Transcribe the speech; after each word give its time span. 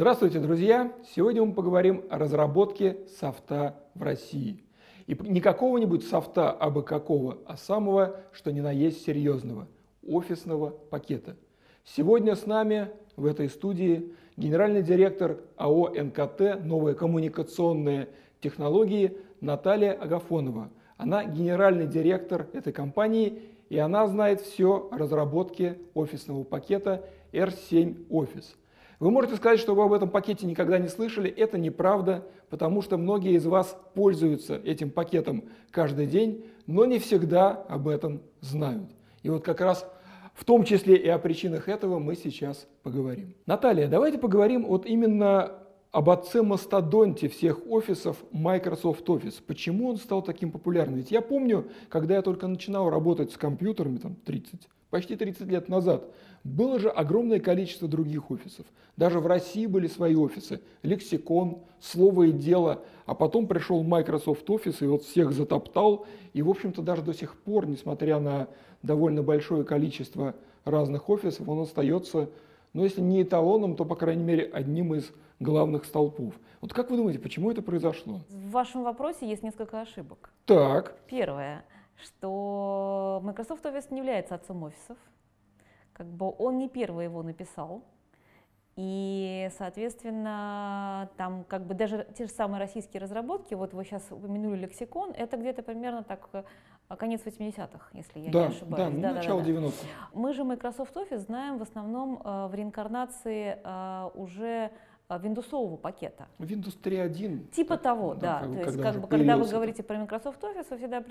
Здравствуйте, 0.00 0.40
друзья! 0.40 0.90
Сегодня 1.14 1.44
мы 1.44 1.52
поговорим 1.52 2.04
о 2.08 2.16
разработке 2.16 2.96
софта 3.20 3.76
в 3.94 4.02
России. 4.02 4.64
И 5.06 5.14
не 5.14 5.42
какого-нибудь 5.42 6.08
софта, 6.08 6.50
а 6.50 6.70
бы 6.70 6.82
какого, 6.82 7.36
а 7.44 7.58
самого, 7.58 8.16
что 8.32 8.50
ни 8.50 8.60
на 8.60 8.72
есть 8.72 9.04
серьезного, 9.04 9.68
офисного 10.02 10.70
пакета. 10.70 11.36
Сегодня 11.84 12.34
с 12.34 12.46
нами 12.46 12.88
в 13.16 13.26
этой 13.26 13.50
студии 13.50 14.14
генеральный 14.38 14.82
директор 14.82 15.40
АО 15.58 15.90
«НКТ. 15.90 16.64
Новые 16.64 16.94
коммуникационные 16.94 18.08
технологии» 18.40 19.18
Наталья 19.42 19.92
Агафонова. 19.92 20.70
Она 20.96 21.24
генеральный 21.24 21.86
директор 21.86 22.48
этой 22.54 22.72
компании, 22.72 23.42
и 23.68 23.76
она 23.76 24.06
знает 24.06 24.40
все 24.40 24.88
о 24.90 24.96
разработке 24.96 25.76
офисного 25.92 26.42
пакета 26.42 27.04
R7 27.34 28.08
Office. 28.08 28.56
Вы 29.00 29.10
можете 29.10 29.36
сказать, 29.36 29.58
что 29.58 29.74
вы 29.74 29.84
об 29.84 29.94
этом 29.94 30.10
пакете 30.10 30.46
никогда 30.46 30.78
не 30.78 30.88
слышали. 30.88 31.30
Это 31.30 31.56
неправда, 31.56 32.26
потому 32.50 32.82
что 32.82 32.98
многие 32.98 33.32
из 33.32 33.46
вас 33.46 33.74
пользуются 33.94 34.56
этим 34.56 34.90
пакетом 34.90 35.44
каждый 35.70 36.06
день, 36.06 36.44
но 36.66 36.84
не 36.84 36.98
всегда 36.98 37.50
об 37.50 37.88
этом 37.88 38.20
знают. 38.40 38.90
И 39.22 39.30
вот 39.30 39.42
как 39.42 39.62
раз 39.62 39.90
в 40.34 40.44
том 40.44 40.64
числе 40.64 40.96
и 40.96 41.08
о 41.08 41.18
причинах 41.18 41.68
этого 41.68 41.98
мы 41.98 42.14
сейчас 42.14 42.68
поговорим. 42.82 43.34
Наталья, 43.46 43.88
давайте 43.88 44.18
поговорим 44.18 44.66
вот 44.66 44.84
именно 44.84 45.52
об 45.92 46.10
отце-мастодонте 46.10 47.28
всех 47.28 47.66
офисов 47.68 48.22
Microsoft 48.32 49.08
Office. 49.08 49.42
Почему 49.44 49.88
он 49.88 49.96
стал 49.96 50.22
таким 50.22 50.52
популярным? 50.52 50.96
Ведь 50.96 51.10
я 51.10 51.20
помню, 51.20 51.68
когда 51.88 52.16
я 52.16 52.22
только 52.22 52.46
начинал 52.46 52.90
работать 52.90 53.32
с 53.32 53.36
компьютерами, 53.36 53.96
там 53.96 54.14
30, 54.14 54.68
почти 54.90 55.16
30 55.16 55.48
лет 55.48 55.68
назад, 55.68 56.04
было 56.44 56.78
же 56.78 56.88
огромное 56.88 57.40
количество 57.40 57.88
других 57.88 58.30
офисов. 58.30 58.66
Даже 58.96 59.20
в 59.20 59.26
России 59.26 59.66
были 59.66 59.86
свои 59.86 60.14
офисы. 60.14 60.60
Лексикон, 60.82 61.58
слово 61.80 62.24
и 62.24 62.32
дело. 62.32 62.82
А 63.06 63.14
потом 63.14 63.46
пришел 63.46 63.82
Microsoft 63.82 64.48
Office 64.48 64.78
и 64.80 64.86
вот 64.86 65.02
всех 65.02 65.32
затоптал. 65.32 66.06
И, 66.32 66.42
в 66.42 66.50
общем-то, 66.50 66.82
даже 66.82 67.02
до 67.02 67.14
сих 67.14 67.36
пор, 67.36 67.66
несмотря 67.66 68.18
на 68.20 68.48
довольно 68.82 69.22
большое 69.22 69.64
количество 69.64 70.34
разных 70.64 71.08
офисов, 71.08 71.48
он 71.48 71.60
остается, 71.60 72.30
ну, 72.72 72.84
если 72.84 73.00
не 73.00 73.22
эталоном, 73.22 73.76
то, 73.76 73.84
по 73.84 73.96
крайней 73.96 74.24
мере, 74.24 74.44
одним 74.44 74.94
из 74.94 75.10
главных 75.40 75.84
столпов. 75.84 76.34
Вот 76.60 76.74
как 76.74 76.90
вы 76.90 76.98
думаете, 76.98 77.18
почему 77.18 77.50
это 77.50 77.62
произошло? 77.62 78.20
В 78.28 78.50
вашем 78.50 78.82
вопросе 78.82 79.28
есть 79.28 79.42
несколько 79.42 79.80
ошибок. 79.80 80.30
Так. 80.44 80.94
Первое, 81.08 81.64
что 82.02 83.20
Microsoft 83.22 83.64
Office 83.64 83.86
не 83.90 83.98
является 83.98 84.34
отцом 84.34 84.62
офисов. 84.62 84.98
Как 85.92 86.06
бы 86.06 86.34
он 86.38 86.58
не 86.58 86.68
первый 86.68 87.04
его 87.04 87.22
написал. 87.22 87.82
И, 88.76 89.50
соответственно, 89.58 91.10
там 91.16 91.44
как 91.44 91.66
бы 91.66 91.74
даже 91.74 92.06
те 92.16 92.24
же 92.24 92.30
самые 92.30 92.60
российские 92.60 93.02
разработки, 93.02 93.52
вот 93.52 93.74
вы 93.74 93.84
сейчас 93.84 94.02
упомянули 94.10 94.60
лексикон, 94.60 95.10
это 95.10 95.36
где-то 95.36 95.62
примерно 95.62 96.02
так 96.02 96.28
э, 96.32 96.44
конец 96.96 97.20
80-х, 97.26 97.90
если 97.92 98.20
я 98.20 98.30
да, 98.30 98.40
не 98.40 98.46
ошибаюсь. 98.46 98.94
Да, 98.94 99.08
да, 99.08 99.14
начало 99.16 99.42
да, 99.42 99.50
90-х. 99.50 99.86
Мы 100.14 100.32
же 100.32 100.44
Microsoft 100.44 100.96
Office 100.96 101.18
знаем 101.18 101.58
в 101.58 101.62
основном 101.62 102.22
э, 102.24 102.46
в 102.46 102.54
реинкарнации 102.54 103.58
э, 103.62 104.10
уже 104.14 104.70
виндусового 105.18 105.76
пакета. 105.76 106.28
Windows 106.38 106.80
3.1. 106.80 107.50
Типа 107.50 107.74
так, 107.74 107.82
того, 107.82 108.14
да. 108.14 108.40
да. 108.40 108.62
То 108.62 108.70
есть, 108.70 108.82
как 108.82 109.00
бы, 109.00 109.08
когда 109.08 109.36
вы 109.36 109.46
говорите 109.46 109.82
про 109.82 109.98
Microsoft 109.98 110.42
Office, 110.42 110.66
вы 110.70 110.76
всегда 110.76 111.02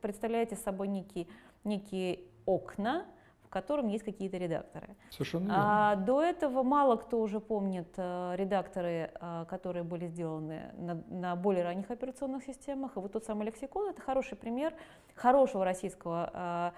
представляете 0.00 0.56
собой 0.56 0.88
некие, 0.88 1.26
некие 1.64 2.20
окна, 2.46 3.06
в 3.50 3.52
котором 3.52 3.88
есть 3.88 4.04
какие-то 4.04 4.36
редакторы. 4.36 4.94
Совершенно 5.10 5.46
верно. 5.46 5.90
А, 5.90 5.96
до 5.96 6.22
этого 6.22 6.62
мало 6.62 6.94
кто 6.94 7.20
уже 7.20 7.40
помнит 7.40 7.88
а, 7.96 8.34
редакторы, 8.36 9.10
а, 9.14 9.44
которые 9.46 9.82
были 9.82 10.06
сделаны 10.06 10.72
на, 10.78 10.94
на 11.08 11.34
более 11.34 11.64
ранних 11.64 11.90
операционных 11.90 12.44
системах. 12.44 12.96
И 12.96 13.00
вот 13.00 13.12
тот 13.12 13.24
самый 13.24 13.46
лексикон– 13.46 13.88
это 13.90 14.00
хороший 14.00 14.36
пример 14.36 14.72
хорошего 15.16 15.64
российского 15.64 16.30
а, 16.32 16.72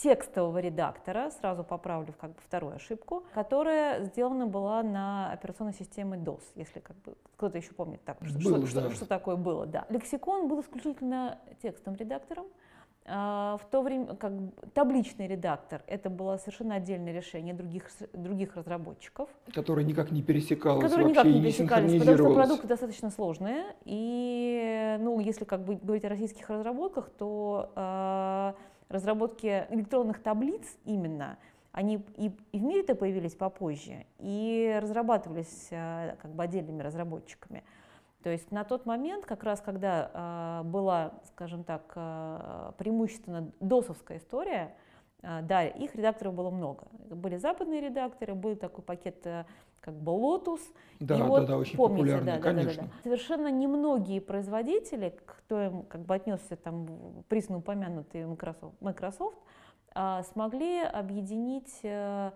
текстового 0.00 0.58
редактора, 0.58 1.30
сразу 1.40 1.64
поправлю 1.64 2.14
как 2.18 2.30
бы 2.30 2.40
вторую 2.44 2.76
ошибку, 2.76 3.24
которая 3.34 4.04
сделана 4.04 4.46
была 4.46 4.82
на 4.82 5.32
операционной 5.32 5.74
системе 5.74 6.16
DOS, 6.16 6.42
если 6.54 6.80
как 6.80 6.96
бы 7.02 7.16
кто-то 7.36 7.58
еще 7.58 7.72
помнит 7.72 8.04
так, 8.04 8.18
что, 8.22 8.38
было, 8.38 8.66
что, 8.66 8.80
да. 8.80 8.86
что, 8.88 8.96
что 8.96 9.06
такое 9.06 9.36
было. 9.36 9.66
Да. 9.66 9.86
Лексикон 9.88 10.48
был 10.48 10.60
исключительно 10.60 11.38
текстовым 11.60 11.98
редактором, 11.98 12.46
а, 13.10 13.56
в 13.56 13.64
то 13.70 13.80
время 13.80 14.14
как 14.16 14.32
табличный 14.74 15.26
редактор 15.26 15.82
это 15.86 16.10
было 16.10 16.36
совершенно 16.36 16.74
отдельное 16.74 17.12
решение 17.12 17.54
других, 17.54 17.84
других 18.12 18.54
разработчиков. 18.54 19.30
Которое 19.54 19.84
никак 19.84 20.10
не 20.10 20.22
пересекалось 20.22 20.84
Которые 20.84 21.08
никак 21.08 21.24
не 21.24 21.40
пересекались, 21.40 21.98
потому 21.98 22.16
что 22.18 22.34
продукты 22.34 22.66
достаточно 22.66 23.10
сложные. 23.10 23.64
И 23.84 24.96
ну, 25.00 25.20
если 25.20 25.44
как 25.44 25.64
бы 25.64 25.76
говорить 25.76 26.04
о 26.04 26.10
российских 26.10 26.50
разработках, 26.50 27.08
то 27.10 27.72
э, 27.74 28.52
разработки 28.88 29.66
электронных 29.70 30.22
таблиц 30.22 30.62
именно, 30.84 31.38
они 31.72 32.04
и, 32.16 32.32
и 32.52 32.58
в 32.58 32.62
мире-то 32.62 32.94
появились 32.94 33.34
попозже, 33.34 34.06
и 34.18 34.78
разрабатывались 34.82 35.68
э, 35.70 36.16
как 36.20 36.32
бы 36.32 36.42
отдельными 36.42 36.82
разработчиками. 36.82 37.62
То 38.22 38.30
есть 38.30 38.50
на 38.50 38.64
тот 38.64 38.84
момент, 38.84 39.26
как 39.26 39.44
раз 39.44 39.60
когда 39.60 40.10
э, 40.12 40.68
была, 40.68 41.12
скажем 41.28 41.62
так, 41.62 41.92
э, 41.94 42.72
преимущественно 42.78 43.52
досовская 43.60 44.18
история, 44.18 44.74
э, 45.22 45.42
да, 45.42 45.66
их 45.66 45.94
редакторов 45.94 46.34
было 46.34 46.50
много. 46.50 46.88
Были 47.10 47.36
западные 47.36 47.80
редакторы, 47.80 48.34
был 48.34 48.56
такой 48.56 48.82
пакет 48.82 49.24
э, 49.26 49.44
как 49.80 49.94
бы 49.94 50.12
Lotus. 50.12 50.60
Да, 51.00 51.16
и 51.16 51.18
да, 51.18 51.24
вот, 51.24 51.46
да, 51.46 51.58
очень 51.58 51.76
помните, 51.76 52.12
популярный, 52.12 52.32
да, 52.32 52.38
конечно. 52.40 52.82
Да, 52.82 52.88
да, 52.88 52.94
да. 52.94 53.02
Совершенно 53.02 53.50
немногие 53.50 54.20
производители, 54.20 55.14
кто 55.24 55.60
им 55.60 55.82
как 55.84 56.02
бы 56.02 56.14
отнесся 56.14 56.56
там 56.56 57.24
присно 57.28 57.58
упомянутый 57.58 58.26
Microsoft, 58.80 59.38
э, 59.94 60.22
смогли 60.32 60.80
объединить 60.80 61.80
э, 61.82 62.30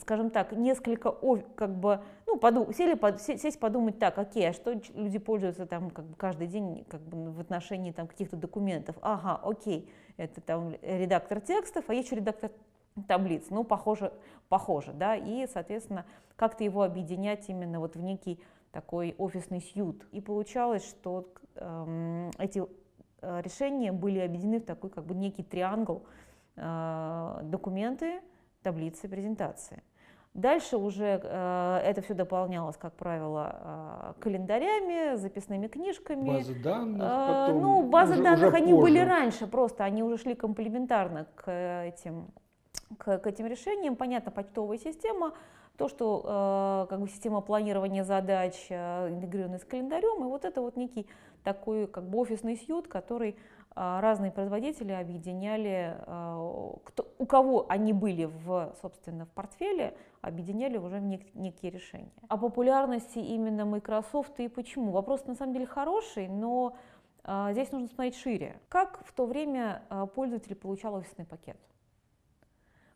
скажем 0.00 0.30
так, 0.30 0.52
несколько, 0.52 1.14
как 1.54 1.74
бы, 1.76 2.00
ну, 2.26 2.36
поду, 2.36 2.70
сели, 2.72 2.94
под, 2.94 3.22
сесть 3.22 3.58
подумать 3.58 3.98
так, 3.98 4.18
окей, 4.18 4.50
а 4.50 4.52
что 4.52 4.78
люди 4.94 5.18
пользуются 5.18 5.66
там 5.66 5.90
как 5.90 6.04
бы 6.04 6.16
каждый 6.16 6.46
день 6.46 6.84
как 6.88 7.00
бы 7.00 7.30
в 7.30 7.40
отношении 7.40 7.92
там 7.92 8.06
каких-то 8.06 8.36
документов? 8.36 8.96
Ага, 9.00 9.40
окей, 9.42 9.90
это 10.16 10.40
там 10.40 10.74
редактор 10.82 11.40
текстов, 11.40 11.84
а 11.88 11.94
есть 11.94 12.08
еще 12.08 12.16
редактор 12.16 12.50
таблиц, 13.06 13.46
ну, 13.50 13.64
похоже, 13.64 14.12
похоже, 14.48 14.92
да, 14.92 15.16
и, 15.16 15.46
соответственно, 15.46 16.04
как-то 16.36 16.64
его 16.64 16.82
объединять 16.82 17.48
именно 17.48 17.80
вот 17.80 17.96
в 17.96 18.00
некий 18.00 18.40
такой 18.72 19.14
офисный 19.18 19.60
сьют. 19.60 20.06
И 20.12 20.20
получалось, 20.20 20.88
что 20.88 21.32
э, 21.54 22.30
эти 22.38 22.64
э, 23.20 23.40
решения 23.42 23.92
были 23.92 24.18
объединены 24.18 24.60
в 24.60 24.64
такой 24.64 24.90
как 24.90 25.04
бы 25.04 25.14
некий 25.14 25.42
триангл 25.42 26.04
э, 26.56 27.40
документы, 27.44 28.20
таблицы 28.62 29.08
презентации. 29.08 29.82
Дальше 30.34 30.76
уже 30.76 31.20
э, 31.22 31.80
это 31.84 32.02
все 32.02 32.14
дополнялось, 32.14 32.76
как 32.76 32.94
правило, 32.94 34.14
э, 34.18 34.20
календарями, 34.20 35.14
записными 35.14 35.68
книжками. 35.68 36.38
Базы 36.38 36.60
данных. 36.60 37.02
Э, 37.02 37.46
потом, 37.46 37.62
ну, 37.62 37.82
базы 37.88 38.14
уже, 38.14 38.22
данных 38.24 38.48
уже 38.48 38.56
они 38.56 38.72
позже. 38.72 38.82
были 38.82 38.98
раньше, 38.98 39.46
просто 39.46 39.84
они 39.84 40.02
уже 40.02 40.18
шли 40.18 40.34
комплементарно 40.34 41.28
к 41.36 41.52
этим, 41.84 42.32
к, 42.96 43.18
к 43.18 43.26
этим 43.26 43.46
решениям. 43.46 43.96
Понятно, 43.96 44.30
почтовая 44.30 44.78
система, 44.78 45.34
то, 45.76 45.88
что 45.88 46.84
э, 46.84 46.90
как 46.90 47.00
бы 47.00 47.08
система 47.08 47.40
планирования 47.40 48.04
задач 48.04 48.66
э, 48.68 49.08
интегрирована 49.10 49.58
с 49.58 49.64
календарем, 49.64 50.24
и 50.24 50.26
вот 50.26 50.44
это 50.44 50.60
вот 50.60 50.76
некий 50.76 51.06
такой 51.42 51.86
как 51.86 52.08
бы 52.08 52.18
офисный 52.18 52.56
сьют, 52.56 52.88
который 52.88 53.36
а, 53.76 54.00
разные 54.00 54.30
производители 54.30 54.92
объединяли, 54.92 55.96
а, 56.06 56.76
кто, 56.84 57.12
у 57.18 57.26
кого 57.26 57.66
они 57.68 57.92
были 57.92 58.24
в, 58.24 58.72
собственно, 58.80 59.26
в 59.26 59.30
портфеле, 59.30 59.96
объединяли 60.20 60.78
уже 60.78 60.98
в 60.98 61.02
нек, 61.02 61.22
некие 61.34 61.72
решения. 61.72 62.12
О 62.28 62.38
популярности 62.38 63.18
именно 63.18 63.64
Microsoft 63.64 64.38
и 64.38 64.48
почему? 64.48 64.92
Вопрос 64.92 65.26
на 65.26 65.34
самом 65.34 65.54
деле 65.54 65.66
хороший, 65.66 66.28
но 66.28 66.76
а, 67.24 67.52
здесь 67.52 67.72
нужно 67.72 67.88
смотреть 67.88 68.16
шире. 68.16 68.60
Как 68.68 69.04
в 69.04 69.12
то 69.12 69.26
время 69.26 69.82
пользователь 70.14 70.54
получал 70.54 70.94
офисный 70.94 71.24
пакет? 71.24 71.56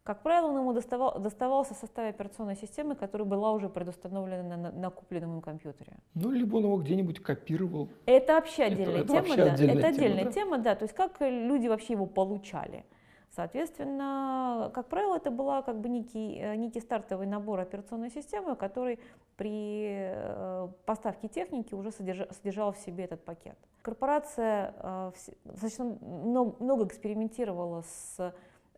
Как 0.08 0.22
правило, 0.22 0.46
он 0.46 0.56
ему 0.56 0.72
доставал, 0.72 1.20
доставался 1.20 1.74
в 1.74 1.76
составе 1.76 2.08
операционной 2.08 2.56
системы, 2.56 2.94
которая 2.94 3.28
была 3.28 3.52
уже 3.52 3.68
предустановлена 3.68 4.56
на, 4.56 4.72
на 4.72 4.88
купленном 4.88 5.34
им 5.34 5.42
компьютере. 5.42 5.98
Ну, 6.14 6.30
либо 6.30 6.56
он 6.56 6.64
его 6.64 6.78
где-нибудь 6.78 7.20
копировал. 7.20 7.90
Это 8.06 8.32
вообще 8.32 8.62
отдельная 8.62 9.00
это, 9.02 9.08
тема, 9.08 9.18
это 9.18 9.26
вообще 9.26 9.36
да. 9.36 9.52
Отдельная 9.52 9.76
это 9.76 9.86
отдельная 9.88 10.20
тема, 10.20 10.32
тема, 10.32 10.58
да. 10.60 10.74
То 10.76 10.84
есть 10.84 10.94
как 10.94 11.20
люди 11.20 11.68
вообще 11.68 11.92
его 11.92 12.06
получали. 12.06 12.86
Соответственно, 13.36 14.70
как 14.72 14.88
правило, 14.88 15.16
это 15.16 15.30
была 15.30 15.60
как 15.60 15.78
бы 15.78 15.90
некий, 15.90 16.38
э, 16.40 16.56
некий 16.56 16.80
стартовый 16.80 17.26
набор 17.26 17.60
операционной 17.60 18.10
системы, 18.10 18.56
который 18.56 18.98
при 19.36 19.88
э, 19.90 20.68
поставке 20.86 21.28
техники 21.28 21.74
уже 21.74 21.92
содержал, 21.92 22.28
содержал 22.30 22.72
в 22.72 22.78
себе 22.78 23.04
этот 23.04 23.22
пакет. 23.26 23.58
Корпорация 23.82 24.72
э, 24.78 25.12
достаточно 25.44 25.84
много 25.84 26.86
экспериментировала 26.86 27.82
с 27.82 28.32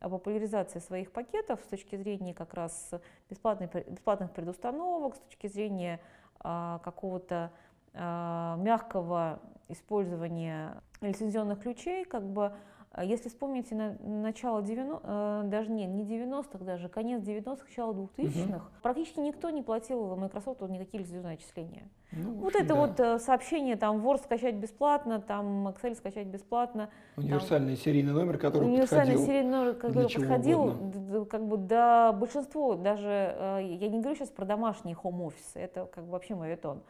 популяризации 0.08 0.79
своих 0.79 1.12
пакетов 1.12 1.61
с 1.64 1.69
точки 1.69 1.97
зрения 1.97 2.35
как 2.35 2.55
раз 2.55 2.91
бесплатных, 3.29 3.73
бесплатных 3.88 4.32
предустановок, 4.32 5.17
с 5.17 5.19
точки 5.20 5.47
зрения 5.47 6.00
а, 6.41 6.79
какого-то 6.79 7.52
а, 7.93 8.56
мягкого 8.56 9.41
использования 9.69 10.82
лицензионных 11.00 11.61
ключей, 11.61 12.05
как 12.05 12.25
бы 12.25 12.52
если 12.99 13.29
вспомните 13.29 13.77
на, 13.77 13.97
начало 14.01 14.63
90 14.63 15.01
э, 15.05 15.43
даже 15.45 15.71
не, 15.71 15.87
не 15.87 16.05
90-х 16.05 16.65
даже, 16.65 16.89
конец 16.89 17.23
90-х, 17.23 17.65
начало 17.69 17.93
2000-х, 17.93 18.57
угу. 18.57 18.65
практически 18.83 19.21
никто 19.21 19.51
не 19.51 19.63
платил 19.63 20.17
Microsoft 20.17 20.61
никакие 20.63 21.03
лицензионные 21.05 21.35
отчисления. 21.35 21.89
Ну, 22.11 22.33
вот 22.33 22.49
общем, 22.49 22.65
это 22.65 22.75
да. 22.75 22.75
вот 22.75 23.01
э, 23.01 23.19
сообщение, 23.21 23.77
там, 23.77 24.05
Word 24.05 24.25
скачать 24.25 24.57
бесплатно, 24.57 25.21
там, 25.21 25.69
Excel 25.69 25.95
скачать 25.95 26.27
бесплатно. 26.27 26.91
Универсальный 27.17 27.77
там, 27.77 27.85
серийный 27.85 28.13
номер, 28.13 28.39
который 28.39 28.65
универсальный 28.65 29.15
подходил 29.15 29.27
серийный 29.27 29.51
номер, 29.51 29.75
который 29.75 30.09
подходил 30.09 31.27
как 31.27 31.47
бы 31.47 31.57
до 31.59 32.13
большинства, 32.19 32.75
даже, 32.75 33.37
э, 33.39 33.77
я 33.81 33.89
не 33.89 34.01
говорю 34.01 34.17
сейчас 34.17 34.31
про 34.31 34.45
домашние 34.45 34.97
хом-офисы, 34.97 35.61
это 35.61 35.87
как 35.87 36.07
бы 36.07 36.11
вообще 36.11 36.35
мой 36.35 36.57
тон. 36.57 36.83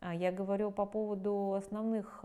А 0.00 0.12
я 0.12 0.32
говорю 0.32 0.72
по 0.72 0.84
поводу 0.84 1.54
основных 1.54 2.24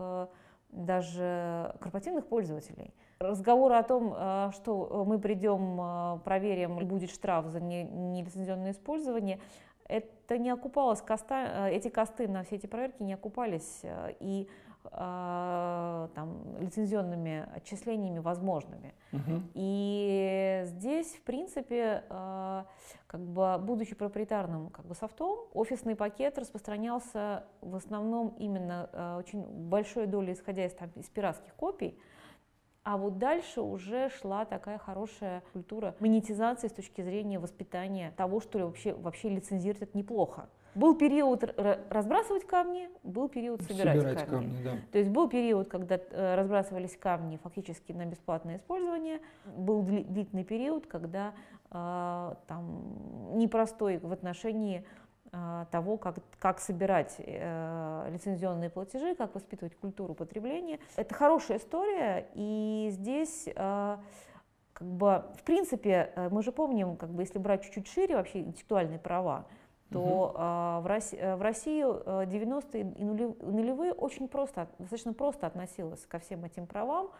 даже 0.72 1.74
корпоративных 1.80 2.26
пользователей. 2.26 2.92
Разговоры 3.20 3.74
о 3.74 3.82
том, 3.82 4.14
э, 4.16 4.50
что 4.54 5.04
мы 5.06 5.18
придем, 5.18 5.78
э, 5.78 6.18
проверим, 6.24 6.78
будет 6.88 7.10
штраф 7.10 7.48
за 7.48 7.60
нелицензионное 7.60 8.72
использование, 8.72 9.40
это 9.86 10.38
не 10.38 10.48
окупалось, 10.48 11.02
коста, 11.02 11.68
эти 11.68 11.88
косты 11.88 12.28
на 12.28 12.44
все 12.44 12.56
эти 12.56 12.66
проверки 12.66 13.02
не 13.02 13.12
окупались 13.12 13.82
и 14.20 14.48
там, 14.82 16.56
лицензионными 16.58 17.46
отчислениями 17.54 18.20
возможными. 18.20 18.94
Угу. 19.12 19.42
И 19.52 20.62
здесь, 20.64 21.08
в 21.16 21.22
принципе, 21.22 22.02
как 22.08 23.20
бы, 23.20 23.58
будучи 23.58 23.94
проприетарным 23.94 24.70
как 24.70 24.86
бы, 24.86 24.94
софтом, 24.94 25.40
офисный 25.52 25.96
пакет 25.96 26.38
распространялся 26.38 27.44
в 27.60 27.74
основном 27.74 28.36
именно 28.38 28.88
э, 28.90 29.16
очень 29.18 29.42
большой 29.42 30.06
долей, 30.06 30.32
исходя 30.32 30.64
из, 30.64 30.72
там, 30.72 30.88
из 30.94 31.10
пиратских 31.10 31.52
копий, 31.54 31.98
а 32.82 32.96
вот 32.96 33.18
дальше 33.18 33.60
уже 33.60 34.08
шла 34.20 34.44
такая 34.44 34.78
хорошая 34.78 35.42
культура 35.52 35.94
монетизации 36.00 36.68
с 36.68 36.72
точки 36.72 37.02
зрения 37.02 37.38
воспитания 37.38 38.12
того, 38.16 38.40
что 38.40 38.58
ли 38.58 38.64
вообще, 38.64 38.94
вообще 38.94 39.28
лицензировать 39.28 39.82
это 39.82 39.98
неплохо. 39.98 40.48
Был 40.74 40.94
период 40.94 41.42
разбрасывать 41.90 42.46
камни, 42.46 42.88
был 43.02 43.28
период 43.28 43.60
собирать, 43.62 43.98
собирать 43.98 44.24
камни. 44.26 44.46
камни 44.46 44.62
да. 44.62 44.70
То 44.92 44.98
есть 44.98 45.10
был 45.10 45.28
период, 45.28 45.68
когда 45.68 45.96
э, 45.96 46.34
разбрасывались 46.36 46.96
камни 46.96 47.38
фактически 47.42 47.92
на 47.92 48.06
бесплатное 48.06 48.56
использование, 48.56 49.20
был 49.44 49.82
длительный 49.82 50.44
период, 50.44 50.86
когда 50.86 51.34
э, 51.72 52.34
там 52.46 53.36
непростой 53.36 53.98
в 53.98 54.12
отношении 54.12 54.84
того, 55.70 55.96
как, 55.96 56.16
как 56.40 56.58
собирать 56.58 57.14
э, 57.18 58.08
лицензионные 58.10 58.68
платежи, 58.68 59.14
как 59.14 59.34
воспитывать 59.34 59.76
культуру 59.76 60.14
потребления. 60.14 60.80
Это 60.96 61.14
хорошая 61.14 61.58
история, 61.58 62.26
и 62.34 62.88
здесь 62.90 63.48
э, 63.54 63.96
как 64.80 64.88
бы, 64.88 65.24
в 65.36 65.42
принципе, 65.44 66.10
э, 66.16 66.28
мы 66.30 66.42
же 66.42 66.52
помним, 66.52 66.96
как 66.96 67.10
бы, 67.10 67.22
если 67.22 67.38
брать 67.38 67.62
чуть-чуть 67.62 67.86
шире 67.86 68.16
вообще 68.16 68.40
интеллектуальные 68.40 68.98
права, 68.98 69.44
то 69.92 70.00
угу. 70.00 70.82
в, 70.82 70.86
России, 70.86 71.18
э, 71.18 71.36
в 71.36 71.42
России 71.42 71.84
90-е 71.84 72.94
и 72.96 73.04
нулевые 73.04 73.92
очень 73.92 74.26
просто, 74.26 74.68
достаточно 74.78 75.12
просто 75.12 75.46
относилась 75.46 76.06
ко 76.06 76.18
всем 76.18 76.44
этим 76.44 76.66
правам, 76.66 77.10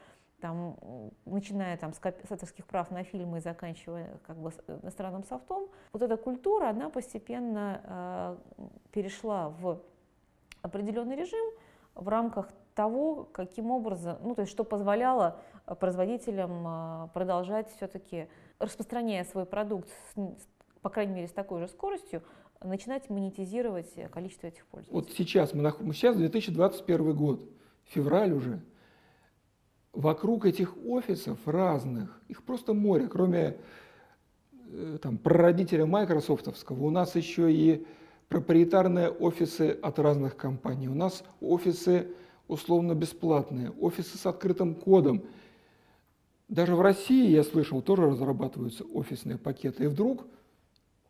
там, 0.41 0.77
начиная 1.25 1.77
там, 1.77 1.93
с, 1.93 1.99
с 1.99 2.33
авторских 2.33 2.67
прав 2.67 2.91
на 2.91 3.05
фильмы 3.05 3.39
и 3.39 3.41
заканчивая 3.41 4.19
как 4.27 4.37
бы, 4.37 4.53
иностранным 4.83 5.25
софтом, 5.25 5.69
вот 5.93 6.03
эта 6.03 6.17
культура, 6.17 6.69
она 6.69 6.91
постепенно 6.91 7.81
э, 7.85 8.37
перешла 8.93 9.51
в 9.51 9.81
определенный 10.63 11.17
режим 11.17 11.45
в 11.95 12.09
рамках 12.09 12.49
того, 12.75 13.29
каким 13.33 13.71
образом, 13.71 14.19
ну, 14.23 14.35
то 14.35 14.43
есть 14.43 14.53
что 14.53 14.65
позволяло 14.65 15.41
производителям 15.79 17.11
продолжать 17.11 17.71
все-таки, 17.77 18.29
распространяя 18.59 19.25
свой 19.25 19.45
продукт, 19.45 19.89
с, 20.15 20.49
по 20.81 20.89
крайней 20.91 21.15
мере, 21.15 21.29
с 21.29 21.33
такой 21.33 21.61
же 21.61 21.69
скоростью, 21.69 22.23
начинать 22.63 23.09
монетизировать 23.09 23.93
количество 24.11 24.47
этих 24.47 24.67
пользователей. 24.67 25.01
Вот 25.01 25.11
сейчас, 25.17 25.55
мы, 25.55 25.73
мы 25.81 25.95
сейчас 25.95 26.17
2021 26.17 27.17
год, 27.17 27.41
февраль 27.85 28.33
уже, 28.33 28.61
вокруг 29.93 30.47
этих 30.47 30.77
офисов 30.87 31.39
разных, 31.47 32.21
их 32.29 32.43
просто 32.43 32.75
море, 32.75 33.09
кроме 33.09 33.59
э, 34.69 34.99
там, 35.03 35.19
прародителя 35.19 35.87
майкрософтовского, 35.87 36.85
у 36.85 36.91
нас 36.91 37.17
еще 37.17 37.53
и 37.53 37.87
проприетарные 38.29 39.11
офисы 39.11 39.79
от 39.83 39.99
разных 39.99 40.37
компаний, 40.37 40.89
у 40.89 40.95
нас 40.95 41.25
офисы 41.41 42.15
условно 42.47 42.95
бесплатные, 42.95 43.71
офисы 43.71 44.19
с 44.19 44.27
открытым 44.27 44.75
кодом. 44.75 45.25
Даже 46.49 46.75
в 46.75 46.81
России, 46.81 47.31
я 47.31 47.45
слышал, 47.45 47.81
тоже 47.81 48.07
разрабатываются 48.07 48.85
офисные 48.85 49.39
пакеты. 49.39 49.85
И 49.85 49.87
вдруг 49.87 50.27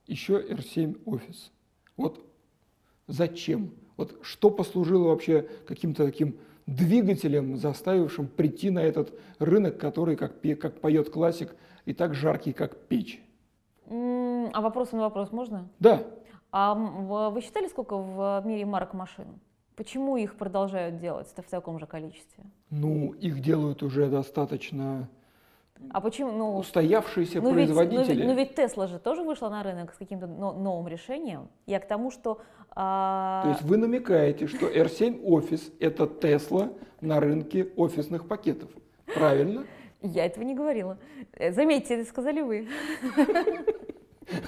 еще 0.06 0.38
R7 0.38 1.02
офис. 1.06 1.50
Вот 1.96 2.22
зачем? 3.06 3.72
Вот 3.96 4.18
что 4.22 4.50
послужило 4.50 5.08
вообще 5.08 5.48
каким-то 5.66 6.04
таким 6.04 6.38
двигателем, 6.70 7.56
заставившим 7.56 8.28
прийти 8.28 8.70
на 8.70 8.80
этот 8.80 9.12
рынок, 9.38 9.78
который, 9.78 10.16
как, 10.16 10.40
как 10.60 10.80
поет 10.80 11.10
классик, 11.10 11.54
и 11.84 11.92
так 11.92 12.14
жаркий, 12.14 12.52
как 12.52 12.76
печь? 12.86 13.22
А 13.88 14.60
вопрос 14.60 14.92
на 14.92 15.00
вопрос 15.00 15.32
можно? 15.32 15.68
Да. 15.78 16.02
А 16.52 16.74
вы 16.74 17.40
считали, 17.40 17.68
сколько 17.68 17.96
в 17.96 18.42
мире 18.44 18.64
марок 18.64 18.94
машин? 18.94 19.26
Почему 19.76 20.16
их 20.16 20.36
продолжают 20.36 20.98
делать 20.98 21.28
в 21.28 21.50
таком 21.50 21.78
же 21.78 21.86
количестве? 21.86 22.44
Ну, 22.70 23.12
их 23.12 23.40
делают 23.40 23.82
уже 23.82 24.08
достаточно 24.08 25.08
а 25.90 26.00
почему? 26.00 26.32
Ну, 26.32 26.58
устоявшиеся 26.58 27.40
ну, 27.40 27.52
производители. 27.52 28.24
но, 28.24 28.34
ведь, 28.34 28.54
Тесла 28.54 28.86
же 28.86 28.98
тоже 28.98 29.22
вышла 29.22 29.48
на 29.48 29.62
рынок 29.62 29.92
с 29.92 29.96
каким-то 29.96 30.26
новым 30.26 30.86
решением. 30.88 31.48
Я 31.66 31.80
к 31.80 31.88
тому, 31.88 32.10
что... 32.10 32.40
А... 32.76 33.42
То 33.42 33.48
есть 33.50 33.62
вы 33.62 33.76
намекаете, 33.76 34.46
что 34.46 34.66
R7 34.68 35.24
офис– 35.24 35.72
это 35.80 36.06
Тесла 36.06 36.70
на 37.00 37.18
рынке 37.20 37.68
офисных 37.76 38.28
пакетов. 38.28 38.70
Правильно? 39.14 39.64
Я 40.02 40.26
этого 40.26 40.44
не 40.44 40.54
говорила. 40.54 40.98
Э, 41.32 41.52
заметьте, 41.52 41.94
это 41.94 42.08
сказали 42.08 42.40
вы. 42.40 42.68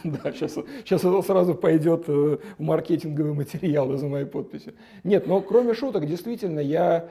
Да, 0.05 0.31
сейчас, 0.31 0.55
сейчас 0.85 1.01
это 1.01 1.23
сразу 1.23 1.57
пойдет 1.57 2.05
э, 2.07 2.39
в 2.57 2.63
маркетинговый 2.63 3.33
материал 3.33 3.93
из-за 3.95 4.07
моей 4.07 4.27
подписи. 4.27 4.75
Нет, 5.03 5.27
но 5.27 5.41
кроме 5.41 5.75
шуток, 5.75 6.07
действительно, 6.07 6.61
я 6.61 7.09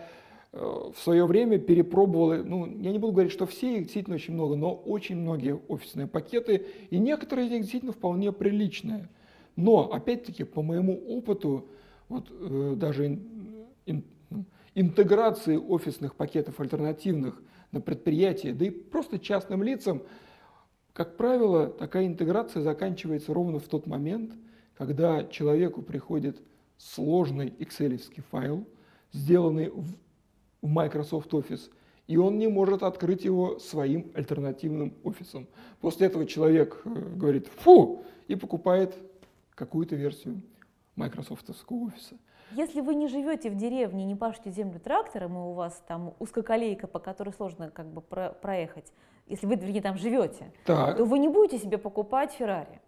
в 0.54 0.96
свое 0.98 1.26
время 1.26 1.60
перепробовал, 1.60 2.44
ну, 2.44 2.66
я 2.82 2.92
не 2.92 3.00
буду 3.00 3.14
говорить, 3.14 3.32
что 3.32 3.46
все, 3.46 3.78
их 3.78 3.84
действительно 3.84 4.16
очень 4.16 4.34
много, 4.34 4.56
но 4.56 4.74
очень 4.74 5.16
многие 5.16 5.56
офисные 5.70 6.08
пакеты, 6.08 6.66
и 6.90 6.98
некоторые 7.00 7.48
из 7.48 7.52
них 7.52 7.62
действительно 7.62 7.94
вполне 7.94 8.34
приличные. 8.34 9.08
Но, 9.56 9.92
опять-таки, 9.92 10.44
по 10.44 10.62
моему 10.62 11.02
опыту, 11.08 11.70
вот 12.10 12.28
э, 12.32 12.74
даже 12.76 13.06
ин, 13.06 13.68
ин, 13.86 14.04
интеграции 14.76 15.56
офисных 15.56 16.16
пакетов 16.16 16.60
альтернативных 16.60 17.42
на 17.72 17.80
предприятии, 17.80 18.50
да 18.50 18.66
и 18.66 18.70
просто 18.70 19.20
частным 19.20 19.64
лицам, 19.64 20.04
как 20.92 21.16
правило, 21.16 21.68
такая 21.68 22.08
интеграция 22.08 22.62
заканчивается 22.62 23.34
ровно 23.34 23.60
в 23.60 23.68
тот 23.70 23.88
момент, 23.88 24.34
когда 24.78 25.24
человеку 25.24 25.82
приходит 25.82 26.42
сложный 26.78 27.48
excel 27.60 27.98
файл, 28.30 28.68
сделанный 29.14 29.70
в 29.70 29.96
в 30.62 30.68
Microsoft 30.68 31.34
Office, 31.34 31.72
и 32.08 32.18
он 32.18 32.38
не 32.38 32.48
может 32.48 32.84
открыть 32.84 33.24
его 33.24 33.60
своим 33.60 34.12
альтернативным 34.16 34.94
офисом. 35.04 35.48
После 35.80 36.08
этого 36.08 36.26
человек 36.26 36.82
э, 36.84 36.90
говорит 36.90 37.48
«фу» 37.48 38.04
и 38.28 38.36
покупает 38.36 38.96
какую-то 39.56 39.96
версию 39.96 40.42
Microsoftовского 40.96 41.86
офиса. 41.86 42.16
Если 42.52 42.82
вы 42.82 42.96
не 42.96 43.08
живете 43.08 43.50
в 43.50 43.56
деревне, 43.56 44.04
не 44.04 44.16
пашете 44.16 44.52
землю 44.52 44.80
трактором, 44.80 45.38
и 45.38 45.40
у 45.40 45.54
вас 45.54 45.82
там 45.88 46.16
узкоколейка, 46.20 46.88
по 46.88 47.00
которой 47.00 47.30
сложно 47.30 47.70
как 47.70 47.88
бы 47.88 48.02
про 48.02 48.32
проехать, 48.32 48.92
если 49.28 49.48
вы, 49.48 49.56
вернее, 49.56 49.82
там 49.82 49.98
живете, 49.98 50.52
так. 50.66 50.98
то 50.98 51.06
вы 51.06 51.20
не 51.20 51.30
будете 51.30 51.58
себе 51.58 51.78
покупать 51.78 52.34
Феррари. 52.34 52.82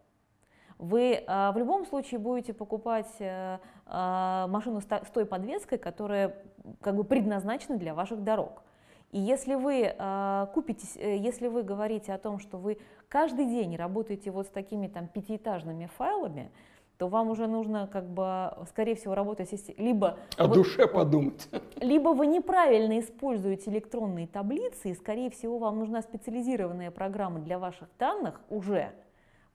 Вы 0.77 1.23
а, 1.27 1.53
в 1.53 1.57
любом 1.57 1.85
случае 1.85 2.19
будете 2.19 2.53
покупать 2.53 3.07
а, 3.21 3.61
а, 3.85 4.47
машину 4.47 4.81
с, 4.81 4.83
с 4.83 5.09
той 5.13 5.25
подвеской, 5.25 5.77
которая 5.77 6.35
как 6.81 6.95
бы 6.95 7.03
предназначена 7.03 7.77
для 7.77 7.93
ваших 7.93 8.23
дорог. 8.23 8.63
И 9.11 9.19
если 9.19 9.55
вы 9.55 9.93
а, 9.97 10.47
купите, 10.53 10.87
э, 10.99 11.17
если 11.17 11.47
вы 11.47 11.63
говорите 11.63 12.13
о 12.13 12.17
том, 12.17 12.39
что 12.39 12.57
вы 12.57 12.79
каждый 13.09 13.45
день 13.45 13.75
работаете 13.75 14.31
вот 14.31 14.47
с 14.47 14.49
такими 14.49 14.87
там 14.87 15.07
пятиэтажными 15.07 15.87
файлами, 15.97 16.51
то 16.51 16.73
то 16.97 17.07
вам 17.09 17.29
уже 17.29 17.47
нужно, 17.47 17.87
как 17.87 18.05
бы, 18.07 18.53
скорее 18.69 18.95
всего, 18.95 19.15
работать 19.15 19.49
либо... 19.77 20.17
О 20.37 20.47
вы, 20.47 20.55
душе 20.55 20.87
подумать. 20.87 21.49
Либо 21.81 22.09
вы 22.09 22.27
неправильно 22.27 22.99
используете 22.99 23.71
электронные 23.71 24.25
таблицы, 24.25 24.91
и, 24.91 24.93
скорее 24.93 25.29
всего, 25.29 25.57
вам 25.57 25.79
нужна 25.79 26.01
специализированная 26.01 26.91
программа 26.91 27.39
для 27.39 27.59
ваших 27.59 27.89
данных 27.97 28.39
уже, 28.49 28.93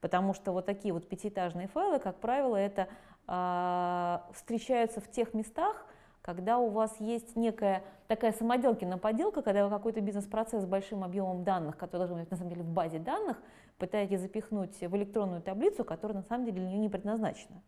потому 0.01 0.33
что 0.33 0.51
вот 0.51 0.65
такие 0.65 0.93
вот 0.93 1.07
пятиэтажные 1.07 1.67
файлы, 1.69 1.97
как 1.99 2.17
правило, 2.17 2.55
это 2.55 2.87
э, 3.27 4.19
встречаются 4.33 5.01
в 5.01 5.09
тех 5.09 5.33
местах, 5.33 5.85
когда 6.21 6.57
у 6.59 6.69
вас 6.69 6.99
есть 6.99 7.35
некая 7.35 7.83
такая 8.07 8.31
самоделкина 8.31 8.97
поделка, 8.97 9.41
когда 9.41 9.65
вы 9.65 9.69
какой-то 9.69 10.01
бизнес-процесс 10.01 10.63
с 10.63 10.65
большим 10.65 11.03
объемом 11.03 11.43
данных, 11.43 11.77
который 11.77 11.99
должен 11.99 12.19
быть 12.19 12.31
на 12.31 12.37
самом 12.37 12.49
деле 12.49 12.63
в 12.63 12.69
базе 12.69 12.99
данных, 12.99 13.37
пытаетесь 13.77 14.19
запихнуть 14.19 14.79
в 14.79 14.95
электронную 14.95 15.41
таблицу, 15.41 15.83
которая 15.83 16.17
на 16.17 16.23
самом 16.23 16.45
деле 16.45 16.57
для 16.59 16.67
нее 16.67 16.79
не 16.79 16.89
предназначена. 16.89 17.61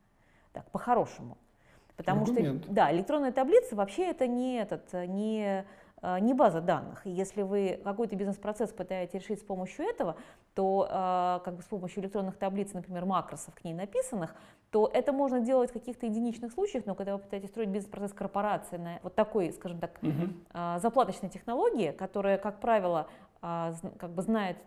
Так, 0.53 0.69
по-хорошему. 0.71 1.37
Потому 1.95 2.23
Аргумент. 2.23 2.63
что, 2.63 2.73
да, 2.73 2.91
электронная 2.91 3.31
таблица 3.31 3.75
вообще 3.75 4.09
это 4.09 4.27
не 4.27 4.55
этот, 4.55 4.91
не 4.93 5.65
Э, 6.01 6.19
не 6.19 6.33
база 6.33 6.61
данных. 6.61 7.05
И 7.05 7.11
если 7.11 7.43
вы 7.43 7.79
какой-то 7.83 8.15
бизнес-процесс 8.15 8.71
пытаетесь 8.71 9.21
решить 9.21 9.39
с 9.39 9.43
помощью 9.43 9.85
этого, 9.85 10.15
то 10.53 10.87
э, 10.89 11.45
как 11.45 11.55
бы 11.55 11.61
с 11.61 11.65
помощью 11.65 12.03
электронных 12.03 12.37
таблиц, 12.37 12.73
например, 12.73 13.05
макросов 13.05 13.55
к 13.55 13.63
ней 13.63 13.73
написанных, 13.73 14.35
то 14.69 14.89
это 14.93 15.11
можно 15.11 15.39
делать 15.41 15.69
в 15.69 15.73
каких-то 15.73 16.05
единичных 16.05 16.51
случаях, 16.53 16.85
но 16.85 16.95
когда 16.95 17.13
вы 17.13 17.19
пытаетесь 17.19 17.49
строить 17.49 17.69
бизнес-процесс 17.69 18.13
корпорации 18.13 18.77
на 18.77 18.99
вот 19.03 19.15
такой, 19.15 19.51
скажем 19.51 19.79
так, 19.79 19.99
угу. 20.01 20.79
заплаточной 20.79 21.29
технологии, 21.29 21.91
которая, 21.91 22.37
как 22.37 22.61
правило, 22.61 23.07
как 23.41 24.11
бы 24.11 24.21
знает 24.21 24.57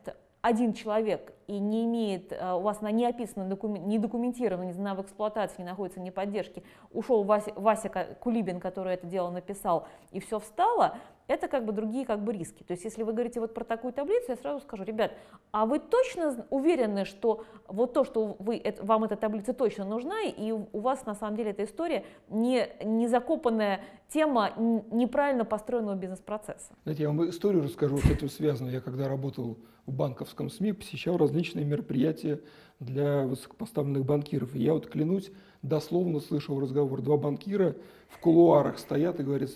один 0.43 0.75
человек 0.75 1.33
и 1.47 1.59
не 1.59 1.87
имеет, 1.87 2.33
у 2.33 2.61
вас 2.61 2.79
она 2.83 2.91
не 2.91 3.07
описана, 3.07 3.51
не 3.51 3.99
документирована, 3.99 4.65
не 4.65 4.75
знана 4.75 4.95
в 4.95 5.03
эксплуатации, 5.03 5.63
не 5.63 5.69
находится 5.69 6.01
не 6.01 6.11
поддержки, 6.11 6.63
ушел 6.93 7.25
Вася, 7.25 7.53
Вася 7.57 7.89
Кулибин, 8.21 8.61
который 8.61 8.93
это 8.93 9.07
дело 9.07 9.31
написал, 9.31 9.89
и 10.11 10.21
все 10.21 10.39
встало, 10.39 10.99
это 11.27 11.49
как 11.49 11.65
бы 11.65 11.73
другие 11.73 12.05
как 12.05 12.23
бы 12.23 12.33
риски. 12.33 12.63
То 12.63 12.73
есть 12.73 12.85
если 12.85 13.03
вы 13.03 13.13
говорите 13.13 13.41
вот 13.41 13.55
про 13.55 13.65
такую 13.65 13.93
таблицу, 13.93 14.27
я 14.29 14.37
сразу 14.37 14.61
скажу, 14.61 14.85
ребят, 14.85 15.13
а 15.53 15.67
вы 15.67 15.79
точно 15.79 16.47
уверены, 16.51 17.05
что 17.05 17.45
вот 17.67 17.93
то, 17.93 18.05
что 18.05 18.37
вы, 18.39 18.57
это, 18.57 18.85
вам 18.85 19.05
эта 19.05 19.17
таблица 19.17 19.53
точно 19.53 19.85
нужна, 19.85 20.23
и 20.23 20.53
у 20.53 20.81
вас 20.81 21.07
на 21.07 21.15
самом 21.15 21.37
деле 21.37 21.51
эта 21.51 21.65
история 21.65 22.05
не, 22.29 22.69
не 22.85 23.09
закопанная 23.09 23.81
тема 24.09 24.53
неправильно 24.57 25.45
построенного 25.45 25.97
бизнес-процесса? 25.97 26.75
Знаете, 26.85 27.03
я 27.03 27.09
вам 27.09 27.29
историю 27.29 27.63
расскажу 27.63 27.99
с 27.99 28.11
этим 28.11 28.29
связано. 28.29 28.69
Я 28.69 28.81
когда 28.81 29.09
работал 29.09 29.59
в 29.87 29.93
банковском 29.93 30.51
СМИ, 30.51 30.73
посещал 30.73 31.17
различные 31.17 31.65
мероприятия 31.65 32.41
для 32.81 33.27
высокопоставленных 33.27 34.05
банкиров. 34.05 34.55
И 34.55 34.63
я 34.63 34.73
вот 34.73 34.87
клянусь, 34.87 35.31
дословно 35.63 36.21
слышал 36.21 36.61
разговор. 36.61 37.03
Два 37.03 37.17
банкира 37.17 37.77
в 38.09 38.19
кулуарах 38.19 38.79
стоят 38.79 39.21
и 39.21 39.23
говорят, 39.23 39.51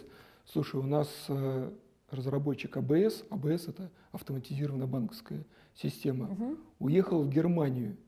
Слушай, 0.51 0.81
у 0.81 0.85
нас 0.85 1.09
э, 1.29 1.71
разработчик 2.11 2.75
АБС, 2.79 3.25
АБС 3.29 3.69
это 3.69 3.91
автоматизированная 4.13 4.87
банковская 4.87 5.45
система, 5.75 6.31
угу. 6.31 6.57
уехал 6.79 7.23
в 7.23 7.29
Германию. 7.29 7.99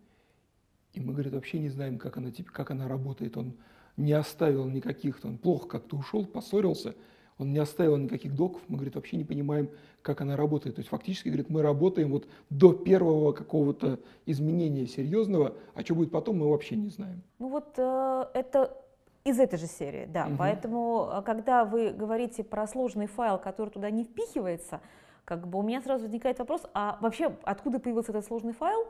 И 0.94 1.00
мы, 1.00 1.12
говорит, 1.12 1.34
вообще 1.34 1.58
не 1.58 1.68
знаем, 1.68 1.98
как 1.98 2.16
она, 2.16 2.30
как 2.46 2.70
она 2.70 2.88
работает. 2.88 3.36
Он 3.36 3.58
не 3.98 4.12
оставил 4.12 4.66
никаких, 4.66 5.20
он 5.22 5.36
плохо 5.36 5.68
как-то 5.68 5.96
ушел, 5.96 6.24
поссорился, 6.24 6.94
он 7.36 7.52
не 7.52 7.58
оставил 7.58 7.98
никаких 7.98 8.34
доков, 8.34 8.62
мы, 8.68 8.76
говорит, 8.76 8.94
вообще 8.94 9.18
не 9.18 9.24
понимаем, 9.24 9.68
как 10.00 10.22
она 10.22 10.34
работает. 10.34 10.76
То 10.76 10.80
есть 10.80 10.88
фактически, 10.88 11.28
говорит, 11.28 11.50
мы 11.50 11.60
работаем 11.60 12.10
вот 12.10 12.26
до 12.48 12.72
первого 12.72 13.32
какого-то 13.32 14.00
изменения 14.24 14.86
серьезного, 14.86 15.56
а 15.74 15.82
что 15.82 15.94
будет 15.94 16.10
потом, 16.10 16.38
мы 16.38 16.48
вообще 16.48 16.76
не 16.76 16.88
знаем. 16.88 17.22
Ну 17.38 17.48
вот 17.50 17.74
э, 17.76 18.24
это 18.32 18.76
из 19.24 19.38
этой 19.38 19.58
же 19.58 19.66
серии, 19.66 20.06
да. 20.06 20.26
Угу. 20.26 20.36
Поэтому, 20.38 21.08
а, 21.10 21.22
когда 21.22 21.64
вы 21.64 21.90
говорите 21.90 22.42
про 22.42 22.66
сложный 22.66 23.06
файл, 23.06 23.38
который 23.38 23.70
туда 23.70 23.90
не 23.90 24.04
впихивается, 24.04 24.80
как 25.24 25.46
бы 25.46 25.58
у 25.58 25.62
меня 25.62 25.80
сразу 25.80 26.04
возникает 26.04 26.38
вопрос, 26.38 26.62
а 26.74 26.98
вообще 27.00 27.36
откуда 27.44 27.78
появился 27.78 28.12
этот 28.12 28.24
сложный 28.24 28.52
файл? 28.52 28.86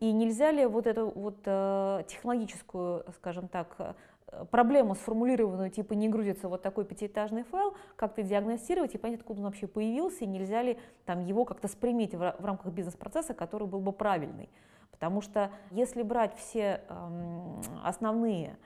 И 0.00 0.10
нельзя 0.12 0.50
ли 0.50 0.64
вот 0.64 0.86
эту 0.86 1.10
вот 1.10 1.38
э, 1.44 2.02
технологическую, 2.08 3.04
скажем 3.16 3.48
так, 3.48 3.74
э, 3.78 4.44
проблему 4.50 4.94
сформулированную, 4.94 5.70
типа 5.70 5.92
не 5.92 6.08
грузится 6.08 6.48
вот 6.48 6.62
такой 6.62 6.86
пятиэтажный 6.86 7.44
файл, 7.44 7.74
как-то 7.96 8.22
диагностировать 8.22 8.94
и 8.94 8.98
понять, 8.98 9.20
откуда 9.20 9.40
он 9.40 9.46
вообще 9.46 9.66
появился, 9.66 10.24
и 10.24 10.26
нельзя 10.26 10.62
ли 10.62 10.78
там 11.04 11.20
его 11.24 11.44
как-то 11.44 11.68
спрямить 11.68 12.14
в, 12.14 12.34
в 12.38 12.44
рамках 12.44 12.72
бизнес-процесса, 12.72 13.34
который 13.34 13.68
был 13.68 13.80
бы 13.80 13.92
правильный. 13.92 14.48
Потому 14.90 15.20
что 15.20 15.50
если 15.70 16.02
брать 16.02 16.34
все 16.36 16.80
э, 16.88 17.60
основные 17.84 18.56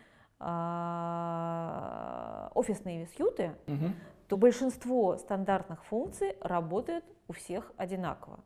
офисные 2.55 3.03
висьюты, 3.03 3.57
угу. 3.67 3.93
то 4.29 4.37
большинство 4.37 5.17
стандартных 5.17 5.85
функций 5.85 6.37
работает 6.41 7.05
у 7.27 7.33
всех 7.33 7.73
одинаково. 7.77 8.41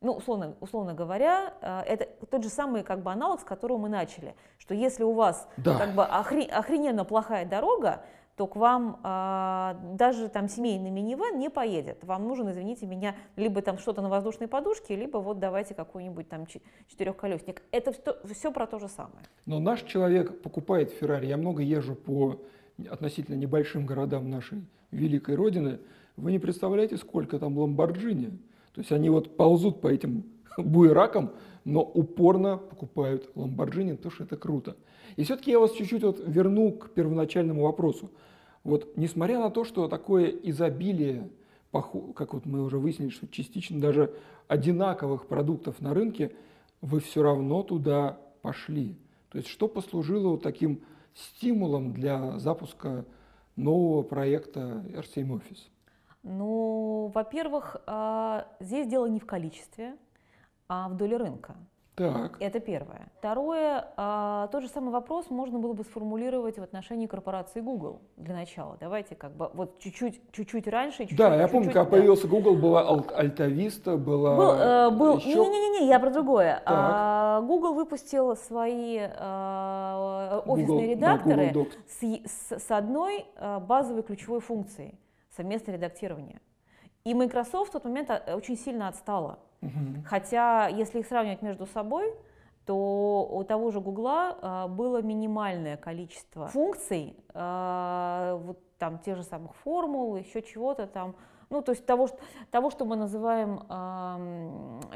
Ну, 0.00 0.12
условно, 0.12 0.54
условно 0.60 0.94
говоря, 0.94 1.54
а, 1.60 1.82
это 1.82 2.06
тот 2.26 2.44
же 2.44 2.50
самый 2.50 2.84
как 2.84 3.02
бы 3.02 3.10
аналог, 3.10 3.40
с 3.40 3.44
которого 3.44 3.78
мы 3.78 3.88
начали, 3.88 4.36
что 4.58 4.74
если 4.74 5.02
у 5.02 5.12
вас 5.12 5.48
да. 5.56 5.76
как 5.76 5.94
бы 5.94 6.04
охрененно 6.04 7.04
плохая 7.04 7.44
дорога, 7.44 8.04
то 8.38 8.46
к 8.46 8.54
вам 8.54 9.00
а, 9.02 9.76
даже 9.94 10.28
там 10.28 10.48
семейный 10.48 10.90
минивэн 10.90 11.40
не 11.40 11.50
поедет. 11.50 12.04
Вам 12.04 12.28
нужен, 12.28 12.48
извините 12.48 12.86
меня, 12.86 13.16
либо 13.34 13.62
там 13.62 13.78
что-то 13.78 14.00
на 14.00 14.08
воздушной 14.08 14.46
подушке, 14.46 14.94
либо 14.94 15.18
вот 15.18 15.40
давайте 15.40 15.74
какой-нибудь 15.74 16.28
там 16.28 16.46
четырехколесник. 16.86 17.62
Это 17.72 17.90
все, 17.90 18.16
все 18.32 18.52
про 18.52 18.68
то 18.68 18.78
же 18.78 18.88
самое. 18.88 19.24
Но 19.44 19.58
наш 19.58 19.82
человек 19.82 20.40
покупает 20.40 20.90
Феррари. 20.92 21.26
Я 21.26 21.36
много 21.36 21.62
езжу 21.62 21.96
по 21.96 22.40
относительно 22.88 23.34
небольшим 23.34 23.86
городам 23.86 24.30
нашей 24.30 24.64
великой 24.92 25.34
родины. 25.34 25.80
Вы 26.16 26.30
не 26.30 26.38
представляете, 26.38 26.96
сколько 26.96 27.40
там 27.40 27.58
Ламборджини. 27.58 28.38
То 28.72 28.80
есть 28.80 28.92
они 28.92 29.10
вот 29.10 29.36
ползут 29.36 29.80
по 29.80 29.88
этим 29.88 30.22
буеракам, 30.56 31.32
но 31.64 31.82
упорно 31.82 32.56
покупают 32.56 33.32
Ламборджини, 33.34 33.94
потому 33.94 34.12
что 34.12 34.22
это 34.22 34.36
круто. 34.36 34.76
И 35.18 35.24
все-таки 35.24 35.50
я 35.50 35.58
вас 35.58 35.72
чуть-чуть 35.72 36.04
вот 36.04 36.22
верну 36.24 36.70
к 36.70 36.90
первоначальному 36.90 37.64
вопросу. 37.64 38.08
Вот 38.62 38.96
несмотря 38.96 39.40
на 39.40 39.50
то, 39.50 39.64
что 39.64 39.88
такое 39.88 40.28
изобилие, 40.28 41.28
как 41.72 42.34
вот 42.34 42.46
мы 42.46 42.62
уже 42.62 42.78
выяснили, 42.78 43.08
что 43.10 43.26
частично 43.26 43.80
даже 43.80 44.14
одинаковых 44.46 45.26
продуктов 45.26 45.80
на 45.80 45.92
рынке, 45.92 46.36
вы 46.82 47.00
все 47.00 47.24
равно 47.24 47.64
туда 47.64 48.20
пошли. 48.42 48.96
То 49.30 49.38
есть 49.38 49.50
что 49.50 49.66
послужило 49.66 50.28
вот 50.28 50.42
таким 50.44 50.82
стимулом 51.14 51.92
для 51.92 52.38
запуска 52.38 53.04
нового 53.56 54.04
проекта 54.04 54.84
R7 54.86 55.26
Office? 55.26 55.66
Ну, 56.22 57.10
во-первых, 57.12 57.76
а, 57.86 58.46
здесь 58.60 58.86
дело 58.86 59.06
не 59.06 59.18
в 59.18 59.26
количестве, 59.26 59.96
а 60.68 60.88
в 60.88 60.96
доле 60.96 61.16
рынка. 61.16 61.56
Так. 61.98 62.36
Это 62.40 62.60
первое. 62.60 63.08
Второе, 63.18 63.88
а, 63.96 64.48
тот 64.48 64.62
же 64.62 64.68
самый 64.68 64.90
вопрос 64.90 65.30
можно 65.30 65.58
было 65.58 65.72
бы 65.72 65.84
сформулировать 65.84 66.58
в 66.58 66.62
отношении 66.62 67.06
корпорации 67.06 67.60
Google 67.60 68.00
для 68.16 68.34
начала. 68.34 68.76
Давайте 68.80 69.14
как 69.14 69.32
бы 69.32 69.50
вот 69.54 69.78
чуть-чуть, 69.80 70.20
чуть-чуть 70.32 70.68
раньше. 70.68 70.98
Чуть-чуть, 70.98 71.18
да, 71.18 71.34
я 71.34 71.48
помню, 71.48 71.66
когда 71.66 71.84
да. 71.84 71.90
появился 71.90 72.28
Google, 72.28 72.56
была 72.56 72.88
Альтависта, 73.16 73.96
была 73.96 74.36
был, 74.36 74.52
э, 74.52 74.90
был... 74.90 75.16
еще... 75.18 75.28
Не-не-не, 75.28 75.88
я 75.88 75.98
про 75.98 76.10
другое. 76.10 76.62
А, 76.64 77.40
Google 77.42 77.74
выпустил 77.74 78.36
свои 78.36 79.00
а, 79.00 80.42
офисные 80.46 80.66
Google, 80.66 80.90
редакторы 80.90 81.50
да, 81.52 81.60
с, 81.88 82.02
с, 82.02 82.58
с 82.58 82.70
одной 82.70 83.26
а, 83.36 83.60
базовой 83.60 84.02
ключевой 84.02 84.40
функцией– 84.40 84.98
совместное 85.36 85.76
редактирование. 85.76 86.40
И 87.04 87.14
Microsoft 87.14 87.70
в 87.70 87.72
тот 87.72 87.84
момент 87.84 88.10
а, 88.10 88.36
очень 88.36 88.56
сильно 88.56 88.88
отстала. 88.88 89.38
Угу. 89.62 90.04
Хотя, 90.06 90.68
если 90.68 91.00
их 91.00 91.06
сравнивать 91.06 91.42
между 91.42 91.66
собой, 91.66 92.12
то 92.64 93.26
у 93.30 93.44
того 93.44 93.70
же 93.70 93.80
Гугла 93.80 94.36
э, 94.40 94.68
было 94.68 95.00
минимальное 95.00 95.76
количество 95.76 96.48
функций, 96.48 97.16
э, 97.32 98.40
вот 98.42 98.60
там 98.78 98.98
тех 98.98 99.16
же 99.16 99.22
самых 99.22 99.56
формул, 99.56 100.16
еще 100.16 100.42
чего-то 100.42 100.86
там, 100.86 101.16
ну, 101.50 101.62
то 101.62 101.72
есть 101.72 101.86
того, 101.86 102.08
что, 102.08 102.18
того, 102.50 102.70
что 102.70 102.84
мы 102.84 102.96
называем 102.96 103.60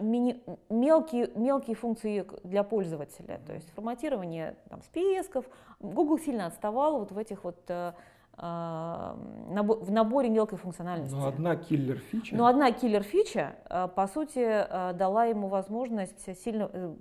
мини, 0.00 0.42
мелкие, 0.69 1.31
мелкие 1.35 1.75
функции 1.75 2.26
для 2.45 2.62
пользователя, 2.62 3.40
то 3.47 3.54
есть 3.54 3.71
форматирование 3.71 4.57
там, 4.69 4.83
списков. 4.83 5.47
Google 5.81 6.19
сильно 6.19 6.47
отставал 6.47 6.99
вот 6.99 7.11
в 7.11 7.19
этих 7.19 7.45
вот 7.45 7.59
э, 7.69 7.73
а, 7.73 7.95
в 8.36 9.90
наборе 9.90 10.30
мелкой 10.30 10.58
функциональности. 10.58 11.14
Но 11.14 11.26
одна 11.26 11.56
киллер-фича. 11.56 12.34
Но 12.34 12.46
одна 12.46 12.72
киллер-фича, 12.72 13.56
а, 13.66 13.88
по 13.88 14.06
сути, 14.06 14.40
а, 14.42 14.92
дала 14.94 15.26
ему 15.26 15.48
возможность 15.48 16.42
сильно, 16.42 16.70
э, 16.72 16.94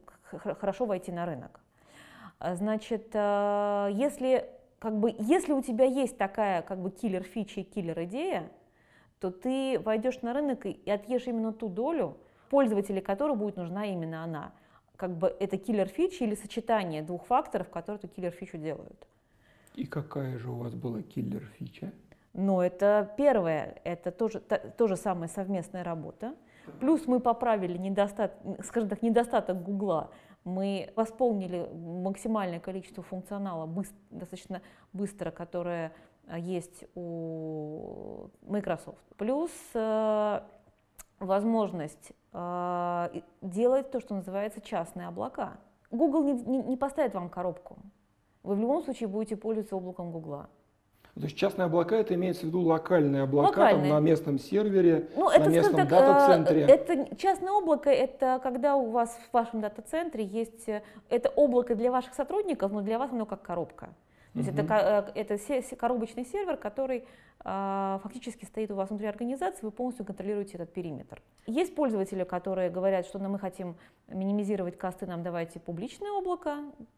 хорошо 0.60 0.86
войти 0.86 1.12
на 1.12 1.26
рынок. 1.26 1.60
Значит, 2.40 3.14
если, 3.14 4.50
как 4.80 4.98
бы, 5.00 5.14
если 5.20 5.54
у 5.54 5.62
тебя 5.62 5.86
есть 5.86 6.18
такая 6.18 6.64
как 6.64 6.80
бы 6.80 6.90
киллер-фича 6.90 7.62
и 7.62 7.64
киллер-идея, 7.64 8.50
то 9.20 9.30
ты 9.30 9.80
войдешь 9.80 10.22
на 10.22 10.34
рынок 10.34 10.66
и 10.66 10.90
отъешь 10.90 11.28
именно 11.28 11.54
ту 11.54 11.70
долю, 11.70 12.18
пользователей 12.50 13.02
которой 13.02 13.38
будет 13.38 13.58
нужна 13.58 13.86
именно 13.86 14.24
она. 14.24 14.54
как 14.98 15.18
бы 15.18 15.36
это 15.40 15.58
киллер 15.58 15.88
фичи 15.88 16.24
или 16.24 16.36
сочетание 16.36 17.02
двух 17.02 17.26
факторов, 17.26 17.70
которые 17.70 17.98
эту 17.98 18.08
киллер 18.08 18.32
фичу 18.32 18.58
делают. 18.58 19.08
И 19.76 19.86
какая 19.86 20.38
же 20.38 20.50
у 20.50 20.56
вас 20.56 20.74
была 20.74 21.02
киллер 21.02 21.44
фича? 21.58 21.92
Но 22.34 22.64
это 22.64 23.12
первое, 23.18 23.82
это 23.84 24.12
тоже, 24.12 24.40
то, 24.40 24.58
тоже 24.78 24.96
самая 24.96 25.28
совместная 25.28 25.84
работа. 25.84 26.36
Плюс 26.80 27.08
мы 27.08 27.20
поправили 27.20 27.78
недостаток, 27.78 28.38
скажем 28.66 28.90
так, 28.90 29.02
недостаток 29.02 29.62
Гугла. 29.62 30.12
Мы 30.44 30.92
восполнили 30.96 31.70
максимальное 31.74 32.60
количество 32.60 33.04
функционала 33.04 33.66
быстро, 33.66 33.98
достаточно 34.10 34.62
быстро, 34.94 35.32
которое 35.32 35.92
э, 36.28 36.40
есть 36.40 36.86
у 36.96 38.30
Microsoft. 38.44 39.04
Плюс 39.18 39.52
э, 39.74 40.42
возможность 41.20 42.12
э, 42.34 43.22
делать 43.42 43.92
то, 43.92 44.00
что 44.00 44.16
называется 44.16 44.62
частные 44.62 45.08
облака. 45.08 45.58
Google 45.92 46.24
не, 46.24 46.34
не, 46.34 46.58
не 46.60 46.78
поставит 46.78 47.14
вам 47.14 47.30
коробку. 47.30 47.78
Вы 48.44 48.56
в 48.56 48.60
любом 48.60 48.84
случае 48.84 49.08
будете 49.08 49.36
пользоваться 49.36 49.76
облаком 49.76 50.12
Гугла. 50.12 50.50
То 51.16 51.24
есть 51.24 51.36
частные 51.36 51.66
облака 51.66 51.98
это 51.98 52.16
имеется 52.16 52.44
в 52.44 52.46
виду 52.46 52.62
локальные 52.62 53.24
облака 53.24 53.50
локальные. 53.50 53.92
Там, 53.92 54.04
на 54.04 54.08
местном 54.08 54.40
сервере, 54.40 55.10
ну, 55.16 55.30
это, 55.30 55.50
на 55.50 55.50
местном 55.50 55.88
дата-центре. 55.88 56.62
Это 56.62 57.16
частное 57.18 57.52
облако 57.52 57.90
это 57.90 58.40
когда 58.42 58.76
у 58.76 58.92
вас 58.92 59.20
в 59.30 59.34
вашем 59.34 59.60
дата-центре 59.60 60.24
есть 60.24 60.70
э, 60.70 60.82
это 61.10 61.28
облако 61.30 61.76
для 61.76 61.92
ваших 61.92 62.14
сотрудников, 62.14 62.72
но 62.72 62.82
для 62.82 62.98
вас 62.98 63.12
оно 63.12 63.26
как 63.26 63.42
коробка. 63.42 63.90
То 64.34 64.40
есть 64.40 64.50
угу. 64.50 64.60
это, 64.60 65.12
э, 65.16 65.20
это 65.22 65.76
коробочный 65.76 66.26
сервер, 66.26 66.58
который 66.58 67.06
а, 67.44 68.00
фактически 68.04 68.46
стоит 68.46 68.72
у 68.72 68.76
вас 68.76 68.90
внутри 68.90 69.08
организации, 69.08 69.66
вы 69.66 69.72
полностью 69.72 70.06
контролируете 70.06 70.54
этот 70.54 70.72
периметр. 70.74 71.22
Есть 71.48 71.76
пользователи, 71.76 72.24
которые 72.24 72.70
говорят, 72.70 73.06
что 73.06 73.20
ну, 73.20 73.30
мы 73.30 73.40
хотим 73.40 73.76
минимизировать 74.08 74.78
косты, 74.78 75.06
нам 75.06 75.24
давайте 75.24 75.60
публичное 75.60 76.12
облако, 76.12 76.58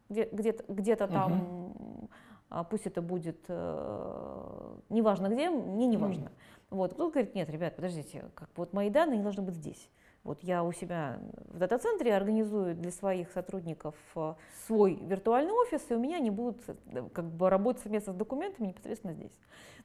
где, 0.09 0.29
где-то, 0.31 0.65
где-то 0.71 1.05
угу. 1.05 1.13
там 1.13 2.09
а 2.53 2.63
пусть 2.63 2.85
это 2.85 3.01
будет 3.01 3.45
э, 3.47 4.75
неважно 4.89 5.27
где, 5.27 5.49
мне 5.49 5.87
не 5.87 5.97
важно. 5.97 6.25
Mm. 6.25 6.31
Вот. 6.69 6.93
Кто 6.93 7.09
говорит, 7.09 7.33
нет, 7.33 7.49
ребят, 7.49 7.75
подождите, 7.75 8.25
как 8.35 8.47
вот 8.55 8.73
мои 8.73 8.91
данные 8.91 9.17
не 9.17 9.23
должны 9.23 9.41
быть 9.41 9.55
здесь. 9.55 9.89
Вот 10.23 10.41
я 10.41 10.63
у 10.63 10.71
себя 10.71 11.19
в 11.47 11.57
дата-центре 11.57 12.15
организую 12.15 12.75
для 12.75 12.91
своих 12.91 13.29
сотрудников 13.31 13.95
э, 14.15 14.35
свой 14.67 14.95
виртуальный 14.95 15.51
офис, 15.51 15.81
и 15.89 15.95
у 15.95 15.99
меня 15.99 16.15
они 16.17 16.29
будут 16.29 16.61
э, 16.67 17.03
как 17.13 17.25
бы 17.25 17.49
работать 17.49 17.83
совместно 17.83 18.13
с 18.13 18.15
документами 18.15 18.67
непосредственно 18.67 19.13
здесь. 19.13 19.37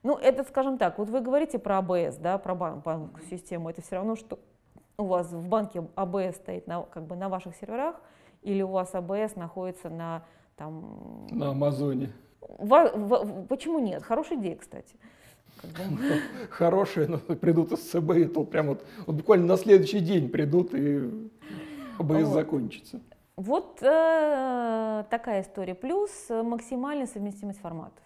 Ну, 0.05 0.17
это, 0.17 0.45
скажем 0.45 0.79
так, 0.79 0.99
вот 0.99 1.11
вы 1.11 1.21
говорите 1.21 1.59
про 1.59 1.79
АБС, 1.79 2.19
да, 2.19 2.39
про 2.39 2.55
банк, 2.55 2.85
банковскую 2.85 3.27
систему, 3.29 3.69
это 3.69 3.83
все 3.83 3.97
равно, 3.97 4.15
что 4.15 4.39
у 4.97 5.07
вас 5.07 5.33
в 5.33 5.49
банке 5.49 5.85
АБС 5.97 6.37
стоит 6.37 6.69
на, 6.69 6.83
как 6.83 7.05
бы 7.05 7.17
на 7.17 7.29
ваших 7.29 7.57
серверах, 7.57 8.01
или 8.43 8.63
у 8.63 8.69
вас 8.69 8.95
АБС 8.95 9.35
находится 9.35 9.91
на 9.91 10.25
там... 10.55 11.27
На 11.31 11.51
Амазоне. 11.51 12.13
Во, 12.41 12.89
во, 12.95 13.25
почему 13.49 13.81
нет? 13.81 14.05
Хорошая 14.05 14.39
идея, 14.39 14.55
кстати. 14.55 14.95
Хорошие, 16.51 17.07
но 17.09 17.19
придут 17.19 17.73
из 17.73 17.91
СБ, 17.91 18.23
и 18.23 18.25
то 18.27 18.45
прям 18.45 18.69
вот, 18.69 18.85
вот 19.07 19.17
буквально 19.17 19.47
на 19.47 19.57
следующий 19.57 20.01
день 20.01 20.29
придут, 20.29 20.75
и 20.75 21.11
АБС 21.99 22.25
вот. 22.25 22.33
закончится. 22.33 23.01
Вот 23.37 23.79
э, 23.83 25.05
такая 25.11 25.43
история. 25.43 25.75
Плюс 25.75 26.11
максимальная 26.29 27.07
совместимость 27.07 27.61
форматов. 27.61 28.03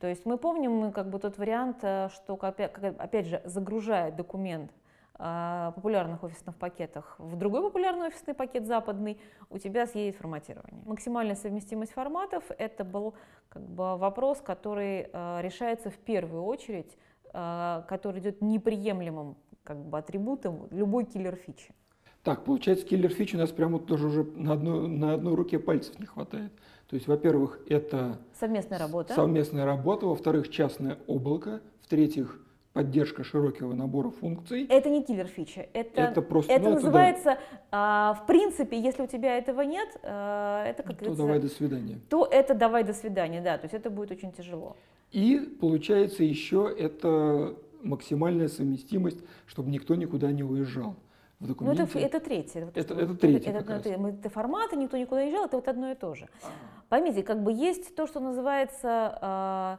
То 0.00 0.06
есть 0.06 0.26
мы 0.26 0.38
помним 0.38 0.92
как 0.92 1.10
бы 1.10 1.18
тот 1.18 1.38
вариант, 1.38 1.78
э, 1.82 2.08
что 2.14 2.34
опять 2.34 3.26
же 3.26 3.42
загружая 3.44 4.12
документ 4.12 4.70
популярных 5.18 6.22
офисных 6.22 6.54
пакетах 6.54 7.16
в 7.18 7.36
другой 7.36 7.60
популярный 7.60 8.06
офисный 8.06 8.34
пакет 8.34 8.66
западный, 8.66 9.18
у 9.50 9.58
тебя 9.58 9.86
съедет 9.86 10.16
форматирование. 10.16 10.80
Максимальная 10.86 11.34
совместимость 11.34 11.92
форматов– 11.92 12.44
это 12.58 12.84
был 12.84 13.14
как 13.48 13.62
бы, 13.62 13.96
вопрос, 13.96 14.40
который 14.40 15.08
э, 15.12 15.38
решается 15.42 15.90
в 15.90 15.96
первую 15.96 16.44
очередь, 16.44 16.96
э, 17.32 17.82
который 17.88 18.20
идет 18.20 18.40
неотъемлемым 18.40 19.36
как 19.64 19.78
бы, 19.78 19.98
атрибутом 19.98 20.68
любой 20.70 21.04
киллер-фичи. 21.04 21.74
Так, 22.22 22.44
получается, 22.44 22.86
киллер-фич 22.86 23.34
у 23.34 23.38
нас 23.38 23.50
прямо 23.50 23.78
тоже 23.78 24.06
уже 24.06 24.22
на 24.22 24.52
одной, 24.52 24.88
на 24.88 25.14
одной 25.14 25.34
руке 25.34 25.58
пальцев 25.58 25.98
не 25.98 26.06
хватает. 26.06 26.52
То 26.88 26.94
есть, 26.94 27.08
во-первых, 27.08 27.60
это 27.68 28.18
совместная 28.38 28.78
работа. 28.78 29.14
Совместная 29.14 29.64
работа, 29.64 30.06
во-вторых, 30.06 30.48
частное 30.48 30.98
облако, 31.06 31.60
в-третьих, 31.82 32.40
поддержка 32.78 33.24
широкого 33.24 33.74
набора 33.74 34.10
функций. 34.10 34.64
Это 34.70 34.88
не 34.88 35.02
киллер 35.02 35.26
фича, 35.26 35.66
это, 35.72 36.00
это, 36.00 36.22
просто, 36.22 36.52
это 36.52 36.62
ну, 36.62 36.74
называется, 36.74 37.30
это, 37.30 37.40
да. 37.50 37.58
а, 37.72 38.14
в 38.14 38.26
принципе, 38.26 38.80
если 38.80 39.02
у 39.02 39.08
тебя 39.08 39.36
этого 39.36 39.62
нет, 39.62 39.88
а, 40.04 40.64
это 40.64 40.84
как 40.84 40.96
То 40.98 41.12
давай 41.16 41.40
до 41.40 41.48
свидания. 41.48 41.98
То 42.08 42.24
это 42.24 42.54
давай 42.54 42.84
до 42.84 42.92
свидания, 42.92 43.40
да, 43.40 43.58
то 43.58 43.64
есть 43.64 43.74
это 43.74 43.90
будет 43.90 44.12
очень 44.12 44.30
тяжело. 44.30 44.76
И 45.10 45.40
получается 45.60 46.22
еще 46.22 46.72
это 46.78 47.56
максимальная 47.82 48.46
совместимость, 48.46 49.24
чтобы 49.46 49.70
никто 49.70 49.96
никуда 49.96 50.30
не 50.30 50.44
уезжал. 50.44 50.94
В 51.40 51.48
документе. 51.48 51.82
Ну, 51.82 51.88
это, 51.88 51.98
это 51.98 52.20
третье. 52.20 52.64
Вот, 52.64 52.76
это, 52.76 52.94
это 52.94 53.14
третье. 53.16 53.50
Это, 53.50 53.72
это, 53.74 53.88
это, 53.90 54.08
это 54.08 54.30
форматы, 54.30 54.76
никто 54.76 54.96
никуда 54.96 55.24
не 55.24 55.30
уезжал, 55.30 55.46
это 55.46 55.56
вот 55.56 55.66
одно 55.66 55.90
и 55.90 55.96
то 55.96 56.14
же. 56.14 56.28
А. 56.44 56.46
Поймите, 56.88 57.24
как 57.24 57.42
бы 57.42 57.52
есть 57.52 57.96
то, 57.96 58.06
что 58.06 58.20
называется, 58.20 59.18
а, 59.20 59.78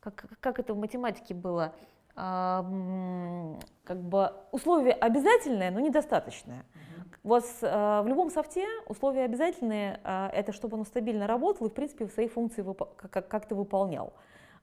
как, 0.00 0.26
как 0.40 0.58
это 0.58 0.74
в 0.74 0.78
математике 0.78 1.34
было, 1.34 1.74
как 2.14 4.02
бы 4.02 4.32
условие 4.52 4.94
обязательное, 4.94 5.70
но 5.70 5.80
недостаточное. 5.80 6.64
У 7.24 7.28
вас 7.28 7.58
э, 7.62 8.02
в 8.02 8.06
любом 8.06 8.30
софте 8.30 8.66
условия 8.86 9.24
обязательные 9.24 9.98
э, 10.04 10.28
это 10.34 10.52
чтобы 10.52 10.76
он 10.76 10.84
стабильно 10.84 11.26
работал 11.26 11.66
и 11.66 11.70
в 11.70 11.72
принципе 11.72 12.06
свои 12.08 12.28
функции 12.28 12.64
как-то 13.08 13.54
выполнял. 13.54 14.12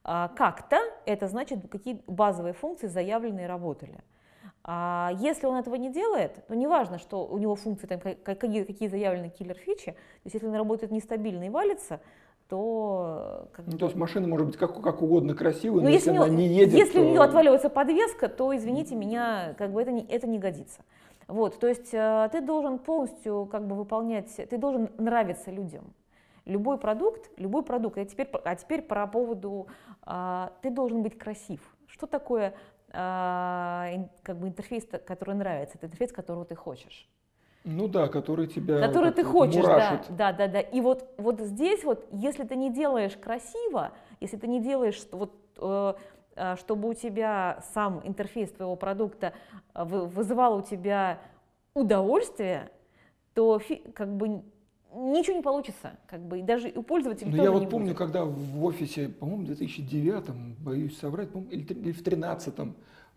А 0.04 0.30
как-то 0.30 0.78
это 1.06 1.28
значит, 1.28 1.70
какие 1.70 2.04
базовые 2.08 2.54
функции 2.54 2.88
заявленные 2.88 3.48
работали. 3.48 4.04
А 4.64 5.12
если 5.18 5.48
он 5.48 5.56
этого 5.56 5.74
не 5.76 5.92
делает, 5.92 6.46
то 6.48 6.56
неважно, 6.56 7.00
что 7.00 7.26
у 7.26 7.38
него 7.40 7.56
функции, 7.56 7.88
там, 7.88 8.00
какие, 8.00 8.64
какие 8.64 8.90
заявлены 8.90 9.30
киллер-фичи, 9.30 9.94
то 9.94 10.26
есть 10.26 10.36
если 10.36 10.48
он 10.48 10.54
работает 10.54 10.92
нестабильно 10.92 11.46
и 11.46 11.50
валится, 11.50 12.00
то... 12.52 13.48
Как 13.54 13.66
ну, 13.66 13.72
бы... 13.72 13.78
То 13.78 13.86
есть 13.86 13.98
машина 13.98 14.28
может 14.28 14.46
быть 14.48 14.58
как, 14.58 14.82
как 14.82 15.02
угодно 15.02 15.34
красивой, 15.34 15.78
но, 15.78 15.84
но 15.84 15.90
если, 15.90 16.10
если 16.10 16.22
она 16.22 16.36
не 16.36 16.48
едет, 16.50 16.74
Если 16.74 17.00
то... 17.00 17.00
у 17.00 17.10
нее 17.10 17.22
отваливается 17.22 17.70
подвеска, 17.70 18.28
то, 18.28 18.54
извините 18.54 18.94
меня, 18.94 19.56
как 19.58 19.72
бы 19.72 19.82
это 19.82 19.92
не, 19.94 20.04
это 20.04 20.28
не 20.28 20.38
годится. 20.38 20.82
Вот, 21.30 21.58
то 21.60 21.68
есть 21.68 21.94
э, 21.94 22.30
ты 22.30 22.42
должен 22.42 22.78
полностью 22.78 23.48
как 23.50 23.66
бы 23.66 23.76
выполнять, 23.78 24.36
ты 24.36 24.58
должен 24.58 24.90
нравиться 24.98 25.50
людям. 25.50 25.94
Любой 26.44 26.78
продукт, 26.78 27.30
любой 27.38 27.64
продукт. 27.64 27.98
А 27.98 28.04
теперь, 28.04 28.28
а 28.44 28.56
теперь 28.58 28.82
про 28.82 29.08
поводу, 29.08 29.68
а, 30.02 30.52
ты 30.62 30.72
должен 30.72 31.04
быть 31.04 31.18
красив. 31.18 31.62
Что 31.88 32.06
такое 32.06 32.54
а, 32.92 33.88
как 34.24 34.40
бы 34.40 34.50
интерфейс, 34.50 34.86
который 35.06 35.36
нравится? 35.36 35.78
Это 35.78 35.86
интерфейс, 35.86 36.12
которого 36.12 36.44
ты 36.44 36.56
хочешь. 36.56 37.08
Ну 37.64 37.88
да, 37.88 38.08
который 38.08 38.48
тебя 38.48 38.80
который 38.80 39.12
ты 39.12 39.24
хочешь, 39.24 39.64
да, 39.64 40.02
да, 40.10 40.32
да, 40.34 40.48
да. 40.48 40.60
И 40.60 40.82
вот, 40.82 41.14
вот 41.18 41.40
здесь 41.42 41.84
вот, 41.84 42.08
если 42.12 42.44
ты 42.44 42.56
не 42.56 42.72
делаешь 42.72 43.16
красиво, 43.18 43.92
если 44.20 44.38
ты 44.38 44.48
не 44.48 44.62
делаешь 44.62 45.02
вот, 45.12 45.34
э, 45.58 45.94
э 46.36 46.56
чтобы 46.56 46.90
у 46.90 46.94
тебя 46.94 47.64
сам 47.74 48.02
интерфейс 48.04 48.50
твоего 48.52 48.76
продукта 48.76 49.34
э, 49.76 49.84
вызывал 49.84 50.58
у 50.58 50.62
тебя 50.62 51.20
удовольствие, 51.76 52.72
то 53.36 53.62
как 53.94 54.16
бы 54.16 54.42
ничего 54.94 55.38
не 55.38 55.42
получится, 55.42 55.98
как 56.08 56.22
бы, 56.22 56.40
и 56.40 56.42
даже 56.42 56.72
у 56.76 56.84
пользователя 56.84 57.30
Ну, 57.30 57.44
я 57.44 57.52
вот 57.52 57.70
помню, 57.70 57.90
будет. 57.90 57.98
когда 57.98 58.26
в 58.26 58.64
офисе, 58.64 59.08
по-моему, 59.08 59.44
в 59.44 59.46
2009, 59.46 60.60
боюсь 60.60 60.98
соврать, 60.98 61.30
или 61.50 61.64
в 61.64 61.68
2013, 61.68 62.54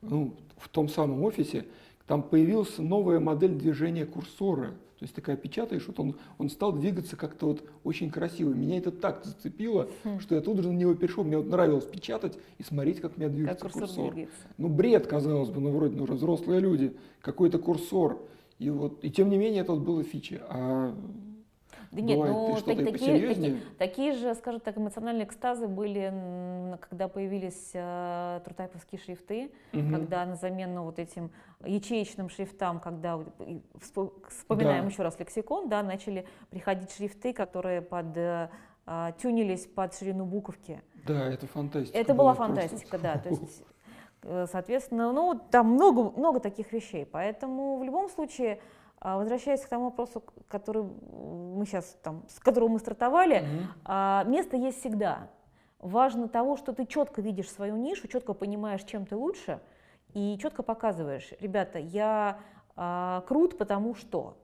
ну, 0.03 0.37
в 0.57 0.69
том 0.69 0.89
самом 0.89 1.23
офисе, 1.25 1.65
там 2.07 2.23
появилась 2.23 2.79
новая 2.79 3.21
модель 3.21 3.55
движения 3.55 4.07
курсора. 4.07 4.75
То 4.99 5.07
есть 5.07 5.15
такая 5.15 5.37
печатаешь, 5.37 5.87
вот 5.87 5.99
он, 5.99 6.17
он 6.39 6.49
стал 6.49 6.73
двигаться 6.73 7.17
как-то 7.17 7.47
вот 7.47 7.65
очень 7.83 8.11
красиво. 8.11 8.55
Меня 8.55 8.79
это 8.79 8.91
так 8.93 9.25
зацепило, 9.25 9.89
хм. 10.05 10.21
что 10.21 10.35
я 10.35 10.41
тут 10.41 10.63
же 10.63 10.71
на 10.71 10.77
него 10.77 10.95
перешел. 10.95 11.25
Мне 11.25 11.37
вот 11.37 11.47
нравилось 11.47 11.85
печатать 11.85 12.39
и 12.59 12.63
смотреть, 12.63 13.01
как 13.01 13.17
меня 13.17 13.29
движется 13.29 13.65
как 13.65 13.73
курсор. 13.73 13.89
курсор. 13.89 14.13
Двигается. 14.13 14.47
Ну 14.57 14.69
бред, 14.69 15.07
казалось 15.07 15.51
бы, 15.51 15.61
ну 15.61 15.71
вроде 15.73 15.97
ну, 15.97 16.05
взрослые 16.05 16.61
люди, 16.61 16.97
какой-то 17.21 17.59
курсор. 17.59 18.19
И 18.59 18.71
вот, 18.71 19.05
и 19.05 19.11
тем 19.11 19.31
не 19.31 19.37
менее 19.37 19.63
это 19.63 19.73
вот 19.73 19.83
было 19.83 20.05
фичи. 20.05 20.41
А 20.49 20.95
да 21.95 22.01
нет, 22.01 22.19
ну 22.19 22.57
так, 22.57 22.77
такие, 22.77 22.93
такие, 22.93 23.61
такие 23.79 24.13
же, 24.15 24.35
скажем 24.35 24.61
так, 24.61 24.77
эмоциональные 24.77 25.27
экстазы 25.27 25.69
были, 25.69 26.77
когда 26.81 27.07
появились 27.07 27.71
э, 27.73 28.41
трутайповские 28.45 29.01
шрифты, 29.01 29.53
угу. 29.73 29.91
когда 29.93 30.27
на 30.27 30.35
замену 30.35 30.83
вот 30.83 30.99
этим 30.99 31.31
ячеечным 31.65 32.29
шрифтам, 32.29 32.81
когда 32.81 33.21
вспоминаем 34.29 34.85
да. 34.85 34.91
еще 34.91 35.03
раз 35.05 35.19
лексикон, 35.21 35.69
да, 35.69 35.85
начали 35.85 36.27
приходить 36.51 36.93
шрифты, 36.93 37.33
которые 37.33 37.81
под 37.81 38.17
э, 38.17 38.49
тюнились 39.23 39.67
под 39.67 39.95
ширину 39.95 40.25
буковки. 40.25 40.83
Да, 41.07 41.29
это 41.29 41.47
фантастика. 41.47 41.97
Это 41.97 42.15
была 42.15 42.35
фантастика, 42.35 42.99
просто. 42.99 43.03
да. 43.03 43.19
То 43.19 43.29
есть, 43.29 43.65
э, 44.23 44.47
соответственно, 44.51 45.13
ну, 45.13 45.41
там 45.51 45.69
много, 45.69 46.11
много 46.19 46.41
таких 46.41 46.73
вещей. 46.73 47.07
Поэтому 47.07 47.79
в 47.79 47.85
любом 47.85 48.09
случае 48.09 48.55
А 48.55 48.59
возвращаясь 49.05 49.61
к 49.61 49.69
тому 49.69 49.87
вопросу, 49.87 50.25
который 50.49 50.83
мы 50.83 51.67
сейчас 51.67 51.97
там, 52.03 52.25
с 52.29 52.41
которого 52.41 52.69
мы 52.69 52.79
стартовали, 52.79 53.45
mm-hmm. 53.87 54.29
место 54.29 54.57
есть 54.57 54.81
всегда. 54.81 55.29
Важно 55.79 56.29
того, 56.29 56.57
что 56.57 56.73
ты 56.73 56.87
четко 56.87 57.21
видишь 57.21 57.51
свою 57.51 57.77
нишу, 57.77 58.09
четко 58.09 58.33
понимаешь, 58.33 58.83
чем 58.85 59.05
ты 59.05 59.17
лучше, 59.17 59.61
и 60.15 60.39
четко 60.41 60.63
показываешь, 60.63 61.31
ребята, 61.41 61.79
я 61.79 62.39
а, 62.77 63.23
крут, 63.27 63.59
потому 63.59 63.95
что 63.95 64.37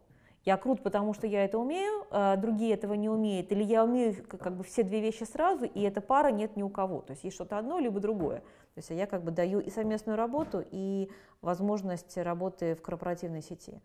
я 0.44 0.56
крут, 0.56 0.82
потому 0.82 1.12
что 1.14 1.26
я 1.26 1.44
это 1.44 1.58
умею, 1.58 2.06
а 2.10 2.36
другие 2.36 2.74
этого 2.74 2.94
не 2.94 3.08
умеют, 3.08 3.52
или 3.52 3.62
я 3.62 3.84
умею 3.84 4.14
как 4.26 4.56
бы 4.56 4.64
все 4.64 4.82
две 4.82 5.00
вещи 5.00 5.24
сразу, 5.24 5.64
и 5.64 5.80
эта 5.82 6.00
пара 6.00 6.30
нет 6.30 6.56
ни 6.56 6.62
у 6.62 6.70
кого. 6.70 7.02
То 7.02 7.12
есть 7.12 7.24
есть 7.24 7.36
что-то 7.36 7.58
одно, 7.58 7.78
либо 7.78 8.00
другое. 8.00 8.38
То 8.74 8.78
есть 8.78 8.90
я 8.90 9.06
как 9.06 9.22
бы 9.22 9.30
даю 9.30 9.60
и 9.60 9.70
совместную 9.70 10.16
работу, 10.16 10.64
и 10.70 11.10
возможность 11.42 12.16
работы 12.16 12.74
в 12.74 12.82
корпоративной 12.82 13.42
сети. 13.42 13.80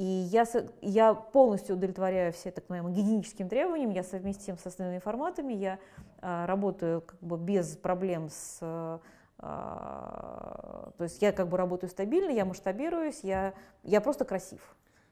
И 0.00 0.28
я, 0.32 0.46
я 0.80 1.12
полностью 1.12 1.76
удовлетворяю 1.76 2.32
все 2.32 2.50
так 2.50 2.70
моим 2.70 2.90
гигиеническим 2.90 3.50
требованиям, 3.50 3.90
я 3.90 4.02
совместим 4.02 4.56
с 4.56 4.64
основными 4.64 4.98
форматами, 4.98 5.52
я 5.52 5.78
а, 6.22 6.46
работаю 6.46 7.02
как 7.02 7.20
бы 7.20 7.36
без 7.36 7.76
проблем 7.76 8.30
с 8.30 8.60
а, 9.42 10.90
то 10.96 11.04
есть 11.04 11.20
я 11.20 11.32
как 11.32 11.50
бы 11.50 11.58
работаю 11.58 11.90
стабильно, 11.90 12.30
я 12.30 12.46
масштабируюсь, 12.46 13.20
я, 13.22 13.52
я 13.82 14.00
просто 14.00 14.24
красив. 14.24 14.60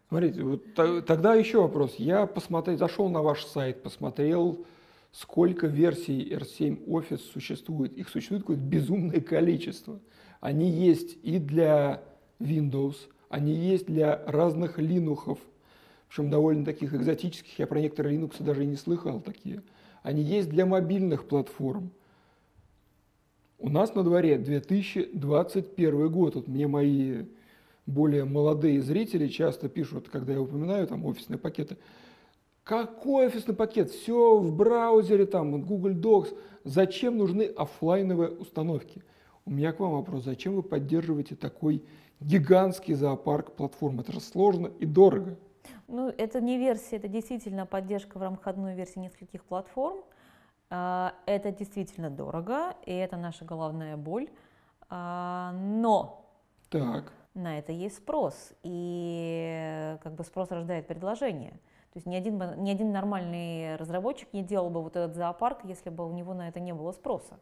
Смотрите, 0.08 0.42
вот 0.42 0.74
тогда 0.74 1.34
еще 1.34 1.60
вопрос. 1.60 1.96
Я 1.96 2.26
посмотрел, 2.26 2.78
зашел 2.78 3.10
на 3.10 3.20
ваш 3.20 3.44
сайт, 3.44 3.82
посмотрел, 3.82 4.64
сколько 5.12 5.66
версий 5.66 6.32
R7 6.32 6.86
Office 6.86 7.30
существует. 7.30 7.92
Их 7.92 8.08
существует 8.08 8.44
какое-то 8.44 8.62
безумное 8.62 9.20
количество. 9.20 10.00
Они 10.40 10.70
есть 10.70 11.18
и 11.22 11.38
для 11.38 12.02
Windows, 12.40 12.96
они 13.28 13.52
есть 13.52 13.86
для 13.86 14.22
разных 14.26 14.78
линухов, 14.78 15.38
причем 16.08 16.30
довольно 16.30 16.64
таких 16.64 16.94
экзотических, 16.94 17.58
я 17.58 17.66
про 17.66 17.80
некоторые 17.80 18.18
Linux 18.18 18.42
даже 18.42 18.64
и 18.64 18.66
не 18.66 18.76
слыхал 18.76 19.20
такие. 19.20 19.62
Они 20.02 20.22
есть 20.22 20.48
для 20.48 20.64
мобильных 20.64 21.26
платформ. 21.26 21.90
У 23.58 23.68
нас 23.68 23.94
на 23.94 24.02
дворе 24.02 24.38
2021 24.38 26.10
год. 26.10 26.36
Вот 26.36 26.48
мне 26.48 26.66
мои 26.66 27.24
более 27.84 28.24
молодые 28.24 28.80
зрители 28.80 29.28
часто 29.28 29.68
пишут, 29.68 30.08
когда 30.08 30.32
я 30.32 30.40
упоминаю 30.40 30.86
там 30.86 31.04
офисные 31.04 31.38
пакеты, 31.38 31.76
какой 32.68 33.26
офисный 33.26 33.54
пакет? 33.54 33.90
Все 33.90 34.36
в 34.38 34.54
браузере, 34.54 35.24
там, 35.24 35.62
Google 35.62 35.92
Docs. 35.92 36.36
Зачем 36.64 37.16
нужны 37.16 37.44
офлайновые 37.44 38.28
установки? 38.28 39.02
У 39.46 39.50
меня 39.50 39.72
к 39.72 39.80
вам 39.80 39.92
вопрос. 39.92 40.24
Зачем 40.24 40.54
вы 40.54 40.62
поддерживаете 40.62 41.34
такой 41.34 41.82
гигантский 42.20 42.94
зоопарк 42.94 43.52
платформ? 43.52 44.00
Это 44.00 44.12
же 44.12 44.20
сложно 44.20 44.66
и 44.66 44.86
дорого. 44.86 45.36
Ну, 45.86 46.08
это 46.08 46.40
не 46.40 46.58
версия, 46.58 46.96
это 46.96 47.08
действительно 47.08 47.66
поддержка 47.66 48.18
в 48.18 48.22
рамках 48.22 48.46
одной 48.48 48.74
версии 48.74 48.98
нескольких 48.98 49.44
платформ. 49.44 49.98
А, 50.70 51.14
это 51.26 51.50
действительно 51.50 52.10
дорого, 52.10 52.74
и 52.84 52.92
это 52.92 53.16
наша 53.16 53.44
головная 53.44 53.96
боль. 53.96 54.28
А, 54.90 55.52
но 55.52 56.26
так 56.68 57.12
на 57.38 57.58
это 57.58 57.72
есть 57.72 57.96
спрос, 57.96 58.52
и 58.62 59.96
как 60.02 60.14
бы 60.14 60.24
спрос 60.24 60.50
рождает 60.50 60.86
предложение. 60.86 61.52
То 61.92 61.96
есть 61.96 62.06
ни 62.06 62.14
один, 62.14 62.38
ни 62.62 62.70
один 62.70 62.92
нормальный 62.92 63.76
разработчик 63.76 64.32
не 64.32 64.42
делал 64.42 64.68
бы 64.70 64.82
вот 64.82 64.96
этот 64.96 65.16
зоопарк, 65.16 65.64
если 65.64 65.90
бы 65.90 66.06
у 66.06 66.12
него 66.12 66.34
на 66.34 66.48
это 66.48 66.60
не 66.60 66.74
было 66.74 66.92
спроса. 66.92 67.38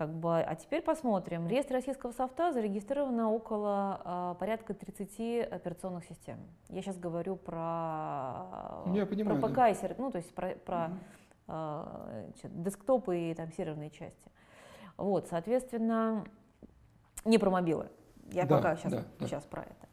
Как 0.00 0.14
бы, 0.14 0.40
а 0.40 0.54
теперь 0.54 0.80
посмотрим. 0.80 1.44
В 1.44 1.50
реестре 1.50 1.76
российского 1.76 2.12
софта 2.12 2.52
зарегистрировано 2.52 3.30
около 3.30 4.00
а, 4.02 4.34
порядка 4.40 4.72
30 4.72 5.52
операционных 5.52 6.06
систем. 6.06 6.38
Я 6.70 6.80
сейчас 6.80 6.96
говорю 6.96 7.36
про, 7.36 8.82
Я 8.94 9.04
понимаю, 9.04 9.38
про 9.38 9.48
ПК 9.48 9.56
да. 9.56 9.68
и 9.68 9.74
сервер, 9.74 9.96
ну 9.98 10.10
то 10.10 10.16
есть 10.16 10.34
про, 10.34 10.54
про 10.54 10.86
угу. 10.86 10.94
а, 11.48 12.24
десктопы 12.44 13.30
и 13.30 13.34
там 13.34 13.52
серверные 13.52 13.90
части. 13.90 14.32
Вот, 14.96 15.26
соответственно, 15.28 16.24
не 17.26 17.36
про 17.36 17.50
мобилы. 17.50 17.90
Я 18.32 18.46
да, 18.46 18.56
пока 18.56 18.76
сейчас, 18.76 18.92
да, 18.94 19.04
сейчас 19.26 19.44
про 19.44 19.64
это. 19.64 19.88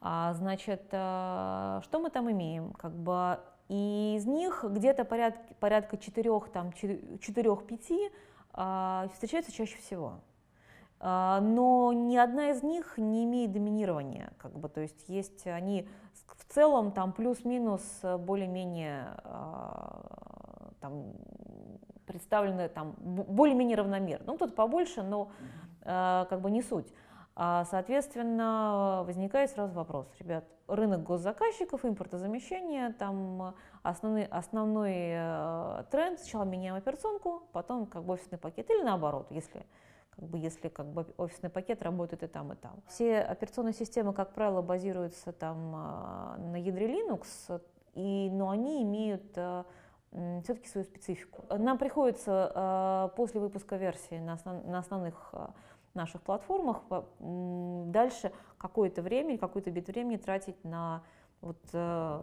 А, 0.00 0.32
значит, 0.34 0.84
э, 0.92 1.80
что 1.82 1.98
мы 1.98 2.10
там 2.10 2.30
имеем? 2.30 2.70
Как 2.74 2.92
бы 2.92 3.40
из 3.68 4.26
них 4.26 4.64
где-то 4.64 5.04
порядка, 5.04 5.54
порядка 5.58 5.96
4, 5.96 6.40
там, 6.52 6.68
4-5 6.68 7.18
а, 7.18 8.10
встречаются 8.52 9.52
чаще 9.52 9.76
всего. 9.78 10.20
А, 11.02 11.40
но 11.40 11.92
ни 11.94 12.16
одна 12.16 12.50
из 12.50 12.62
них 12.62 12.98
не 12.98 13.24
имеет 13.24 13.52
доминирования. 13.52 14.32
Как 14.38 14.52
бы, 14.52 14.68
то 14.68 14.80
есть 14.80 15.08
есть 15.08 15.46
они 15.46 15.88
в 16.36 16.52
целом 16.52 16.92
там 16.92 17.12
плюс-минус 17.12 17.82
более-менее 18.02 19.14
а, 19.24 20.72
там, 20.80 21.12
представлены 22.06 22.68
там 22.68 22.94
более-менее 23.00 23.78
равномерно. 23.78 24.32
Ну, 24.32 24.38
тут 24.38 24.54
побольше, 24.54 25.02
но 25.02 25.30
а, 25.82 26.26
как 26.26 26.42
бы 26.42 26.50
не 26.50 26.62
суть. 26.62 26.92
А, 27.34 27.64
соответственно, 27.64 29.02
возникает 29.06 29.50
сразу 29.50 29.72
вопрос, 29.72 30.06
ребят, 30.18 30.44
рынок 30.68 31.02
госзаказчиков, 31.02 31.86
импортозамещения, 31.86 32.92
там 32.92 33.54
основной, 33.82 34.24
основной 34.24 34.94
э, 34.94 35.84
тренд, 35.90 36.18
сначала 36.18 36.44
меняем 36.44 36.74
операционку, 36.74 37.42
потом 37.52 37.86
как 37.86 38.04
бы 38.04 38.14
офисный 38.14 38.38
пакет, 38.38 38.70
или 38.70 38.82
наоборот, 38.82 39.26
если 39.30 39.66
как 40.10 40.24
бы, 40.24 40.38
если 40.38 40.68
как 40.68 40.86
бы 40.86 41.06
офисный 41.16 41.50
пакет 41.50 41.82
работает 41.82 42.22
и 42.22 42.26
там, 42.26 42.52
и 42.52 42.56
там. 42.56 42.82
Все 42.86 43.20
операционные 43.20 43.72
системы, 43.72 44.12
как 44.12 44.34
правило, 44.34 44.60
базируются 44.60 45.32
там 45.32 45.72
а, 45.74 46.36
на 46.38 46.56
ядре 46.56 47.00
Linux, 47.00 47.62
и, 47.94 48.28
но 48.30 48.50
они 48.50 48.82
имеют 48.82 49.32
э, 49.36 49.64
все-таки 50.44 50.68
свою 50.68 50.84
специфику. 50.84 51.44
Нам 51.48 51.78
приходится 51.78 52.52
э, 52.54 53.16
после 53.16 53.40
выпуска 53.40 53.76
версии 53.76 54.18
на, 54.18 54.34
основ, 54.34 54.64
на 54.64 54.78
основных 54.78 55.34
наших 55.94 56.22
платформах, 56.22 56.82
дальше 57.18 58.32
какое-то 58.58 59.02
время, 59.02 59.38
какой-то 59.38 59.70
бит 59.70 59.88
времени 59.88 60.16
тратить 60.16 60.62
на 60.64 61.02
вот, 61.40 61.58
э, 61.72 62.22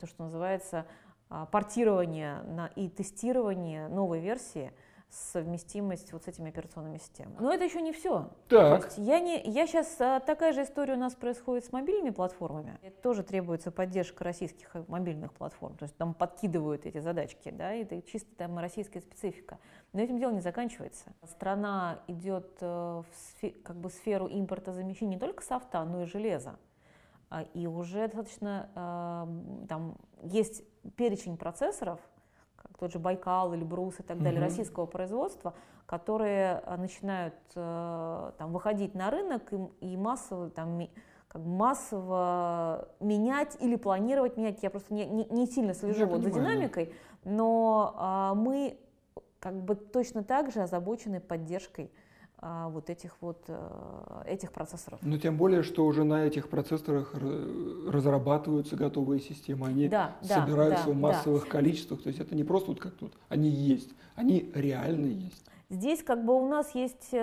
то, 0.00 0.06
что 0.06 0.24
называется 0.24 0.86
а, 1.28 1.46
портирование 1.46 2.42
на, 2.42 2.66
и 2.68 2.88
тестирование 2.88 3.88
новой 3.88 4.20
версии– 4.20 4.72
совместимость 5.14 6.12
вот 6.12 6.24
с 6.24 6.28
этими 6.28 6.48
операционными 6.50 6.98
системами. 6.98 7.36
Но 7.40 7.52
это 7.52 7.64
еще 7.64 7.80
не 7.80 7.92
все. 7.92 8.30
Так. 8.48 8.92
Я, 8.96 9.20
не, 9.20 9.40
я 9.42 9.66
сейчас, 9.66 9.96
а, 10.00 10.20
такая 10.20 10.52
же 10.52 10.62
история 10.62 10.94
у 10.94 10.98
нас 10.98 11.14
происходит 11.14 11.64
с 11.64 11.72
мобильными 11.72 12.10
платформами. 12.10 12.78
Это 12.82 13.00
тоже 13.00 13.22
требуется 13.22 13.70
поддержка 13.70 14.24
российских 14.24 14.74
э, 14.74 14.84
мобильных 14.88 15.32
платформ. 15.32 15.76
То 15.76 15.84
есть 15.84 15.96
там 15.96 16.14
подкидывают 16.14 16.86
эти 16.86 16.98
задачки, 16.98 17.50
да, 17.50 17.72
это 17.72 18.02
чисто 18.02 18.34
там 18.36 18.58
российская 18.58 19.00
специфика. 19.00 19.58
Но 19.92 20.00
этим 20.00 20.18
дело 20.18 20.32
не 20.32 20.40
заканчивается. 20.40 21.12
Страна 21.24 22.00
идет 22.08 22.56
э, 22.60 22.66
в 22.66 23.06
сфе, 23.14 23.50
как 23.50 23.76
бы 23.76 23.90
сферу 23.90 24.26
импорта 24.26 24.72
замещения 24.72 25.14
не 25.14 25.20
только 25.20 25.44
софта, 25.44 25.84
но 25.84 26.02
и 26.02 26.06
железа. 26.06 26.56
А, 27.30 27.42
и 27.54 27.66
уже 27.66 28.06
достаточно 28.06 28.68
э, 28.74 29.66
там 29.68 29.96
есть 30.22 30.62
перечень 30.96 31.36
процессоров, 31.36 32.00
как 32.56 32.78
тот 32.78 32.92
же 32.92 32.98
Байкал 32.98 33.54
или 33.54 33.64
Брус 33.64 34.00
и 34.00 34.02
так 34.02 34.18
далее, 34.22 34.40
угу. 34.40 34.48
российского 34.48 34.86
производства, 34.86 35.54
которые 35.86 36.62
э, 36.64 36.76
начинают 36.76 37.34
там, 37.54 38.52
выходить 38.52 38.94
на 38.94 39.10
рынок 39.10 39.52
и, 39.52 39.56
и 39.92 39.96
массово 39.96 40.50
там, 40.50 40.80
как 41.28 41.42
массово 41.42 42.88
менять 43.00 43.56
или 43.60 43.76
планировать 43.76 44.36
менять. 44.36 44.62
Я 44.62 44.70
просто 44.70 44.94
не, 44.94 45.04
не, 45.06 45.24
не 45.24 45.46
сильно 45.46 45.74
слежу 45.74 46.06
вот 46.06 46.22
за 46.22 46.30
динамикой, 46.30 46.94
но 47.24 47.94
а, 47.96 48.34
мы 48.34 48.78
как 49.40 49.60
бы 49.62 49.74
точно 49.74 50.22
так 50.22 50.52
же 50.52 50.62
озабочены 50.62 51.20
поддержкой 51.20 51.90
а, 51.90 52.03
вот 52.44 52.90
этих 52.90 53.16
вот 53.20 53.42
э, 53.48 54.22
этих 54.26 54.52
процессоров. 54.52 54.98
Но 55.02 55.16
тем 55.16 55.36
более, 55.36 55.62
что 55.62 55.86
уже 55.86 56.04
на 56.04 56.26
этих 56.26 56.48
процессорах 56.48 57.14
разрабатываются 57.88 58.76
готовые 58.76 59.20
системы, 59.20 59.68
они 59.68 59.88
да, 59.88 60.16
собираются 60.20 60.86
да, 60.86 60.92
в 60.92 60.96
массовых 60.96 61.44
да. 61.44 61.50
количествах, 61.50 62.02
то 62.02 62.08
есть 62.08 62.20
это 62.20 62.34
не 62.34 62.44
просто 62.44 62.72
вот 62.72 62.80
как 62.80 62.92
тут, 62.94 63.14
они 63.28 63.48
есть, 63.48 63.90
они 64.14 64.50
реально 64.54 65.06
есть. 65.06 65.44
Здесь 65.70 66.02
как 66.02 66.24
бы 66.24 66.34
у 66.34 66.46
нас 66.46 66.74
есть, 66.74 67.08
э, 67.12 67.16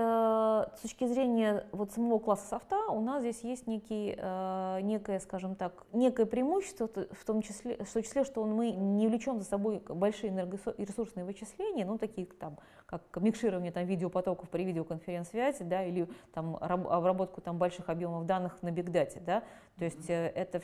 с 0.76 0.82
точки 0.82 1.06
зрения 1.06 1.68
вот 1.72 1.92
самого 1.92 2.18
класса 2.18 2.48
софта, 2.48 2.88
у 2.88 3.00
нас 3.00 3.22
здесь 3.22 3.42
есть 3.44 3.68
некий, 3.68 4.16
э, 4.18 4.80
некое, 4.82 5.20
скажем 5.20 5.56
так, 5.56 5.86
некое 5.94 6.26
преимущество, 6.26 6.90
в 7.12 7.26
том 7.26 7.44
числе, 7.44 7.78
в 7.84 7.94
том 7.94 8.02
числе, 8.02 8.24
что 8.24 8.44
мы 8.44 8.72
не 8.72 9.08
влечем 9.08 9.38
за 9.38 9.46
собой 9.46 9.84
большие 9.88 10.32
энергоресурсные 10.32 11.24
вычисления, 11.24 11.86
ну, 11.86 12.00
такие 12.00 12.26
там, 12.26 12.58
как 12.88 13.04
микширование 13.18 13.72
там, 13.72 13.86
видеопотоков 13.86 14.50
при 14.50 14.64
видеоконференц-связи, 14.64 15.64
да, 15.64 15.84
или 15.84 16.10
там, 16.34 16.58
обработку 16.60 17.42
там, 17.42 17.60
больших 17.60 17.90
объемов 17.90 18.26
данных 18.26 18.60
на 18.64 18.72
бигдате, 18.72 19.22
да, 19.24 19.44
то 19.78 19.86
есть 19.86 20.10
э, 20.10 20.32
это 20.34 20.62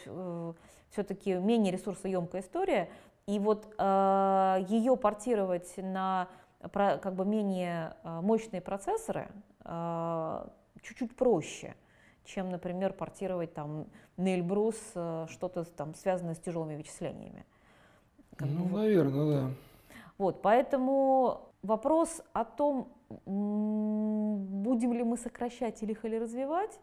все-таки 0.89 1.35
менее 1.35 1.71
ресурсоемкая 1.71 2.41
история, 2.41 2.89
и 3.27 3.39
вот 3.39 3.65
ее 3.77 4.95
портировать 4.95 5.73
на 5.75 6.29
про, 6.71 6.97
как 6.97 7.15
бы 7.15 7.25
менее 7.25 7.95
а, 8.03 8.21
мощные 8.21 8.61
процессоры 8.61 9.29
а, 9.61 10.49
чуть-чуть 10.81 11.15
проще, 11.15 11.75
чем, 12.25 12.49
например, 12.49 12.93
портировать 12.93 13.53
там 13.53 13.87
на 14.17 14.35
Эльбрус 14.35 14.77
э, 14.95 15.27
что-то 15.29 15.63
там 15.63 15.95
связанное 15.95 16.33
с 16.33 16.39
тяжелыми 16.39 16.75
вычислениями. 16.75 17.45
Как 18.35 18.49
ну, 18.49 18.65
бы, 18.65 18.77
наверное, 18.79 19.31
да. 19.31 19.49
Вот, 20.17 20.41
поэтому 20.41 21.51
вопрос 21.61 22.21
о 22.33 22.43
том, 22.43 22.93
будем 23.25 24.93
ли 24.93 25.03
мы 25.03 25.17
сокращать 25.17 25.81
или 25.83 25.91
их 25.91 26.03
или 26.05 26.17
развивать, 26.17 26.79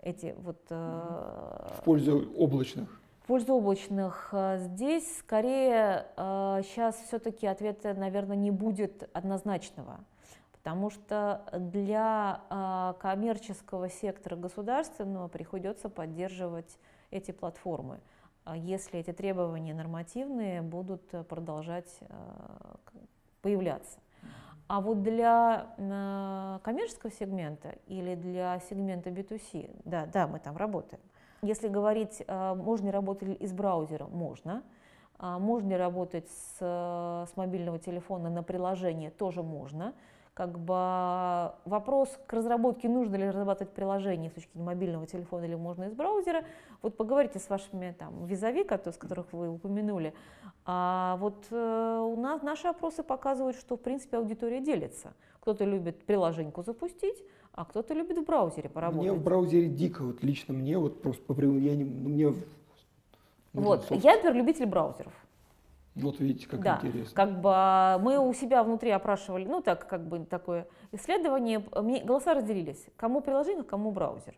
эти 0.00 0.34
вот... 0.38 0.60
Э, 0.70 1.68
в 1.78 1.84
пользу 1.84 2.32
облачных. 2.36 2.99
В 3.22 3.26
пользу 3.26 3.54
облачных. 3.54 4.30
Э, 4.32 4.58
здесь 4.58 5.18
скорее 5.18 6.06
э, 6.16 6.62
сейчас 6.64 6.96
все-таки 6.96 7.46
ответа, 7.46 7.94
наверное, 7.94 8.36
не 8.36 8.50
будет 8.50 9.08
однозначного. 9.12 10.00
Потому 10.52 10.90
что 10.90 11.42
для 11.52 12.40
э, 12.50 12.94
коммерческого 13.00 13.88
сектора 13.88 14.36
государственного 14.36 15.28
приходится 15.28 15.88
поддерживать 15.88 16.78
эти 17.10 17.30
платформы, 17.30 18.00
э, 18.46 18.54
если 18.56 18.98
эти 18.98 19.12
требования 19.12 19.74
нормативные 19.74 20.62
будут 20.62 21.08
продолжать 21.28 21.98
э, 22.00 22.06
появляться. 23.42 23.98
А 24.66 24.80
вот 24.80 25.02
для 25.02 25.74
э, 25.78 26.58
коммерческого 26.62 27.10
сегмента 27.10 27.74
или 27.86 28.14
для 28.14 28.60
сегмента 28.60 29.10
B2C, 29.10 29.80
да, 29.84 30.06
да, 30.06 30.28
мы 30.28 30.38
там 30.38 30.56
работаем. 30.56 31.02
Если 31.42 31.68
говорить, 31.68 32.22
э, 32.26 32.54
можно 32.54 32.86
ли 32.86 32.92
работать 32.92 33.40
из 33.40 33.52
браузера, 33.52 34.06
можно. 34.06 34.62
А 35.18 35.38
можно 35.38 35.68
ли 35.68 35.76
работать 35.76 36.28
с, 36.28 36.60
с 36.60 37.36
мобильного 37.36 37.78
телефона 37.78 38.30
на 38.30 38.42
приложение, 38.42 39.10
тоже 39.10 39.42
можно 39.42 39.92
как 40.40 40.58
бы 40.58 41.52
вопрос 41.66 42.18
к 42.26 42.32
разработке, 42.32 42.88
нужно 42.88 43.16
ли 43.16 43.28
разрабатывать 43.28 43.74
приложение 43.74 44.30
с 44.30 44.34
точки 44.34 44.52
зрения 44.52 44.66
мобильного 44.66 45.06
телефона 45.06 45.44
или 45.44 45.54
можно 45.54 45.84
из 45.84 45.92
браузера. 45.92 46.44
Вот 46.80 46.96
поговорите 46.96 47.38
с 47.38 47.50
вашими 47.50 47.94
там 47.98 48.24
визави, 48.24 48.64
с 48.64 48.96
которых 48.96 49.32
вы 49.32 49.50
упомянули. 49.50 50.14
А 50.64 51.16
вот 51.20 51.46
э, 51.50 51.98
у 52.02 52.18
нас 52.18 52.40
наши 52.40 52.68
опросы 52.68 53.02
показывают, 53.02 53.56
что 53.56 53.76
в 53.76 53.80
принципе 53.80 54.16
аудитория 54.16 54.60
делится. 54.60 55.12
Кто-то 55.40 55.64
любит 55.64 56.06
приложеньку 56.06 56.62
запустить, 56.62 57.22
а 57.60 57.66
кто-то 57.66 57.92
любит 57.92 58.16
в 58.16 58.24
браузере 58.24 58.70
поработать. 58.70 59.02
Мне 59.02 59.12
в 59.12 59.22
браузере 59.22 59.68
дико, 59.68 60.02
вот 60.02 60.22
лично 60.22 60.54
мне 60.54 60.78
вот 60.78 61.02
просто 61.02 61.22
по 61.22 61.38
я 61.38 61.76
не, 61.76 61.84
ну, 61.84 62.08
мне 62.08 62.34
вот, 63.52 63.84
софт. 63.84 64.02
я, 64.02 64.14
например, 64.14 64.36
любитель 64.36 64.64
браузеров. 64.64 65.12
Вот 65.94 66.18
видите, 66.20 66.48
как 66.48 66.60
да, 66.60 66.80
интересно. 66.82 67.14
Как 67.14 67.40
бы 67.40 67.50
а, 67.52 67.98
мы 67.98 68.18
у 68.18 68.32
себя 68.32 68.62
внутри 68.62 68.90
опрашивали, 68.90 69.44
ну 69.44 69.60
так 69.60 69.86
как 69.86 70.08
бы 70.08 70.20
такое 70.24 70.68
исследование, 70.92 71.62
мне, 71.82 72.02
голоса 72.02 72.32
разделились, 72.32 72.86
кому 72.96 73.20
приложение, 73.20 73.64
кому 73.64 73.90
браузер. 73.90 74.34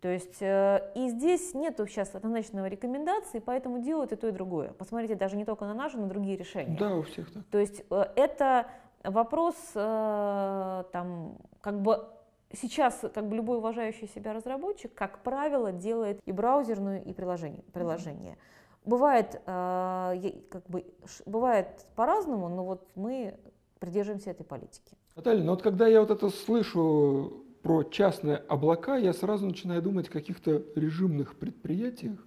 То 0.00 0.08
есть 0.08 0.42
э, 0.42 0.90
и 0.96 1.08
здесь 1.08 1.54
нету 1.54 1.86
сейчас 1.86 2.16
однозначного 2.16 2.66
рекомендации, 2.66 3.38
поэтому 3.38 3.78
делают 3.78 4.10
и 4.10 4.16
то, 4.16 4.26
и 4.26 4.32
другое. 4.32 4.72
Посмотрите 4.72 5.14
даже 5.14 5.36
не 5.36 5.44
только 5.44 5.66
на 5.66 5.74
наши, 5.74 5.96
но 5.98 6.06
и 6.06 6.08
другие 6.08 6.36
решения. 6.36 6.76
Да, 6.76 6.96
у 6.96 7.02
всех 7.02 7.32
так. 7.32 7.44
То 7.44 7.58
есть 7.58 7.84
э, 7.90 8.06
это 8.16 8.66
вопрос 9.04 9.54
э, 9.76 10.84
там 10.92 11.36
как 11.60 11.80
бы 11.80 12.04
сейчас 12.52 13.04
как 13.14 13.28
бы 13.28 13.36
любой 13.36 13.58
уважающий 13.58 14.08
себя 14.08 14.32
разработчик, 14.32 14.92
как 14.94 15.22
правило, 15.22 15.72
делает 15.72 16.20
и 16.24 16.32
браузерную, 16.32 17.04
и 17.04 17.12
приложение. 17.12 17.62
приложение. 17.72 18.32
Mm-hmm. 18.32 18.88
Бывает, 18.88 19.42
э, 19.46 20.32
как 20.48 20.66
бы, 20.68 20.84
бывает 21.26 21.86
по-разному, 21.96 22.48
но 22.48 22.64
вот 22.64 22.88
мы 22.94 23.36
придерживаемся 23.80 24.30
этой 24.30 24.44
политики. 24.44 24.96
Наталья, 25.16 25.42
ну 25.42 25.50
вот 25.50 25.62
когда 25.62 25.86
я 25.86 26.00
вот 26.00 26.10
это 26.10 26.28
слышу 26.30 27.44
про 27.62 27.82
частные 27.82 28.36
облака, 28.36 28.96
я 28.96 29.12
сразу 29.12 29.46
начинаю 29.46 29.82
думать 29.82 30.08
о 30.08 30.12
каких-то 30.12 30.62
режимных 30.76 31.36
предприятиях, 31.36 32.24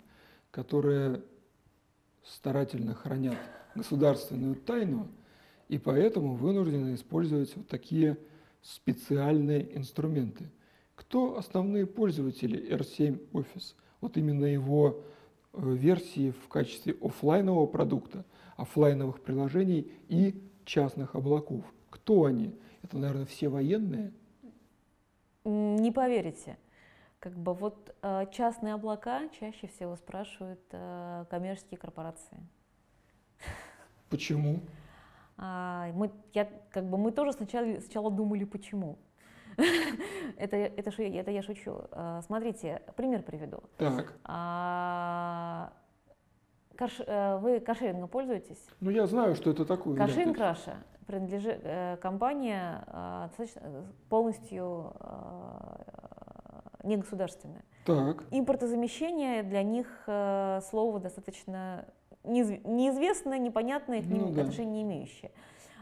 которые 0.51 1.23
старательно 2.25 2.93
хранят 2.93 3.37
государственную 3.75 4.55
тайну, 4.55 5.07
и 5.69 5.77
поэтому 5.77 6.35
вынуждены 6.35 6.95
использовать 6.95 7.55
вот 7.55 7.67
такие 7.67 8.17
специальные 8.61 9.77
инструменты. 9.77 10.49
Кто 10.95 11.37
основные 11.37 11.85
пользователи 11.85 12.71
R7 12.75 13.31
Office? 13.31 13.75
Вот 14.01 14.17
именно 14.17 14.45
его 14.45 15.03
Э, 15.53 15.73
версии 15.73 16.31
в 16.31 16.47
качестве 16.47 16.95
офлайнового 17.01 17.65
продукта, 17.65 18.23
офлайновых 18.55 19.21
приложений 19.21 19.91
и 20.07 20.41
частных 20.65 21.15
облаков. 21.15 21.63
Кто 21.89 22.25
они? 22.25 22.55
Это, 22.83 22.97
наверное, 22.97 23.25
все 23.25 23.49
военные? 23.49 24.13
Не 25.43 25.91
поверите. 25.91 26.57
Как 27.19 27.37
бы 27.37 27.53
вот 27.53 27.95
э, 28.01 28.25
частные 28.31 28.75
облака 28.75 29.27
чаще 29.39 29.67
всего 29.67 29.95
спрашивают 29.95 30.61
э, 30.71 31.25
коммерческие 31.29 31.77
корпорации. 31.77 32.37
Почему? 34.09 34.61
А, 35.41 35.89
мы, 35.93 36.11
я, 36.33 36.49
как 36.69 36.83
бы 36.89 36.97
мы 36.97 37.13
тоже 37.13 37.31
сначала, 37.31 37.79
сначала 37.79 38.11
думали, 38.11 38.43
почему. 38.43 38.97
это, 40.37 40.57
это, 40.57 40.89
это 41.01 41.31
я 41.31 41.41
шучу. 41.41 41.81
А, 41.91 42.21
смотрите, 42.23 42.81
пример 42.97 43.23
приведу. 43.23 43.63
Так. 43.77 44.15
А, 44.25 45.71
карш, 46.75 46.99
э, 46.99 47.37
вы 47.37 47.61
каршерингом 47.61 48.09
пользуетесь? 48.09 48.61
Ну, 48.81 48.89
я 48.89 49.07
знаю, 49.07 49.35
что 49.35 49.51
это 49.51 49.65
такое. 49.65 49.95
Каршеринг 49.95 50.37
да, 50.37 50.49
Раша 50.49 50.75
принадлежит 51.07 51.61
э, 51.63 51.97
компания 52.01 52.83
а, 52.87 53.29
полностью 54.09 54.93
негосударственная. 56.83 57.63
Так. 57.85 58.23
Импортозамещение 58.31 59.43
для 59.43 59.63
них 59.63 59.87
э, 60.07 60.59
слово 60.69 60.99
достаточно 60.99 61.85
неизвестное, 62.23 63.37
непонятное, 63.37 64.01
к 64.01 64.05
ним 64.05 64.27
ну, 64.27 64.33
да. 64.33 64.41
отношения 64.41 64.71
не 64.71 64.83
имеющее. 64.83 65.31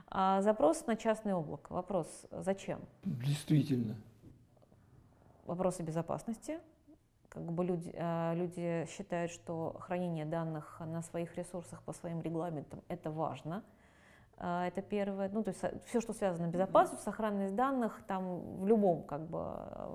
А 0.10 0.42
запрос 0.42 0.86
на 0.88 0.96
частное 0.96 1.36
облако. 1.36 1.74
Вопрос, 1.74 2.08
зачем? 2.32 2.80
Действительно. 3.04 3.96
Вопросы 5.46 5.84
безопасности. 5.84 6.60
Как 7.30 7.44
бы 7.44 7.64
люди, 7.64 7.94
а, 7.98 8.34
люди 8.34 8.88
считают, 8.90 9.32
что 9.32 9.76
хранение 9.80 10.26
данных 10.26 10.80
на 10.80 11.02
своих 11.02 11.36
ресурсах 11.36 11.82
по 11.84 11.94
своим 11.94 12.22
регламентам– 12.22 12.82
это 12.88 13.12
важно. 13.12 13.64
А, 14.38 14.68
это 14.68 14.82
первое. 14.82 15.30
Ну, 15.30 15.44
то 15.44 15.50
есть 15.50 15.62
все, 15.86 16.00
что 16.00 16.14
связано 16.14 16.48
с 16.48 16.52
безопасностью, 16.52 17.04
сохранность 17.04 17.56
данных, 17.56 18.02
там 18.08 18.60
в 18.60 18.68
любом 18.68 19.04
как 19.04 19.28
бы 19.28 19.40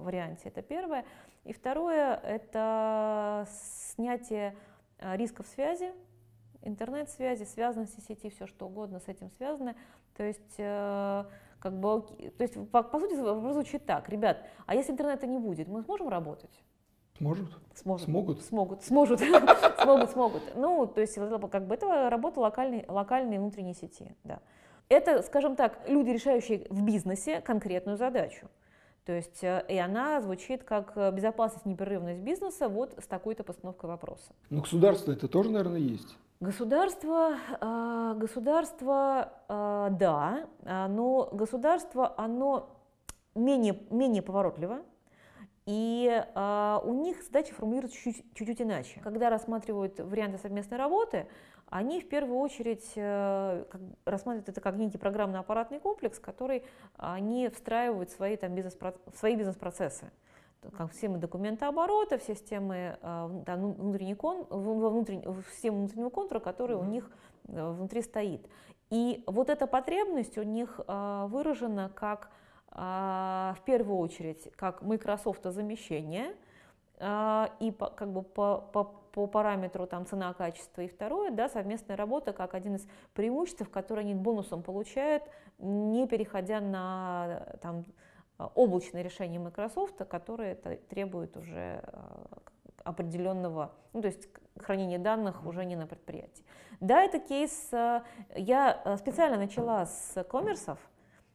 варианте 0.03 0.49
это 0.49 0.63
первое. 0.63 1.05
И 1.45 1.53
второе– 1.53 2.17
это 2.23 3.47
снятие 3.95 4.57
а, 4.99 5.17
рисков 5.17 5.47
связи, 5.47 5.93
интернет-связи, 6.63 7.45
связанности 7.45 8.01
сети, 8.01 8.31
все 8.31 8.47
что 8.47 8.67
угодно 8.67 9.01
с 9.01 9.09
этим 9.09 9.31
связано. 9.31 9.75
То 10.17 10.25
есть, 10.25 10.55
э, 10.59 11.25
как 11.59 11.79
бы, 11.79 12.03
то 12.03 12.43
есть 12.43 12.55
по, 12.71 12.83
по 12.83 13.01
сути 13.01 13.15
вопрос 13.15 13.55
звучит 13.55 13.87
так, 13.87 14.09
ребят, 14.09 14.47
а 14.67 14.75
если 14.75 14.93
интернета 14.93 15.27
не 15.27 15.39
будет, 15.39 15.69
мы 15.69 15.83
сможем 15.83 16.09
работать? 16.09 16.63
Сможет? 17.19 17.49
Сможет. 17.75 18.07
Смогут? 18.07 18.43
Смогут, 18.43 18.85
сможет, 18.85 19.21
смогут, 19.83 20.11
смогут. 20.11 20.43
Ну, 20.57 20.87
то 20.87 21.01
есть 21.01 21.15
как 21.15 21.67
бы 21.67 21.75
это 21.75 22.11
работа 22.11 22.41
локальной, 22.41 22.85
локальной 22.89 23.39
внутренней 23.39 23.75
сети, 23.75 24.17
да. 24.25 24.41
Это, 24.89 25.23
скажем 25.23 25.57
так, 25.57 25.89
люди, 25.89 26.11
решающие 26.11 26.67
в 26.69 26.83
бизнесе 26.83 27.41
конкретную 27.41 27.97
задачу. 27.97 28.49
То 29.05 29.13
есть, 29.13 29.43
э, 29.43 29.65
и 29.69 29.79
она 29.79 30.21
звучит 30.21 30.65
как 30.65 30.97
безопасность, 31.15 31.67
непрерывность 31.67 32.21
бизнеса 32.21 32.69
вот 32.69 32.95
с 33.03 33.07
такой-то 33.07 33.43
постановкой 33.43 33.89
вопроса. 33.89 34.33
Ну, 34.51 34.61
государство 34.61 35.13
это 35.13 35.29
тоже, 35.29 35.51
наверное, 35.51 35.79
есть. 35.79 36.17
Государство, 36.43 37.37
а, 37.61 38.15
государство, 38.15 39.33
а, 39.47 39.91
да, 39.91 40.49
а, 40.65 40.89
но 40.89 41.29
государство, 41.31 42.15
оно 42.19 42.81
менее, 43.37 43.79
менее 43.91 44.23
поворотливо, 44.23 44.81
и 45.67 46.25
у 46.35 46.95
них 46.95 47.23
задачи 47.23 47.53
формулируются 47.53 47.97
чуть-чуть 48.03 48.61
иначе. 48.61 48.99
Когда 49.05 49.31
рассматривают 49.31 50.01
варианты 50.01 50.39
совместной 50.39 50.79
работы, 50.79 51.29
они 51.71 52.01
в 52.01 52.09
первую 52.09 52.41
очередь 52.41 52.91
э, 52.97 53.65
рассматривают 54.05 54.49
это 54.49 54.61
как 54.61 54.75
некий 54.75 54.99
программно-аппаратный 54.99 55.79
комплекс, 55.79 56.19
который 56.19 56.65
они 56.97 57.49
встраивают 57.51 58.11
в 58.11 58.17
свои, 58.17 58.37
там, 58.37 58.57
бизнес, 58.57 58.77
в 58.81 59.17
свои 59.17 59.37
бизнес-процессы 59.37 60.11
как 60.71 60.93
системы 60.93 61.19
документооборота, 61.19 62.19
все 62.19 62.35
системы 62.35 62.99
э, 63.01 63.43
да, 63.47 63.57
ну, 63.57 63.73
внутренний 63.73 64.15
кон, 64.15 64.47
внутренний, 64.49 65.27
системы 65.53 65.79
внутреннего 65.79 66.11
контура, 66.11 66.41
который 66.41 66.77
у 66.77 66.85
них 66.85 67.11
э, 67.49 67.71
внутри 67.73 68.03
стоит. 68.03 68.49
И 68.91 69.25
вот 69.27 69.51
эта 69.51 69.67
потребность 69.67 70.39
у 70.39 70.43
них 70.43 70.81
э, 70.87 71.25
выражена 71.29 71.91
как 71.95 72.31
в 72.75 73.59
первую 73.67 73.99
очередь 73.99 74.51
как 74.57 74.81
Microsoft 74.81 75.45
замещение 75.45 76.35
и 76.99 77.75
по, 77.79 77.91
как 77.91 78.11
бы 78.11 78.23
по, 78.23 78.67
по, 78.73 78.85
по 78.85 79.27
параметру 79.27 79.87
там, 79.87 80.07
цена-качество. 80.07 80.81
И 80.81 80.89
второе, 80.89 81.31
да, 81.31 81.51
совместная 81.51 81.99
работа 81.99 82.33
как 82.33 82.55
один 82.55 82.77
из 82.77 82.89
преимуществ, 83.13 83.69
которые 83.69 84.05
они 84.05 84.15
бонусом 84.15 84.63
получают, 84.63 85.23
не 85.59 86.09
переходя 86.09 86.63
на 86.63 87.47
там, 87.61 87.85
облачные 88.55 89.03
решения 89.03 89.39
Microsoft, 89.39 89.97
которые 90.09 90.55
требуют 90.55 91.37
уже 91.37 91.83
определенного, 92.85 93.73
ну, 93.93 94.01
то 94.03 94.09
есть 94.09 94.29
хранения 94.59 94.99
данных 94.99 95.47
уже 95.47 95.65
не 95.65 95.77
на 95.77 95.87
предприятии. 95.87 96.45
Да, 96.81 97.03
это 97.03 97.21
кейс, 97.21 97.71
я 97.71 98.97
специально 98.99 99.37
начала 99.37 99.87
с 99.87 100.25
коммерсов, 100.25 100.79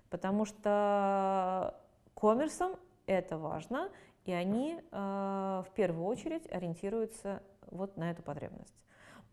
потому 0.09 0.45
что 0.45 1.79
коммерсам 2.15 2.75
это 3.05 3.37
важно, 3.37 3.89
и 4.25 4.33
они 4.33 4.81
в 4.91 5.67
первую 5.73 6.05
очередь 6.05 6.51
ориентируются 6.51 7.41
вот 7.71 7.95
на 7.95 8.11
эту 8.11 8.23
потребность. 8.23 8.75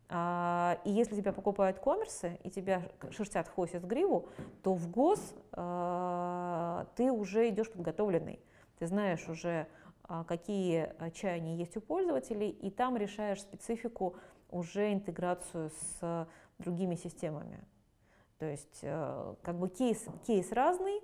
А, 0.08 0.78
и 0.84 0.90
если 0.90 1.16
тебя 1.16 1.32
покупают 1.32 1.78
коммерсы 1.78 2.38
и 2.42 2.50
тебя 2.50 2.82
шерстят 3.10 3.48
хвостят 3.48 3.84
гриву, 3.84 4.28
то 4.62 4.74
в 4.74 4.90
ГОС 4.90 5.34
а, 5.52 6.86
ты 6.94 7.10
уже 7.10 7.48
идешь 7.48 7.70
подготовленный. 7.70 8.40
Ты 8.78 8.86
знаешь 8.86 9.28
уже, 9.28 9.66
а, 10.02 10.24
какие 10.24 10.92
чаяния 11.12 11.56
есть 11.56 11.76
у 11.76 11.80
пользователей, 11.80 12.50
и 12.50 12.70
там 12.70 12.96
решаешь 12.96 13.40
специфику 13.40 14.16
уже 14.50 14.92
интеграцию 14.92 15.70
с 15.70 16.28
другими 16.58 16.94
системами. 16.94 17.64
То 18.38 18.46
есть 18.46 18.80
как 18.80 19.58
бы 19.58 19.68
кейс, 19.68 20.04
кейс 20.26 20.52
разный, 20.52 21.00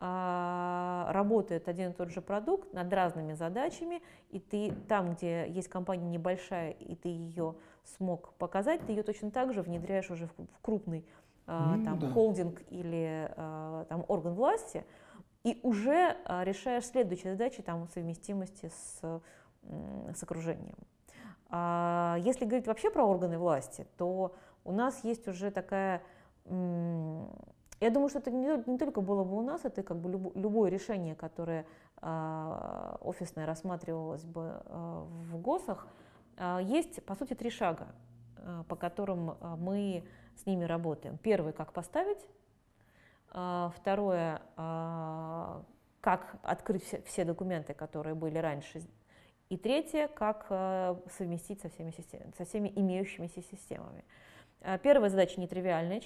работает 0.00 1.68
один 1.68 1.90
и 1.90 1.92
тот 1.92 2.10
же 2.10 2.20
продукт 2.20 2.72
над 2.72 2.92
разными 2.92 3.32
задачами, 3.32 4.00
и 4.30 4.38
ты 4.38 4.72
там, 4.86 5.14
где 5.14 5.48
есть 5.48 5.68
компания 5.68 6.08
небольшая, 6.08 6.70
и 6.70 6.94
ты 6.94 7.08
ее 7.08 7.56
смог 7.84 8.32
показать, 8.34 8.80
ты 8.86 8.92
ее 8.92 9.02
точно 9.02 9.30
так 9.30 9.52
же 9.52 9.60
внедряешь 9.62 10.10
уже 10.10 10.26
в, 10.26 10.32
крупный 10.62 11.04
ну, 11.46 11.84
там, 11.84 11.98
да. 11.98 12.10
холдинг 12.10 12.62
или 12.68 13.28
а, 13.36 13.86
там, 13.86 14.04
орган 14.06 14.34
власти, 14.34 14.84
и 15.42 15.58
уже 15.62 16.16
а, 16.26 16.44
решаешь 16.44 16.84
следующие 16.86 17.32
задачи 17.32 17.62
там, 17.62 17.88
совместимости 17.88 18.68
с, 18.68 19.00
с 20.14 20.22
окружением. 20.22 20.76
А 21.48 22.18
если 22.20 22.44
говорить 22.44 22.66
вообще 22.66 22.90
про 22.90 23.04
органы 23.04 23.38
власти, 23.38 23.86
то 23.96 24.34
у 24.64 24.72
нас 24.72 25.02
есть 25.04 25.26
уже 25.26 25.50
такая... 25.50 26.02
Я 27.80 27.90
думаю, 27.90 28.08
что 28.08 28.18
это 28.18 28.30
не, 28.30 28.70
не 28.70 28.76
только 28.76 29.00
было 29.00 29.22
бы 29.22 29.36
у 29.36 29.42
нас, 29.42 29.64
это 29.64 29.82
как 29.82 29.98
бы 29.98 30.10
любо, 30.10 30.32
любое 30.34 30.70
решение, 30.70 31.14
которое 31.14 31.64
э, 32.02 32.96
офисное 33.00 33.46
рассматривалось 33.46 34.24
бы 34.24 34.60
э, 34.64 35.04
в 35.30 35.40
ГОСах, 35.40 35.86
а, 36.36 36.60
есть, 36.60 37.04
по 37.04 37.14
сути, 37.14 37.34
три 37.34 37.50
шага, 37.50 37.88
а, 38.36 38.64
по 38.64 38.76
которым 38.76 39.36
мы 39.58 40.04
с 40.36 40.46
ними 40.46 40.64
работаем. 40.64 41.18
Первый, 41.18 41.52
как 41.52 41.72
поставить. 41.72 42.24
Второе, 43.30 44.40
как 46.00 46.36
открыть 46.42 46.82
все, 46.82 47.02
все 47.02 47.24
документы, 47.26 47.74
которые 47.74 48.14
были 48.14 48.38
раньше. 48.38 48.80
И 49.50 49.58
третье, 49.58 50.08
как 50.08 50.46
совместить 51.10 51.60
со 51.60 51.68
всеми, 51.68 51.90
системами, 51.90 52.32
со 52.38 52.46
всеми 52.46 52.72
имеющимися 52.74 53.42
системами. 53.42 54.02
Первая 54.82 55.10
задача 55.10 55.40
нетривиальная 55.40 56.00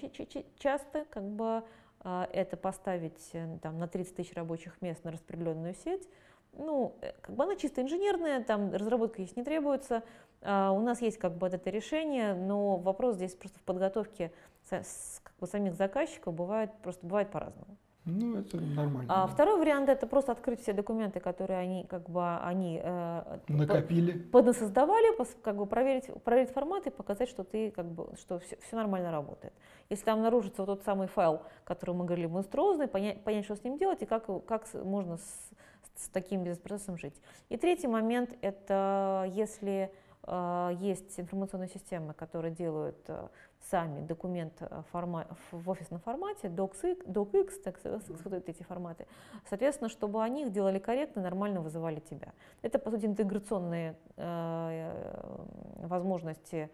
часто, 0.58 1.04
как 1.10 1.24
бы 1.24 1.62
это 2.04 2.56
поставить 2.56 3.30
э, 3.32 3.58
там, 3.62 3.78
на 3.78 3.86
30 3.86 4.16
тысяч 4.16 4.34
рабочих 4.34 4.82
мест 4.82 5.04
на 5.04 5.12
распределенную 5.12 5.74
сеть, 5.74 6.08
ну, 6.52 6.96
э, 7.00 7.12
как 7.20 7.34
бы 7.34 7.44
она 7.44 7.56
чисто 7.56 7.82
инженерная, 7.82 8.42
там 8.42 8.72
разработка 8.72 9.22
есть 9.22 9.36
не 9.36 9.44
требуется. 9.44 10.02
А, 10.42 10.72
у 10.72 10.80
нас 10.80 11.00
есть 11.00 11.18
как 11.18 11.36
бы 11.36 11.46
это 11.46 11.70
решение, 11.70 12.34
но 12.34 12.76
вопрос 12.76 13.16
здесь 13.16 13.34
просто 13.34 13.58
в 13.58 13.62
подготовке 13.62 14.32
как 14.68 15.34
бы, 15.40 15.46
самих 15.46 15.74
заказчиков 15.74 16.34
бывает 16.34 16.70
просто 16.82 17.06
бывает 17.06 17.30
по-разному. 17.30 17.76
Ну, 18.04 18.38
это 18.38 18.60
нормально. 18.60 19.04
А 19.08 19.26
да. 19.26 19.32
второй 19.32 19.60
вариант 19.60 19.88
это 19.88 20.08
просто 20.08 20.32
открыть 20.32 20.60
все 20.60 20.72
документы, 20.72 21.20
которые 21.20 21.60
они 21.60 21.84
как 21.84 22.10
бы 22.10 22.36
они 22.38 22.80
э, 22.82 23.38
накопили, 23.46 24.18
поднасоздавали, 24.18 25.16
как 25.42 25.56
бы 25.56 25.66
проверить 25.66 26.06
проверить 26.24 26.50
формат 26.50 26.86
и 26.88 26.90
показать, 26.90 27.28
что 27.28 27.44
ты 27.44 27.70
как 27.70 27.86
бы 27.86 28.08
что 28.18 28.40
все, 28.40 28.56
все 28.66 28.76
нормально 28.76 29.12
работает. 29.12 29.52
Если 29.88 30.04
там 30.04 30.18
обнаружится 30.18 30.62
вот 30.62 30.78
тот 30.78 30.84
самый 30.84 31.06
файл, 31.06 31.42
который 31.64 31.94
мы 31.94 32.04
говорили 32.04 32.26
монструозный, 32.26 32.88
понять, 32.88 33.22
понять, 33.22 33.44
что 33.44 33.54
с 33.54 33.62
ним 33.62 33.78
делать 33.78 34.02
и 34.02 34.06
как 34.06 34.26
как 34.46 34.66
можно 34.74 35.18
с, 35.18 35.50
с 35.94 36.08
таким 36.08 36.42
бизнес-процессом 36.42 36.98
жить. 36.98 37.14
И 37.50 37.56
третий 37.56 37.86
момент– 37.86 38.36
это 38.40 39.30
если 39.32 39.92
э, 40.24 40.70
есть 40.80 41.20
информационные 41.20 41.68
системы, 41.68 42.14
которые 42.14 42.52
делают 42.52 42.98
э, 43.06 43.28
сами 43.70 44.06
документ 44.06 44.52
э, 44.60 44.82
форма, 44.92 45.26
в 45.50 45.70
офисном 45.70 46.00
формате, 46.00 46.48
DocX, 46.48 47.06
DocX, 47.06 47.50
TXX, 47.64 48.20
вот 48.24 48.48
эти 48.48 48.62
форматы, 48.62 49.06
соответственно, 49.48 49.88
чтобы 49.88 50.22
они 50.22 50.42
их 50.42 50.52
делали 50.52 50.78
корректно, 50.78 51.22
нормально 51.22 51.60
вызывали 51.60 52.00
тебя. 52.00 52.32
Это, 52.62 52.78
по 52.78 52.90
сути, 52.90 53.06
интеграционные 53.06 53.96
э, 54.16 55.86
возможности 55.86 56.70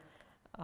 э, 0.57 0.59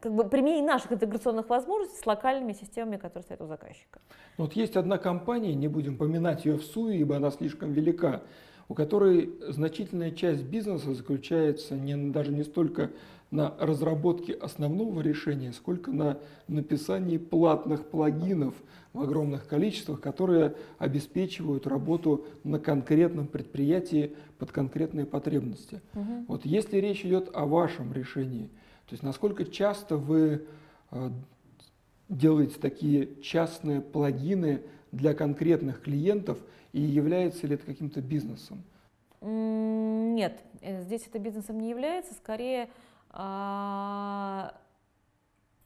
как 0.00 0.14
бы 0.14 0.24
применение 0.28 0.64
наших 0.64 0.92
интеграционных 0.92 1.48
возможностей 1.48 1.98
с 1.98 2.06
локальными 2.06 2.52
системами, 2.52 2.96
которые 2.96 3.24
стоят 3.24 3.42
у 3.42 3.46
заказчика. 3.46 4.00
Вот 4.36 4.52
есть 4.52 4.76
одна 4.76 4.98
компания, 4.98 5.54
не 5.54 5.68
будем 5.68 5.96
поминать 5.96 6.44
ее 6.44 6.56
в 6.56 6.62
суе, 6.62 6.98
ибо 6.98 7.16
она 7.16 7.30
слишком 7.30 7.72
велика, 7.72 8.22
у 8.68 8.74
которой 8.74 9.32
значительная 9.48 10.12
часть 10.12 10.44
бизнеса 10.44 10.94
заключается 10.94 11.74
не, 11.74 11.96
даже 12.12 12.32
не 12.32 12.44
столько 12.44 12.90
на 13.30 13.54
разработке 13.58 14.32
основного 14.32 15.00
решения, 15.00 15.52
сколько 15.52 15.90
на 15.90 16.18
написании 16.46 17.18
платных 17.18 17.86
плагинов 17.86 18.54
в 18.92 19.02
огромных 19.02 19.46
количествах, 19.46 20.00
которые 20.00 20.54
обеспечивают 20.78 21.66
работу 21.66 22.24
на 22.42 22.58
конкретном 22.58 23.26
предприятии 23.26 24.14
под 24.38 24.50
конкретные 24.50 25.04
потребности. 25.04 25.82
Угу. 25.94 26.24
Вот 26.28 26.46
если 26.46 26.78
речь 26.78 27.04
идет 27.04 27.30
о 27.34 27.46
вашем 27.46 27.92
решении– 27.92 28.48
то 28.88 28.94
есть 28.94 29.02
насколько 29.02 29.44
часто 29.44 29.98
вы 29.98 30.46
э, 30.92 31.10
делаете 32.08 32.58
такие 32.58 33.20
частные 33.20 33.82
плагины 33.82 34.62
для 34.92 35.12
конкретных 35.12 35.82
клиентов 35.82 36.38
и 36.72 36.80
является 36.80 37.46
ли 37.46 37.56
это 37.56 37.66
каким-то 37.66 38.00
бизнесом? 38.00 38.62
Нет, 39.20 40.40
э, 40.62 40.80
здесь 40.84 41.06
это 41.06 41.18
бизнесом 41.18 41.60
не 41.60 41.68
является. 41.68 42.14
Скорее, 42.14 42.70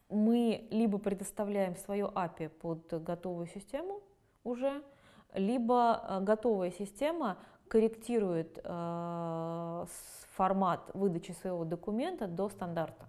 мы 0.08 0.66
либо 0.70 0.98
предоставляем 0.98 1.76
свое 1.76 2.06
API 2.06 2.48
под 2.48 3.02
готовую 3.02 3.46
систему 3.46 4.00
уже, 4.44 4.82
либо 5.34 6.04
э, 6.08 6.20
готовая 6.20 6.70
система 6.70 7.38
корректирует 7.68 8.58
формат 10.34 10.90
выдачи 10.94 11.32
своего 11.32 11.64
документа 11.64 12.26
до 12.26 12.48
стандарта. 12.50 13.06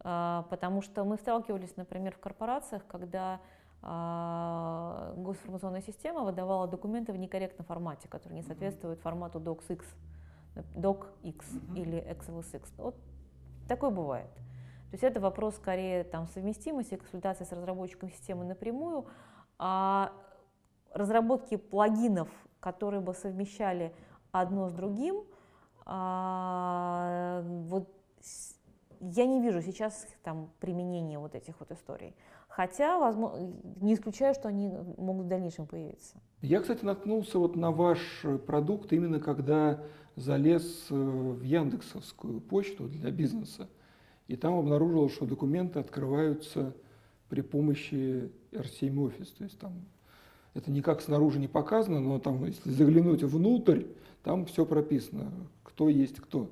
А, 0.00 0.46
потому 0.50 0.82
что 0.82 1.04
мы 1.04 1.16
сталкивались, 1.16 1.76
например, 1.76 2.14
в 2.14 2.18
корпорациях, 2.18 2.86
когда 2.86 3.40
а, 3.82 5.12
госинформационная 5.16 5.82
система 5.82 6.22
выдавала 6.22 6.66
документы 6.66 7.12
в 7.12 7.16
некорректном 7.16 7.66
формате, 7.66 8.08
который 8.08 8.34
не 8.34 8.42
соответствует 8.42 9.00
формату 9.00 9.38
DocX, 9.38 9.84
DocX 10.74 11.12
mm-hmm. 11.22 11.78
или 11.78 11.98
XLSX. 11.98 12.68
Вот 12.78 12.96
такое 13.68 13.90
бывает. 13.90 14.30
То 14.90 14.94
есть 14.94 15.04
это 15.04 15.20
вопрос 15.20 15.56
скорее 15.56 16.04
там, 16.04 16.26
совместимости, 16.28 16.96
консультации 16.96 17.44
с 17.44 17.52
разработчиком 17.52 18.10
системы 18.10 18.44
напрямую, 18.44 19.06
а 19.58 20.12
разработки 20.92 21.56
плагинов, 21.56 22.28
которые 22.60 23.00
бы 23.00 23.12
совмещали 23.12 23.94
одно 24.32 24.68
с 24.68 24.72
другим, 24.72 25.24
а, 25.84 27.42
вот 27.44 27.88
я 29.00 29.26
не 29.26 29.40
вижу 29.40 29.62
сейчас 29.62 30.06
там 30.22 30.50
применения 30.60 31.18
вот 31.18 31.34
этих 31.34 31.54
вот 31.60 31.70
историй. 31.70 32.14
Хотя, 32.48 32.98
возможно, 32.98 33.52
не 33.80 33.94
исключаю, 33.94 34.34
что 34.34 34.48
они 34.48 34.68
могут 34.96 35.26
в 35.26 35.28
дальнейшем 35.28 35.66
появиться. 35.66 36.16
Я, 36.40 36.60
кстати, 36.60 36.84
наткнулся 36.84 37.38
вот 37.38 37.56
на 37.56 37.70
ваш 37.70 37.98
продукт 38.46 38.92
именно 38.92 39.20
когда 39.20 39.80
залез 40.18 40.86
э, 40.90 40.94
в 40.94 41.42
Яндексовскую 41.42 42.40
почту 42.40 42.88
для 42.88 43.10
бизнеса. 43.10 43.68
И 44.26 44.36
там 44.36 44.54
обнаружил, 44.54 45.08
что 45.08 45.26
документы 45.26 45.78
открываются 45.78 46.74
при 47.28 47.40
помощи 47.40 48.30
R7 48.52 48.94
Office. 48.94 49.36
То 49.36 49.44
есть 49.44 49.58
там 49.58 49.72
это 50.54 50.70
никак 50.70 51.00
снаружи 51.00 51.38
не 51.38 51.48
показано, 51.48 52.00
но 52.00 52.18
там, 52.18 52.44
если 52.44 52.70
заглянуть 52.70 53.22
внутрь, 53.22 53.84
там 54.22 54.44
все 54.46 54.66
прописано, 54.66 55.30
кто 55.62 55.88
есть 55.88 56.16
кто. 56.16 56.50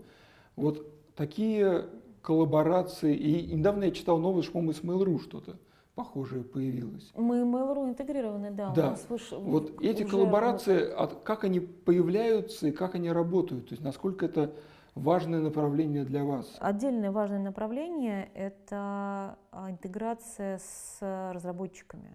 Вот 0.55 0.87
такие 1.15 1.87
коллаборации. 2.23 3.17
И 3.17 3.55
недавно 3.55 3.85
я 3.85 3.91
читал 3.91 4.19
новость, 4.19 4.47
что, 4.47 4.55
по-моему, 4.55 4.73
с 4.73 4.81
Mail.ru 4.81 5.23
что-то 5.23 5.57
похожее 5.97 6.45
появилось. 6.45 7.11
Мы 7.17 7.41
Mail.ru 7.41 7.89
интегрированы, 7.89 8.51
да. 8.51 8.71
Да. 8.71 8.89
У 8.89 8.91
нас 8.91 9.07
выш... 9.09 9.33
Вот 9.33 9.83
эти 9.83 10.05
коллаборации, 10.05 10.93
как 11.25 11.45
они 11.45 11.59
появляются 11.61 12.69
и 12.69 12.71
как 12.71 12.95
они 12.95 13.11
работают? 13.11 13.69
То 13.69 13.73
есть 13.73 13.83
насколько 13.83 14.27
это 14.27 14.55
важное 14.95 15.41
направление 15.41 16.05
для 16.05 16.23
вас? 16.25 16.55
Отдельное 16.61 17.11
важное 17.11 17.39
направление– 17.39 18.31
это 18.35 19.39
а, 19.51 19.71
интеграция 19.71 20.59
с 20.59 20.99
разработчиками. 21.33 22.13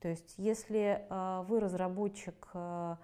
То 0.00 0.08
есть 0.08 0.34
если 0.38 1.04
э, 1.08 1.44
вы 1.48 1.58
разработчик 1.58 2.48
э, 2.54 2.96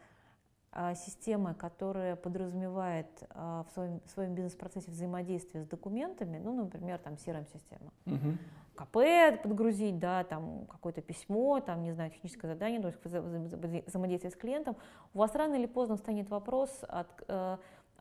системы, 0.95 1.55
которая 1.55 2.17
подразумевает 2.17 3.09
в 3.35 3.67
своем, 3.75 4.01
в 4.07 4.11
своем 4.11 4.35
бизнес-процессе 4.35 4.91
взаимодействие 4.91 5.65
с 5.65 5.67
документами, 5.67 6.39
ну, 6.39 6.55
например, 6.55 6.99
там 6.99 7.15
CRM-система, 7.15 7.93
угу. 8.07 8.39
КП 8.75 9.43
подгрузить, 9.43 9.99
да, 9.99 10.25
там 10.25 10.67
какое-то 10.67 11.03
письмо, 11.03 11.61
там, 11.61 11.83
не 11.83 11.93
знаю, 11.93 12.11
техническое 12.11 12.49
задание, 12.49 12.81
то 12.81 12.89
есть 12.89 13.05
взаимодействие 13.05 14.31
с 14.31 14.37
клиентом, 14.37 14.77
у 15.15 15.19
вас 15.19 15.35
рано 15.35 15.55
или 15.55 15.67
поздно 15.67 15.97
станет 15.97 16.31
вопрос 16.31 16.83
от, 16.89 17.09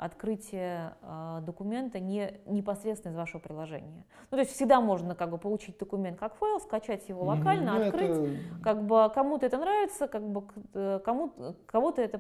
открытие 0.02 0.96
э, 1.04 1.40
документа 1.44 2.00
не 2.00 2.40
непосредственно 2.48 3.12
из 3.12 3.16
вашего 3.18 3.40
приложения. 3.40 4.04
Ну, 4.32 4.38
то 4.38 4.40
есть 4.40 4.52
всегда 4.52 4.82
можно 4.82 5.14
как 5.14 5.30
бы 5.30 5.38
получить 5.38 5.78
документ 5.78 6.18
как 6.18 6.34
файл, 6.36 6.60
скачать 6.60 7.08
его 7.08 7.24
локально, 7.24 7.70
mm-hmm. 7.70 7.88
открыть. 7.88 8.10
Это... 8.10 8.64
Как 8.64 8.84
бы 8.84 9.12
кому-то 9.14 9.46
это 9.46 9.60
нравится, 9.60 10.08
как 10.08 10.28
бы 10.28 10.44
э, 10.74 11.00
кому 11.06 11.32
кого-то 11.68 12.02
это 12.02 12.20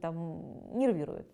там 0.00 0.78
нервирует. 0.78 1.26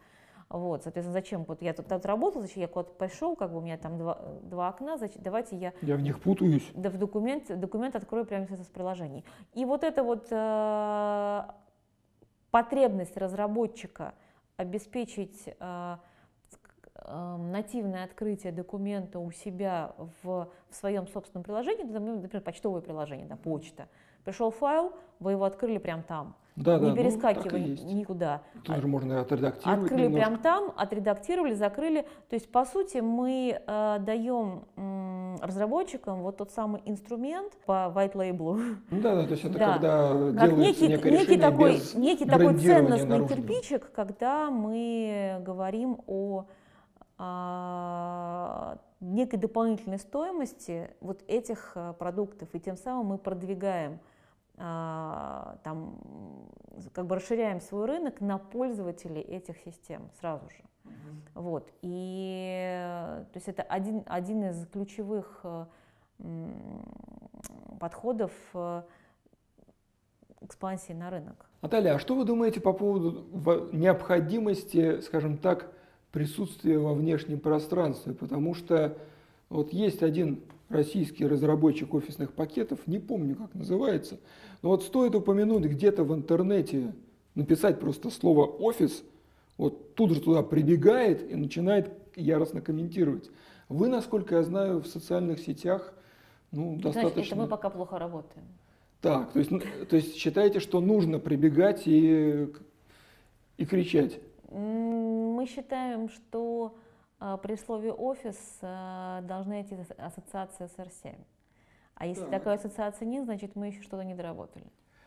Вот, 0.51 0.83
соответственно, 0.83 1.13
зачем? 1.13 1.45
Вот 1.45 1.63
я 1.63 1.73
тут, 1.73 1.87
тут 1.89 2.05
работал, 2.05 2.43
зачем 2.43 2.61
я 2.61 2.69
куда-то 2.69 2.93
пошел, 2.93 3.37
как 3.37 3.53
бы 3.53 3.59
у 3.59 3.61
меня 3.61 3.79
там 3.79 3.97
два, 3.97 4.21
два 4.43 4.69
окна, 4.69 4.99
зачем, 4.99 5.23
давайте 5.23 5.57
я... 5.57 5.73
Я 5.81 5.97
в 5.97 6.03
них 6.03 6.21
путаюсь. 6.21 6.69
Да, 6.75 6.91
в 6.91 6.99
документ, 6.99 7.59
документ 7.59 7.97
открою 7.97 8.27
прямо 8.27 8.47
с 8.47 8.67
приложений. 8.67 9.25
И 9.55 9.65
вот 9.65 9.85
эта 9.85 10.03
вот 10.03 10.27
э, 10.31 11.43
потребность 12.51 13.17
разработчика– 13.17 14.15
обеспечить 14.61 15.43
э, 15.47 15.97
э, 16.95 17.37
нативное 17.37 18.05
открытие 18.05 18.53
документа 18.53 19.19
у 19.19 19.31
себя 19.33 19.95
в, 20.23 20.51
в 20.69 20.75
своем 20.75 21.07
собственном 21.09 21.45
приложении, 21.45 21.83
например, 21.83 22.43
почтовое 22.43 22.83
приложение, 22.83 23.27
да, 23.27 23.37
почта. 23.37 23.89
Пришел 24.25 24.51
файл, 24.51 24.93
вы 25.19 25.33
его 25.33 25.45
открыли 25.45 25.79
прямо 25.79 26.03
там. 26.03 26.37
Да, 26.57 26.79
не 26.79 26.91
да, 26.91 26.97
перескакивая 26.97 27.77
ну, 27.81 27.93
никуда. 27.93 28.43
Тут 28.65 28.77
же 28.77 28.87
можно 28.87 29.21
отредактировать. 29.21 29.83
Открыли 29.83 30.03
немножко. 30.03 30.27
прямо 30.27 30.43
там, 30.43 30.73
отредактировали, 30.77 31.55
закрыли. 31.55 32.03
То 32.29 32.35
есть, 32.35 32.51
по 32.51 32.65
сути, 32.65 32.99
мы 32.99 33.61
э, 33.67 33.97
даем 34.01 34.65
разработчикам 35.41 36.23
вот 36.23 36.37
тот 36.37 36.51
самый 36.51 36.83
инструмент 36.85 37.53
по 37.67 37.93
white 37.95 38.15
label. 38.15 38.61
Ну 38.91 39.01
да, 39.01 39.15
да, 39.17 39.25
то 39.25 39.31
есть 39.31 39.45
это 39.45 39.59
да. 39.59 39.73
когда 39.75 40.09
как 40.09 40.51
делается 40.51 40.87
некий, 40.87 41.11
некий 41.11 41.39
такой, 41.39 41.75
без 41.75 41.95
некий 41.95 42.25
такой 42.25 42.57
ценностный 42.59 43.09
наружного. 43.09 43.29
кирпичик, 43.29 43.93
когда 43.93 44.51
мы 44.51 45.41
говорим 45.41 46.01
о, 46.07 46.47
о 47.19 48.77
некой 49.01 49.39
дополнительной 49.39 49.99
стоимости 49.99 50.91
вот 51.01 51.23
этих 51.27 51.73
э, 51.75 51.95
продуктов, 51.99 52.49
и 52.53 52.61
тем 52.61 52.77
самым 52.77 53.07
мы 53.07 53.19
продвигаем 53.19 53.93
а, 53.95 53.99
там, 54.61 55.99
как 56.93 57.07
бы 57.07 57.17
расширяем 57.17 57.61
свой 57.61 57.87
рынок 57.87 58.21
на 58.21 58.37
пользователей 58.37 59.23
этих 59.23 59.57
систем 59.59 60.11
сразу 60.21 60.49
же. 60.51 60.63
Вот. 61.35 61.71
И 61.81 62.83
то 63.33 63.37
есть 63.37 63.49
это 63.49 63.63
один, 63.63 64.03
один 64.07 64.45
из 64.45 64.67
ключевых 64.67 65.41
э, 65.45 65.67
подходов 67.79 68.33
э, 68.55 68.83
экспансии 70.43 70.93
на 70.93 71.11
рынок. 71.11 71.47
Наталья, 71.63 71.95
а 71.95 71.99
что 71.99 72.15
вы 72.15 72.25
думаете 72.25 72.61
по 72.61 72.73
поводу 72.73 73.27
необходимости, 73.73 75.01
скажем 75.01 75.39
так, 75.39 75.73
присутствия 76.13 76.79
во 76.79 76.93
внешнем 76.93 77.41
пространстве? 77.41 78.13
Потому 78.13 78.55
что 78.55 78.99
вот 79.49 79.73
есть 79.73 80.03
один 80.03 80.43
российский 80.71 81.27
разработчик 81.27 81.93
офисных 81.93 82.33
пакетов, 82.33 82.79
не 82.87 82.99
помню, 82.99 83.37
как 83.37 83.55
называется, 83.55 84.19
но 84.63 84.71
вот 84.71 84.85
стоит 84.85 85.15
упомянуть 85.15 85.65
где-то 85.65 86.05
в 86.05 86.15
интернете, 86.15 86.95
написать 87.35 87.79
просто 87.79 88.11
слово 88.11 88.47
«офис», 88.47 89.03
вот 89.59 89.95
тут 89.95 90.13
же 90.13 90.21
туда 90.21 90.43
прибегает 90.43 91.31
и 91.31 91.35
начинает 91.35 91.93
яростно 92.17 92.63
комментировать. 92.63 93.31
Вы, 93.69 93.89
насколько 93.89 94.37
я 94.37 94.43
знаю, 94.43 94.81
в 94.81 94.87
социальных 94.87 95.41
сетях 95.41 95.93
ну, 96.51 96.77
Ты 96.77 96.85
достаточно... 96.85 97.11
Знаешь, 97.11 97.27
это 97.27 97.37
мы 97.37 97.47
пока 97.47 97.71
плохо 97.71 97.99
работаем. 97.99 98.47
Так, 99.01 99.33
то 99.33 99.39
есть, 99.39 99.51
ну, 99.51 99.61
то 99.89 99.97
есть 99.97 100.17
считаете, 100.17 100.61
что 100.61 100.81
нужно 100.81 101.19
прибегать 101.19 101.83
и, 101.87 102.49
и 103.57 103.65
кричать? 103.65 104.19
Мы 104.51 105.47
считаем, 105.47 106.09
что 106.09 106.75
при 107.43 107.57
слове 107.57 107.93
офис 107.93 108.37
а, 108.63 109.21
должны 109.23 109.63
идти 109.63 109.77
ассоциация 109.99 110.69
с 110.69 110.77
R7. 110.77 111.17
А 111.95 112.07
если 112.07 112.25
да. 112.25 112.39
такой 112.39 112.55
ассоциации 112.55 113.05
нет, 113.05 113.25
значит 113.27 113.57
мы 113.57 113.69
еще 113.69 113.83
что-то 113.83 114.05
не 114.05 114.15
доработали. 114.15 114.65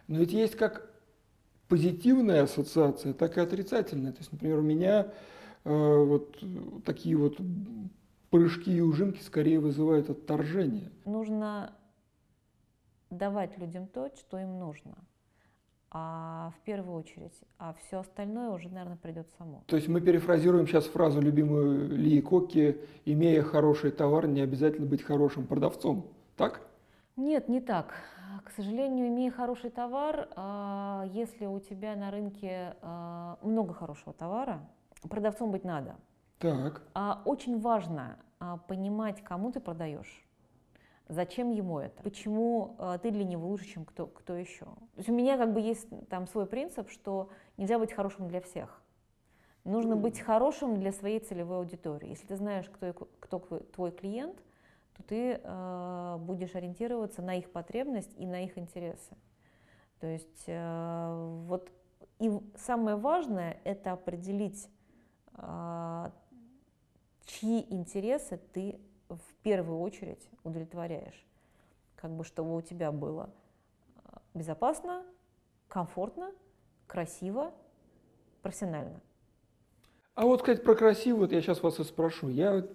Но 0.08 0.20
ведь 0.20 0.32
есть 0.32 0.56
как 0.56 0.90
позитивная 1.68 2.44
ассоциация, 2.44 3.14
так 3.14 3.38
и 3.38 3.42
отрицательная. 3.42 4.12
То 4.12 4.20
есть, 4.20 4.32
например, 4.32 4.60
у 4.60 4.62
меня 4.62 5.12
э, 5.64 6.04
вот 6.04 6.38
такие 6.86 7.18
вот 7.18 7.40
прыжки 8.30 8.76
и 8.78 8.82
ужимки 8.82 9.22
скорее 9.22 9.60
вызывают 9.60 10.10
отторжение. 10.12 10.92
Нужно 11.06 11.74
давать 13.10 13.58
людям 13.58 13.88
то, 13.88 14.12
что 14.16 14.38
им 14.38 14.60
нужно 14.60 14.96
а 15.94 16.52
в 16.58 16.66
первую 16.66 16.98
очередь, 16.98 17.40
а 17.60 17.74
все 17.74 18.00
остальное 18.00 18.50
уже, 18.50 18.68
наверное, 18.68 18.98
придет 18.98 19.30
само. 19.38 19.64
То 19.68 19.76
есть 19.76 19.88
мы 19.88 20.02
перефразируем 20.02 20.68
сейчас 20.68 20.86
фразу 20.86 21.22
любимую 21.22 21.96
Ли 21.96 22.20
Коки, 22.20 22.80
имея 23.06 23.44
хороший 23.44 23.92
товар, 23.92 24.28
не 24.28 24.42
обязательно 24.42 24.88
быть 24.88 25.04
хорошим 25.04 25.46
продавцом, 25.46 26.08
так? 26.36 26.62
Нет, 27.16 27.48
не 27.48 27.62
так. 27.62 27.94
К 28.44 28.50
сожалению, 28.50 29.08
имея 29.08 29.30
хороший 29.30 29.70
товар, 29.70 30.30
а, 30.36 31.06
если 31.14 31.46
у 31.46 31.60
тебя 31.60 31.96
на 31.96 32.10
рынке 32.10 32.76
а, 32.82 33.38
много 33.44 33.76
хорошего 33.76 34.14
товара, 34.14 34.68
продавцом 35.08 35.52
быть 35.52 35.64
надо. 35.64 35.96
Так. 36.40 36.82
А 36.96 37.22
Очень 37.26 37.62
важно 37.62 38.18
понимать, 38.68 39.24
кому 39.24 39.52
ты 39.52 39.60
продаешь 39.60 40.23
Зачем 41.14 41.52
ему 41.52 41.80
это? 41.80 42.02
Почему 42.04 42.76
э, 42.80 42.98
ты 43.02 43.12
для 43.12 43.24
него 43.24 43.48
лучше, 43.48 43.66
чем 43.66 43.86
кто, 43.86 44.08
кто 44.08 44.36
еще? 44.36 44.66
То 44.66 44.98
есть 44.98 45.10
у 45.10 45.14
меня 45.14 45.38
как 45.38 45.54
бы 45.54 45.62
есть 45.62 45.88
там 46.10 46.28
свой 46.28 46.46
принцип, 46.46 46.90
что 46.90 47.30
нельзя 47.58 47.80
быть 47.80 47.94
хорошим 47.94 48.28
для 48.28 48.42
всех. 48.42 48.82
Нужно 49.64 49.96
быть 49.96 50.20
хорошим 50.20 50.80
для 50.80 50.92
своей 50.92 51.20
целевой 51.20 51.58
аудитории. 51.58 52.10
Если 52.10 52.28
ты 52.28 52.36
знаешь, 52.36 52.70
кто, 52.70 53.08
кто 53.20 53.40
твой 53.40 53.92
клиент, 53.92 54.36
то 54.98 55.04
ты 55.04 55.40
э, 55.42 56.18
будешь 56.20 56.54
ориентироваться 56.56 57.22
на 57.22 57.36
их 57.38 57.52
потребность 57.52 58.14
и 58.18 58.26
на 58.26 58.44
их 58.44 58.58
интересы. 58.58 59.16
То 60.00 60.08
есть 60.08 60.44
э, 60.48 61.44
вот 61.48 61.72
и 62.20 62.32
самое 62.58 62.98
важное 62.98 63.58
это 63.64 63.94
определить, 63.94 64.70
э, 65.38 66.10
чьи 67.26 67.66
интересы 67.74 68.40
ты 68.52 68.80
в 69.18 69.44
первую 69.44 69.80
очередь 69.80 70.30
удовлетворяешь. 70.44 71.26
Как 71.96 72.12
бы, 72.12 72.24
чтобы 72.24 72.56
у 72.56 72.62
тебя 72.62 72.92
было 72.92 73.30
а, 74.06 74.22
безопасно, 74.34 75.04
комфортно, 75.68 76.32
красиво, 76.88 77.54
профессионально. 78.42 79.00
А 80.16 80.26
вот, 80.26 80.42
сказать 80.42 80.64
про 80.64 80.76
красиво, 80.76 81.20
вот 81.20 81.32
я 81.32 81.42
сейчас 81.42 81.64
вас 81.64 81.80
и 81.80 81.84
спрошу. 81.84 82.30
Я 82.30 82.68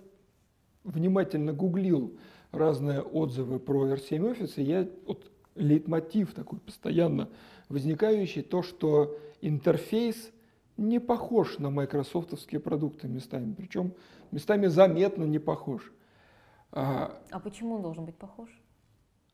внимательно 0.83 1.53
гуглил 1.53 2.19
разные 2.51 3.03
отзывы 3.03 3.61
про 3.61 3.95
R7 3.95 4.33
Office, 4.33 4.55
и 4.57 4.63
я 4.63 4.89
вот 5.07 5.31
лейтмотив 5.55 6.35
такой 6.35 6.59
постоянно 6.61 7.29
возникающий, 7.69 8.43
то, 8.43 8.63
что 8.63 9.19
интерфейс 9.41 10.31
не 10.77 11.01
похож 11.01 11.59
на 11.59 11.71
майкрософтовские 11.71 12.61
продукты 12.61 13.09
местами, 13.09 13.53
причем 13.57 13.93
местами 14.31 14.67
заметно 14.67 15.25
не 15.25 15.39
похож. 15.39 15.93
А, 16.73 17.21
а 17.31 17.41
почему 17.41 17.77
он 17.77 17.83
должен 17.83 18.05
быть 18.05 18.17
похож? 18.17 18.49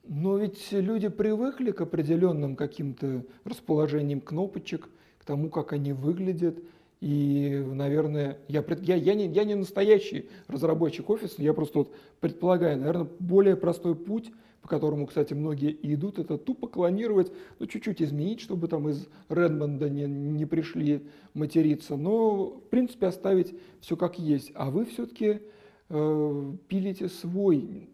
Но 0.07 0.37
ведь 0.37 0.71
люди 0.73 1.09
привыкли 1.09 1.71
к 1.71 1.81
определенным 1.81 2.57
каким-то 2.57 3.25
расположениям 3.45 4.21
кнопочек, 4.21 4.89
к 5.19 5.25
тому, 5.25 5.49
как 5.49 5.73
они 5.73 5.93
выглядят. 5.93 6.59
И, 7.01 7.63
наверное, 7.73 8.39
я, 8.49 8.65
я, 8.81 8.95
я, 8.97 9.15
не, 9.15 9.27
я 9.27 9.45
не 9.45 9.55
настоящий 9.55 10.29
разработчик 10.47 11.11
офиса, 11.11 11.43
я 11.43 11.53
просто 11.53 11.81
вот 11.81 11.95
предполагаю, 12.21 12.79
наверное, 12.79 13.09
более 13.19 13.57
простой 13.57 13.95
путь, 13.95 14.33
по 14.63 14.69
которому, 14.69 15.07
кстати, 15.07 15.35
многие 15.35 15.77
идут, 15.83 16.19
это 16.19 16.39
тупо 16.39 16.67
клонировать, 16.67 17.31
ну, 17.59 17.67
чуть-чуть 17.67 18.01
изменить, 18.01 18.41
чтобы 18.41 18.69
там 18.69 18.89
из 18.89 19.07
Редмонда 19.29 19.91
не, 19.91 20.05
не 20.07 20.47
пришли 20.47 21.07
материться, 21.35 21.97
но, 21.97 22.47
в 22.47 22.63
принципе, 22.71 23.09
оставить 23.09 23.55
все 23.81 23.99
как 23.99 24.19
есть. 24.19 24.53
А 24.55 24.71
вы 24.71 24.87
все-таки 24.87 25.43
пилите 25.89 27.09
свой 27.09 27.91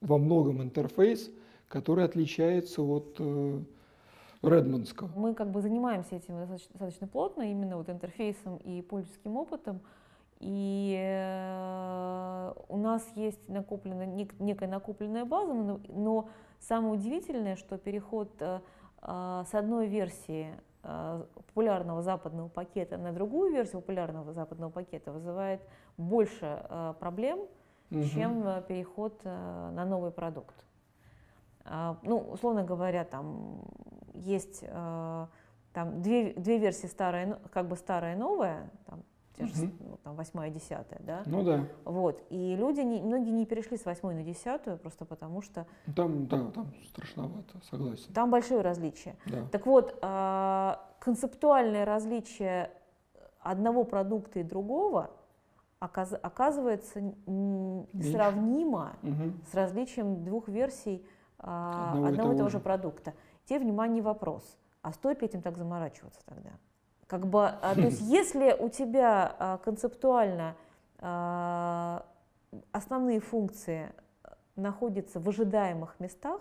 во 0.00 0.18
многом 0.18 0.62
интерфейс, 0.62 1.30
который 1.68 2.04
отличается 2.04 2.82
от 2.82 3.16
э, 3.18 3.60
Редмондского. 4.42 5.10
Мы 5.16 5.34
как 5.34 5.50
бы 5.50 5.60
занимаемся 5.60 6.16
этим 6.16 6.36
достаточно, 6.38 6.72
достаточно 6.72 7.06
плотно, 7.06 7.50
именно 7.50 7.76
вот 7.76 7.88
интерфейсом 7.88 8.56
и 8.58 8.82
пользовательским 8.82 9.36
опытом. 9.36 9.80
И 10.40 10.96
э, 10.98 12.52
у 12.68 12.76
нас 12.76 13.06
есть 13.14 13.48
накопленная, 13.48 14.06
некая 14.38 14.68
накопленная 14.68 15.24
база, 15.24 15.52
но 15.88 16.28
самое 16.60 16.94
удивительное, 16.94 17.56
что 17.56 17.78
переход 17.78 18.30
с 19.02 19.48
одной 19.52 19.86
версии 19.86 20.48
популярного 21.34 22.02
западного 22.02 22.48
пакета 22.48 22.96
на 22.98 23.12
другую 23.12 23.52
версию 23.52 23.80
популярного 23.80 24.32
западного 24.32 24.70
пакета 24.70 25.12
вызывает 25.12 25.60
больше 25.96 26.64
проблем, 27.00 27.40
угу. 27.90 28.04
чем 28.12 28.62
переход 28.68 29.24
на 29.24 29.84
новый 29.84 30.10
продукт. 30.10 30.54
Ну, 32.02 32.18
условно 32.18 32.64
говоря, 32.64 33.04
там 33.04 33.62
есть 34.12 34.64
там 35.74 36.02
две, 36.02 36.32
две 36.34 36.58
версии 36.58 36.86
старая, 36.86 37.38
как 37.52 37.66
бы 37.66 37.76
старая 37.76 38.14
и 38.14 38.18
новая, 38.18 38.70
там, 38.86 39.02
те 39.36 39.46
же, 39.46 39.70
ну, 39.80 39.98
там, 40.02 40.14
восьмая, 40.14 40.50
десятая, 40.50 41.00
да? 41.00 41.22
Ну 41.26 41.42
да. 41.42 41.66
Вот, 41.84 42.22
и 42.30 42.54
люди, 42.56 42.80
не, 42.80 43.02
многие 43.02 43.30
не 43.30 43.46
перешли 43.46 43.76
с 43.76 43.84
восьмой 43.84 44.14
на 44.14 44.22
десятую, 44.22 44.78
просто 44.78 45.04
потому 45.04 45.42
что... 45.42 45.66
Там, 45.94 46.26
да, 46.26 46.50
там 46.50 46.72
страшновато, 46.88 47.60
согласен. 47.68 48.12
Там 48.12 48.30
большое 48.30 48.60
различие. 48.60 49.16
Да. 49.26 49.46
Так 49.50 49.66
вот, 49.66 49.98
э, 50.00 50.76
концептуальное 51.00 51.84
различие 51.84 52.70
одного 53.40 53.84
продукта 53.84 54.40
и 54.40 54.42
другого 54.42 55.10
оказ, 55.80 56.14
оказывается 56.22 57.00
Меньше. 57.26 58.12
сравнимо 58.12 58.96
угу. 59.02 59.32
с 59.50 59.54
различием 59.54 60.24
двух 60.24 60.48
версий 60.48 61.04
э, 61.38 61.42
одного, 61.42 62.06
одного 62.06 62.32
и 62.32 62.36
того 62.36 62.48
же 62.48 62.60
продукта. 62.60 63.14
Те, 63.46 63.58
внимание, 63.58 64.02
вопрос, 64.02 64.58
а 64.82 64.92
стоит 64.92 65.20
ли 65.20 65.28
этим 65.28 65.42
так 65.42 65.58
заморачиваться 65.58 66.20
тогда? 66.24 66.50
Как 67.06 67.26
бы, 67.26 67.46
а, 67.46 67.74
то 67.74 67.80
есть 67.80 68.00
если 68.02 68.56
у 68.58 68.68
тебя 68.68 69.34
а, 69.38 69.58
концептуально 69.58 70.56
а, 70.98 72.06
основные 72.72 73.20
функции 73.20 73.92
находятся 74.56 75.20
в 75.20 75.28
ожидаемых 75.28 75.98
местах 75.98 76.40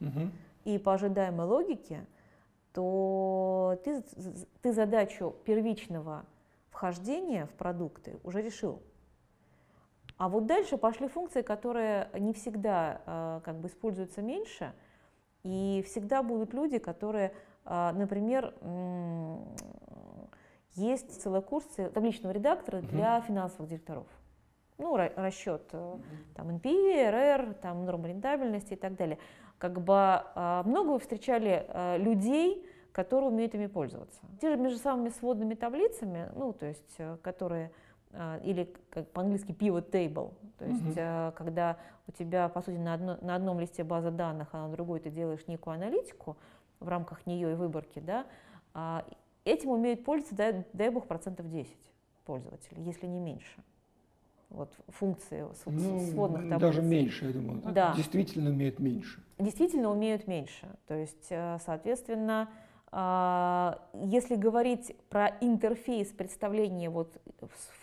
угу. 0.00 0.30
и 0.64 0.78
по 0.78 0.94
ожидаемой 0.94 1.46
логике, 1.46 2.06
то 2.72 3.80
ты, 3.84 4.02
ты 4.62 4.72
задачу 4.72 5.34
первичного 5.44 6.24
вхождения 6.70 7.46
в 7.46 7.50
продукты 7.54 8.18
уже 8.22 8.40
решил. 8.40 8.80
А 10.16 10.28
вот 10.28 10.46
дальше 10.46 10.76
пошли 10.76 11.08
функции, 11.08 11.42
которые 11.42 12.08
не 12.14 12.32
всегда 12.32 13.40
как 13.44 13.56
бы 13.56 13.68
используются 13.68 14.22
меньше, 14.22 14.72
и 15.42 15.84
всегда 15.86 16.22
будут 16.22 16.54
люди, 16.54 16.78
которые, 16.78 17.32
например, 17.64 18.54
есть 20.78 21.20
целый 21.20 21.42
курс 21.42 21.66
табличного 21.94 22.32
редактора 22.32 22.80
для 22.80 23.20
финансовых 23.20 23.68
директоров. 23.68 24.06
Ну, 24.78 24.96
расчет 24.96 25.62
э, 25.72 25.96
там 26.34 26.50
NPE, 26.50 27.10
РР, 27.10 27.54
там 27.54 27.84
норм 27.84 28.06
рентабельности 28.06 28.74
и 28.74 28.76
так 28.76 28.94
далее. 28.94 29.18
Как 29.58 29.80
бы 29.80 29.92
а, 29.96 30.62
много 30.64 30.90
вы 30.90 30.98
встречали 31.00 31.66
э, 31.66 31.98
людей, 31.98 32.64
которые 32.92 33.30
умеют 33.30 33.54
ими 33.56 33.66
пользоваться. 33.66 34.20
Те 34.40 34.50
же 34.50 34.56
между 34.56 34.78
самыми 34.78 35.08
сводными 35.08 35.54
таблицами, 35.54 36.30
ну, 36.36 36.52
то 36.52 36.66
есть, 36.66 36.94
э, 36.98 37.16
которые 37.22 37.72
или 38.42 38.74
как 38.88 39.10
по-английски 39.10 39.52
pivot 39.52 39.90
table, 39.90 40.32
то 40.56 40.64
есть 40.64 40.96
mm-hmm. 40.96 41.32
когда 41.32 41.76
у 42.06 42.12
тебя, 42.12 42.48
по 42.48 42.62
сути, 42.62 42.78
на, 42.78 42.94
одно, 42.94 43.18
на 43.20 43.34
одном 43.34 43.60
листе 43.60 43.84
база 43.84 44.10
данных, 44.10 44.48
а 44.52 44.66
на 44.66 44.72
другой 44.72 45.00
ты 45.00 45.10
делаешь 45.10 45.46
некую 45.46 45.74
аналитику 45.74 46.38
в 46.80 46.88
рамках 46.88 47.26
нее 47.26 47.52
и 47.52 47.54
выборки, 47.54 47.98
да, 47.98 48.24
а, 48.72 49.04
Этим 49.48 49.70
умеют 49.70 50.04
пользоваться, 50.04 50.36
дай, 50.36 50.64
дай 50.74 50.90
бог, 50.90 51.06
процентов 51.06 51.48
10 51.48 51.74
пользователей, 52.26 52.82
если 52.82 53.06
не 53.06 53.18
меньше. 53.18 53.62
Вот 54.50 54.72
функции 54.88 55.46
ну, 55.66 56.00
сводных 56.10 56.42
таблиц. 56.42 56.60
Даже 56.60 56.82
меньше, 56.82 57.26
я 57.26 57.32
думаю. 57.32 57.62
Да. 57.72 57.94
Действительно 57.94 58.50
умеют 58.50 58.78
меньше. 58.78 59.22
Действительно 59.38 59.90
умеют 59.90 60.26
меньше. 60.26 60.68
То 60.86 60.94
есть, 60.94 61.26
э, 61.30 61.58
соответственно, 61.64 62.50
а, 62.90 63.80
если 63.94 64.36
говорить 64.36 64.94
про 65.08 65.28
интерфейс 65.40 66.08
представления 66.08 66.90
вот 66.90 67.16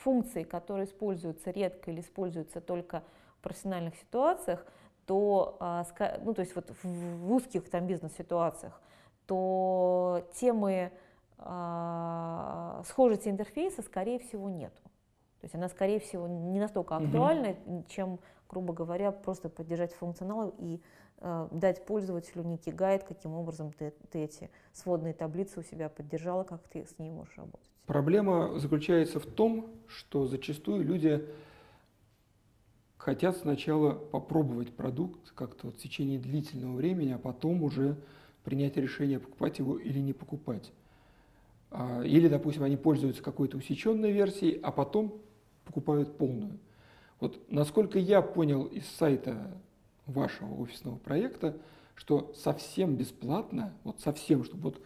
функций, 0.03 0.43
которые 0.43 0.85
используются 0.85 1.49
редко 1.49 1.91
или 1.91 2.01
используются 2.01 2.61
только 2.61 3.03
в 3.39 3.43
профессиональных 3.43 3.95
ситуациях, 3.95 4.65
то, 5.05 5.57
а, 5.59 5.83
ну, 6.23 6.33
то 6.33 6.41
есть 6.41 6.55
вот 6.55 6.71
в 6.83 7.33
узких 7.33 7.69
там 7.69 7.87
бизнес-ситуациях, 7.87 8.81
то 9.27 10.27
темы 10.35 10.91
схожести 12.85 13.29
интерфейса, 13.29 13.83
скорее 13.83 14.17
всего, 14.19 14.49
нету. 14.49 14.81
То 15.45 15.45
есть 15.45 15.55
она, 15.55 15.69
скорее 15.69 15.99
всего, 15.99 16.27
не 16.27 16.59
настолько 16.59 16.95
актуальна, 16.95 17.55
угу. 17.65 17.85
чем, 17.87 18.19
грубо 18.49 18.73
говоря, 18.73 19.11
просто 19.11 19.47
поддержать 19.47 19.93
функционал 19.93 20.55
и 20.57 20.81
э, 21.19 21.47
дать 21.51 21.85
пользователю 21.85 22.43
некий 22.43 22.71
гайд, 22.71 23.03
каким 23.03 23.35
образом 23.35 23.71
ты, 23.71 23.93
ты 24.09 24.23
эти 24.23 24.49
сводные 24.73 25.13
таблицы 25.13 25.59
у 25.59 25.63
себя 25.63 25.87
поддержала, 25.87 26.45
как 26.45 26.63
ты 26.69 26.85
с 26.87 26.97
ней 26.97 27.11
можешь 27.11 27.37
работать. 27.37 27.69
Проблема 27.85 28.57
заключается 28.57 29.19
в 29.19 29.27
том, 29.27 29.69
что 29.87 30.25
зачастую 30.25 30.83
люди 30.83 31.29
хотят 32.97 33.37
сначала 33.37 33.91
попробовать 33.91 34.75
продукт 34.75 35.31
как-то 35.35 35.67
вот 35.67 35.75
в 35.75 35.77
течение 35.77 36.17
длительного 36.17 36.75
времени, 36.75 37.11
а 37.11 37.19
потом 37.19 37.61
уже 37.61 37.97
принять 38.43 38.77
решение, 38.77 39.19
покупать 39.19 39.59
его 39.59 39.77
или 39.77 39.99
не 39.99 40.13
покупать. 40.13 40.71
А, 41.77 42.01
или, 42.03 42.29
допустим, 42.29 42.63
они 42.63 42.77
пользуются 42.77 43.21
какой-то 43.21 43.57
усеченной 43.57 44.11
версией, 44.13 44.59
а 44.63 44.71
потом 44.71 45.15
покупают 45.65 46.17
полную. 46.17 46.57
Вот 47.19 47.37
насколько 47.51 47.99
я 47.99 48.21
понял 48.21 48.63
из 48.63 48.87
сайта 48.87 49.51
вашего 50.05 50.53
офисного 50.61 50.95
проекта, 50.95 51.57
что 51.93 52.31
совсем 52.33 52.95
бесплатно, 52.95 53.73
вот 53.83 53.99
совсем, 53.99 54.45
чтобы 54.45 54.63
вот 54.63 54.81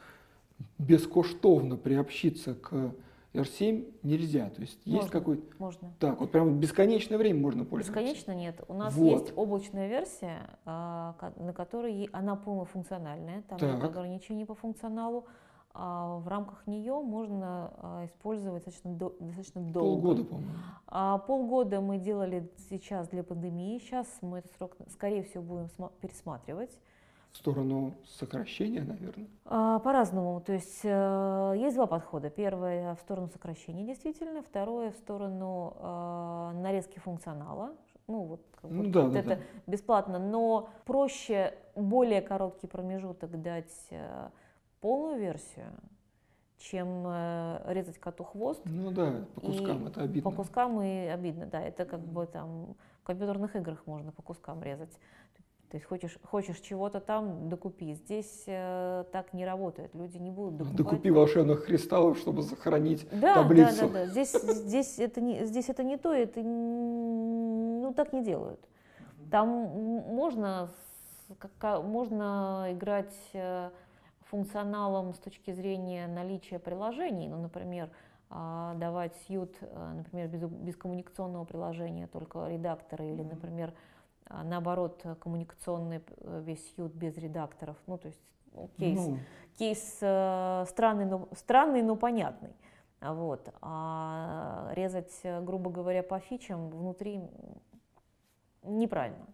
бескоштовно 0.80 1.78
приобщиться 1.78 2.56
к 2.56 2.96
R7 3.34 3.94
нельзя. 4.02 4.50
То 4.50 4.62
есть 4.62 4.80
можно, 4.88 5.00
есть 5.02 5.12
какой-то... 5.12 5.44
Можно. 5.60 5.94
Так, 6.00 6.20
вот 6.20 6.32
прям 6.32 6.60
бесконечное 6.60 7.20
время 7.20 7.40
можно 7.40 7.66
пользоваться. 7.66 8.02
Бесконечно 8.02 8.32
нет. 8.34 8.64
У 8.68 8.74
нас 8.74 8.96
вот. 8.96 9.22
есть 9.22 9.34
облачная 9.36 9.88
версия, 9.88 10.58
а, 10.66 11.16
на 11.38 11.54
которой 11.54 12.10
она 12.14 12.36
полнофункциональная, 12.36 13.44
там 13.44 13.60
нет 13.62 13.84
ограничений 13.84 14.46
по 14.46 14.56
функционалу. 14.56 15.28
А, 15.74 16.18
в 16.18 16.28
рамках 16.28 16.66
нее 16.68 17.00
можно 17.02 17.72
а, 17.78 18.06
использовать 18.06 18.66
достаточно, 18.66 19.12
достаточно 19.20 19.62
долго. 19.62 20.02
Полгода, 20.02 20.24
по-моему. 20.24 20.52
А, 20.88 21.18
полгода 21.20 21.82
мы 21.82 21.98
делали 21.98 22.50
сейчас 22.70 23.08
для 23.10 23.24
пандемии. 23.24 23.80
Сейчас 23.80 24.08
мы 24.22 24.40
этот 24.40 24.52
срок, 24.58 24.76
скорее 24.90 25.24
всего, 25.24 25.44
будем 25.44 25.70
пересматривать. 26.02 26.78
В 27.32 27.38
сторону 27.38 27.94
сокращения, 28.08 28.82
наверное? 28.82 29.28
По-разному. 29.80 30.42
То 30.42 30.54
есть 30.54 30.80
э, 30.84 31.54
есть 31.58 31.76
два 31.76 31.86
подхода. 31.86 32.32
Первое 32.32 32.96
в 32.96 33.00
сторону 33.02 33.28
сокращения, 33.28 33.86
действительно. 33.86 34.42
Второе 34.42 34.92
в 34.92 34.96
сторону 34.96 35.76
нарезки 36.56 36.98
функционала. 36.98 37.76
Ну, 38.10 38.24
вот, 38.24 38.42
как 38.60 38.72
ну, 38.72 38.82
вот, 38.82 38.92
да, 38.92 39.02
вот 39.04 39.14
да, 39.14 39.20
это 39.20 39.30
да. 39.36 39.42
бесплатно. 39.68 40.18
Но 40.18 40.70
проще 40.86 41.54
более 41.76 42.22
короткий 42.22 42.66
промежуток 42.66 43.40
дать 43.40 43.72
э, 43.92 44.30
полную 44.82 45.20
версию, 45.20 45.72
чем 46.58 47.04
э, 47.08 47.62
резать 47.68 47.98
коту 47.98 48.24
хвост. 48.24 48.62
Ну 48.66 48.92
да, 48.92 49.26
по 49.36 49.42
кускам 49.42 49.88
это 49.88 50.02
обидно. 50.02 50.30
По 50.30 50.36
кускам 50.36 50.82
и 50.82 51.08
обидно, 51.08 51.46
да. 51.46 51.62
Это 51.62 51.86
как 51.86 52.02
бы 52.02 52.26
там 52.26 52.76
в 53.02 53.06
компьютерных 53.06 53.56
играх 53.56 53.86
можно 53.86 54.12
по 54.12 54.22
кускам 54.22 54.62
резать. 54.64 54.92
То 55.70 55.78
есть 55.78 55.86
хочешь, 55.86 56.18
хочешь 56.24 56.60
чего-то 56.62 57.00
там, 57.00 57.48
докупи. 57.48 57.94
Здесь 57.94 58.44
э, 58.48 59.04
так 59.12 59.34
не 59.34 59.46
работает. 59.46 59.94
Люди 59.94 60.18
не 60.18 60.32
будут 60.32 60.58
докупать. 60.58 60.78
Докупи 60.78 61.12
волшебных 61.12 61.66
кристаллов, 61.66 62.18
чтобы 62.18 62.42
сохранить 62.42 63.08
да, 63.12 63.36
таблицу. 63.36 63.82
Да, 63.82 63.88
да, 63.88 63.94
да. 63.94 64.06
Здесь, 64.08 64.32
здесь, 64.32 64.98
это 64.98 65.22
не, 65.22 65.46
здесь 65.46 65.70
это 65.70 65.84
не 65.84 65.98
то, 65.98 66.12
это 66.12 66.42
ну, 66.42 67.94
так 67.96 68.14
не 68.14 68.24
делают. 68.24 68.60
Там 69.30 69.48
можно, 69.48 70.72
можно 71.62 72.70
играть 72.72 73.14
э, 73.34 73.70
функционалом 74.30 75.14
с 75.14 75.18
точки 75.18 75.52
зрения 75.52 76.08
наличия 76.08 76.60
приложений, 76.60 77.30
ну, 77.30 77.42
например, 77.42 77.90
а, 78.30 78.76
давать 78.76 79.16
сьют, 79.28 79.56
а, 79.62 79.94
например, 79.94 80.28
без, 80.28 80.44
без 80.44 80.76
коммуникационного 80.76 81.46
приложения, 81.46 82.08
только 82.08 82.48
редакторы, 82.48 83.12
или, 83.12 83.24
например, 83.24 83.74
а, 84.26 84.44
наоборот, 84.44 85.04
коммуникационный 85.20 86.04
э, 86.18 86.42
весь 86.46 86.64
сьют 86.74 86.94
без 86.94 87.18
редакторов. 87.18 87.76
Ну, 87.88 87.98
то 87.98 88.08
есть 88.08 88.22
ну, 88.54 88.70
кейс, 88.78 89.00
ну. 89.00 89.18
кейс 89.58 89.98
э, 90.02 90.66
странный, 90.68 91.06
но, 91.06 91.28
странный, 91.36 91.82
но 91.82 91.96
понятный. 91.96 92.52
Вот. 93.02 93.50
А 93.62 94.72
резать, 94.74 95.22
грубо 95.24 95.72
говоря, 95.72 96.04
по 96.04 96.20
фичам 96.20 96.70
внутри 96.70 97.22
неправильно. 98.62 99.26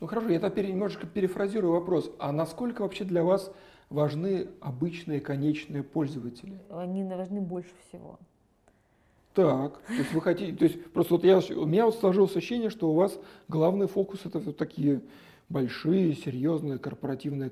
Ну 0.00 0.06
хорошо, 0.06 0.28
я 0.28 0.38
теперь 0.38 0.70
немножечко 0.70 1.06
перефразирую 1.06 1.72
вопрос. 1.72 2.10
А 2.18 2.30
насколько 2.30 2.82
вообще 2.82 3.04
для 3.04 3.24
вас 3.24 3.52
важны 3.90 4.48
обычные 4.60 5.20
конечные 5.20 5.82
пользователи? 5.82 6.60
Они 6.70 7.04
важны 7.04 7.40
больше 7.40 7.70
всего. 7.88 8.18
Так, 9.34 9.82
то 9.86 9.92
есть 9.92 10.14
вы 10.14 10.22
хотите, 10.22 10.56
то 10.56 10.64
есть 10.64 10.92
просто 10.92 11.14
вот 11.14 11.24
я, 11.24 11.40
у 11.56 11.66
меня 11.66 11.84
вот 11.84 11.94
сложилось 11.96 12.34
ощущение, 12.34 12.70
что 12.70 12.90
у 12.90 12.94
вас 12.94 13.18
главный 13.48 13.86
фокус 13.86 14.20
это 14.24 14.38
вот 14.38 14.56
такие 14.56 15.02
большие, 15.50 16.14
серьезные 16.14 16.78
корпоративные 16.78 17.50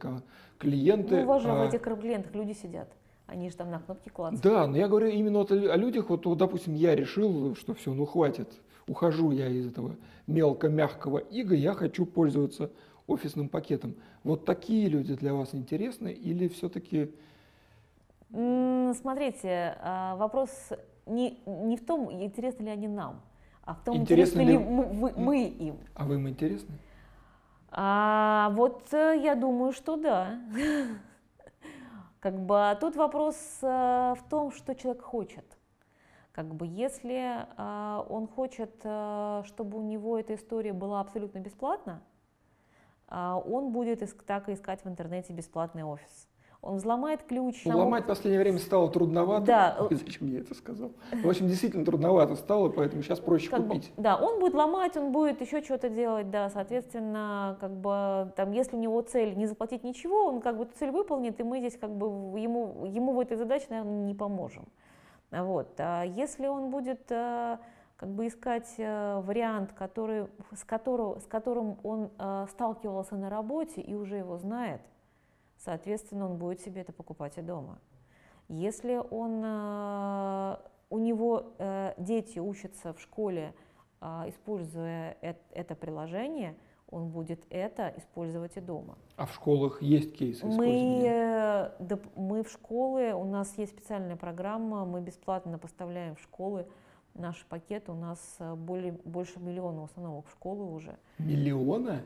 клиенты. 0.58 1.24
Ну, 1.24 1.40
же 1.40 1.50
а... 1.50 1.64
в 1.64 1.68
этих 1.68 1.82
клиентах 1.82 2.34
люди 2.34 2.52
сидят. 2.52 2.88
Они 3.26 3.50
же 3.50 3.56
там 3.56 3.70
на 3.70 3.80
кнопки 3.80 4.08
клацают. 4.08 4.42
Да, 4.42 4.66
но 4.66 4.76
я 4.76 4.88
говорю 4.88 5.08
именно 5.08 5.40
вот 5.40 5.52
о 5.52 5.76
людях, 5.76 6.08
вот, 6.08 6.24
вот, 6.26 6.38
допустим, 6.38 6.74
я 6.74 6.94
решил, 6.94 7.54
что 7.54 7.74
все, 7.74 7.92
ну 7.92 8.06
хватит, 8.06 8.48
ухожу 8.86 9.30
я 9.30 9.48
из 9.48 9.66
этого 9.66 9.96
мелко-мягкого 10.26 11.18
ига, 11.18 11.54
я 11.54 11.74
хочу 11.74 12.06
пользоваться 12.06 12.70
офисным 13.06 13.48
пакетом. 13.48 13.94
Вот 14.22 14.44
такие 14.44 14.88
люди 14.88 15.14
для 15.14 15.34
вас 15.34 15.54
интересны 15.54 16.12
или 16.12 16.48
все-таки... 16.48 17.14
Смотрите, 18.30 19.76
а, 19.80 20.16
вопрос 20.16 20.50
не, 21.06 21.40
не 21.46 21.76
в 21.76 21.84
том, 21.84 22.10
интересны 22.10 22.64
ли 22.64 22.70
они 22.70 22.88
нам, 22.88 23.20
а 23.64 23.74
в 23.74 23.84
том, 23.84 23.96
интересны, 23.96 24.42
интересны 24.42 24.58
ли, 24.58 24.58
ли 24.58 24.58
мы, 24.58 24.86
мы, 24.92 25.12
мы 25.16 25.44
им. 25.46 25.76
А 25.94 26.04
вы 26.04 26.14
им 26.14 26.28
интересны? 26.28 26.74
А, 27.70 28.50
вот 28.54 28.92
э, 28.92 29.20
я 29.22 29.34
думаю, 29.34 29.72
что 29.72 29.96
да. 29.96 30.38
Как 32.20 32.38
бы 32.38 32.70
а 32.70 32.74
тут 32.76 32.96
вопрос 32.96 33.36
э, 33.62 34.14
в 34.18 34.28
том, 34.30 34.52
что 34.52 34.74
человек 34.74 35.02
хочет. 35.02 35.44
Как 36.32 36.54
бы 36.54 36.66
если 36.66 37.46
э, 37.56 38.04
он 38.08 38.26
хочет, 38.26 38.74
чтобы 38.78 39.78
у 39.78 39.82
него 39.82 40.18
эта 40.18 40.34
история 40.34 40.72
была 40.72 41.00
абсолютно 41.00 41.38
бесплатна, 41.38 42.02
он 43.08 43.72
будет 43.72 44.02
так 44.26 44.48
и 44.48 44.54
искать 44.54 44.84
в 44.84 44.88
интернете 44.88 45.32
бесплатный 45.32 45.84
офис 45.84 46.28
он 46.64 46.76
взломает 46.76 47.22
ключ. 47.22 47.62
Ну, 47.66 47.78
ломать 47.78 48.04
в 48.04 48.06
последнее 48.06 48.40
время 48.40 48.58
стало 48.58 48.90
трудновато. 48.90 49.46
Да. 49.46 49.76
Ой, 49.80 49.94
зачем 50.04 50.28
я 50.28 50.40
это 50.40 50.54
сказал? 50.54 50.92
В 51.12 51.28
общем, 51.28 51.46
действительно 51.46 51.84
трудновато 51.84 52.36
стало, 52.36 52.70
поэтому 52.70 53.02
сейчас 53.02 53.20
проще 53.20 53.50
как 53.50 53.66
купить. 53.66 53.92
Бы, 53.96 54.02
да, 54.02 54.16
он 54.16 54.40
будет 54.40 54.54
ломать, 54.54 54.96
он 54.96 55.12
будет 55.12 55.40
еще 55.40 55.62
что-то 55.62 55.90
делать, 55.90 56.30
да, 56.30 56.48
соответственно, 56.50 57.58
как 57.60 57.76
бы, 57.76 58.32
там, 58.36 58.52
если 58.52 58.76
у 58.76 58.80
него 58.80 59.00
цель 59.02 59.36
не 59.36 59.46
заплатить 59.46 59.84
ничего, 59.84 60.26
он 60.26 60.40
как 60.40 60.56
бы 60.56 60.64
эту 60.64 60.76
цель 60.78 60.90
выполнит, 60.90 61.38
и 61.38 61.42
мы 61.42 61.58
здесь 61.58 61.76
как 61.78 61.94
бы 61.94 62.06
ему, 62.40 62.86
ему 62.86 63.12
в 63.12 63.20
этой 63.20 63.36
задаче, 63.36 63.66
наверное, 63.70 64.04
не 64.04 64.14
поможем. 64.14 64.66
Вот. 65.30 65.68
А 65.78 66.04
если 66.04 66.46
он 66.46 66.70
будет 66.70 67.10
э, 67.10 67.58
как 67.96 68.08
бы 68.10 68.26
искать 68.26 68.74
э, 68.78 69.20
вариант, 69.20 69.72
который, 69.72 70.26
с, 70.52 70.64
которого, 70.64 71.20
с 71.20 71.26
которым 71.26 71.78
он 71.84 72.10
э, 72.18 72.46
сталкивался 72.50 73.16
на 73.16 73.30
работе 73.30 73.80
и 73.80 73.94
уже 73.94 74.16
его 74.16 74.36
знает, 74.36 74.80
соответственно, 75.58 76.26
он 76.26 76.36
будет 76.36 76.60
себе 76.60 76.80
это 76.80 76.92
покупать 76.92 77.38
и 77.38 77.42
дома. 77.42 77.78
Если 78.48 79.00
он, 79.10 79.42
э, 79.44 80.56
у 80.90 80.98
него 80.98 81.54
дети 81.96 82.38
учатся 82.38 82.92
в 82.92 83.00
школе, 83.00 83.54
используя 84.00 85.16
это 85.50 85.74
приложение, 85.74 86.56
он 86.88 87.08
будет 87.08 87.44
это 87.50 87.92
использовать 87.96 88.56
и 88.56 88.60
дома. 88.60 88.96
А 89.16 89.26
в 89.26 89.32
школах 89.32 89.82
есть 89.82 90.14
кейсы 90.16 90.46
мы, 90.46 91.72
да, 91.80 91.98
мы 92.14 92.44
в 92.44 92.50
школы, 92.50 93.12
у 93.14 93.24
нас 93.24 93.56
есть 93.56 93.72
специальная 93.72 94.16
программа, 94.16 94.84
мы 94.84 95.00
бесплатно 95.00 95.58
поставляем 95.58 96.14
в 96.14 96.20
школы 96.20 96.66
наши 97.14 97.46
пакеты, 97.46 97.92
у 97.92 97.96
нас 97.96 98.38
более, 98.56 98.92
больше 99.04 99.38
миллиона 99.40 99.82
установок 99.82 100.26
в 100.26 100.32
школы 100.32 100.64
уже. 100.72 100.98
Миллиона? 101.18 102.02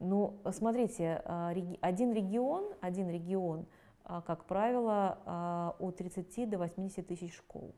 Ну, 0.00 0.40
смотрите, 0.50 1.22
а, 1.26 1.54
один 1.80 2.12
регион, 2.14 2.72
один 2.80 3.10
регион, 3.10 3.66
а, 4.02 4.22
как 4.22 4.44
правило, 4.46 5.18
а, 5.26 5.76
от 5.78 5.96
30 5.96 6.46
до 6.46 6.58
80 6.58 7.06
тысяч 7.06 7.36
школ. 7.36 7.74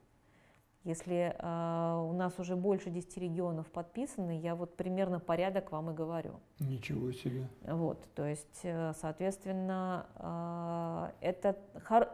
Если 0.84 1.32
э, 1.38 2.02
у 2.02 2.12
нас 2.12 2.36
уже 2.40 2.56
больше 2.56 2.90
10 2.90 3.16
регионов 3.18 3.68
подписаны, 3.68 4.40
я 4.40 4.56
вот 4.56 4.76
примерно 4.76 5.20
порядок 5.20 5.70
вам 5.70 5.90
и 5.90 5.94
говорю. 5.94 6.40
Ничего 6.58 7.12
себе. 7.12 7.46
Вот, 7.62 8.04
то 8.16 8.26
есть, 8.26 8.60
э, 8.64 8.92
соответственно, 9.00 10.06
э, 11.20 11.28
это, 11.28 11.56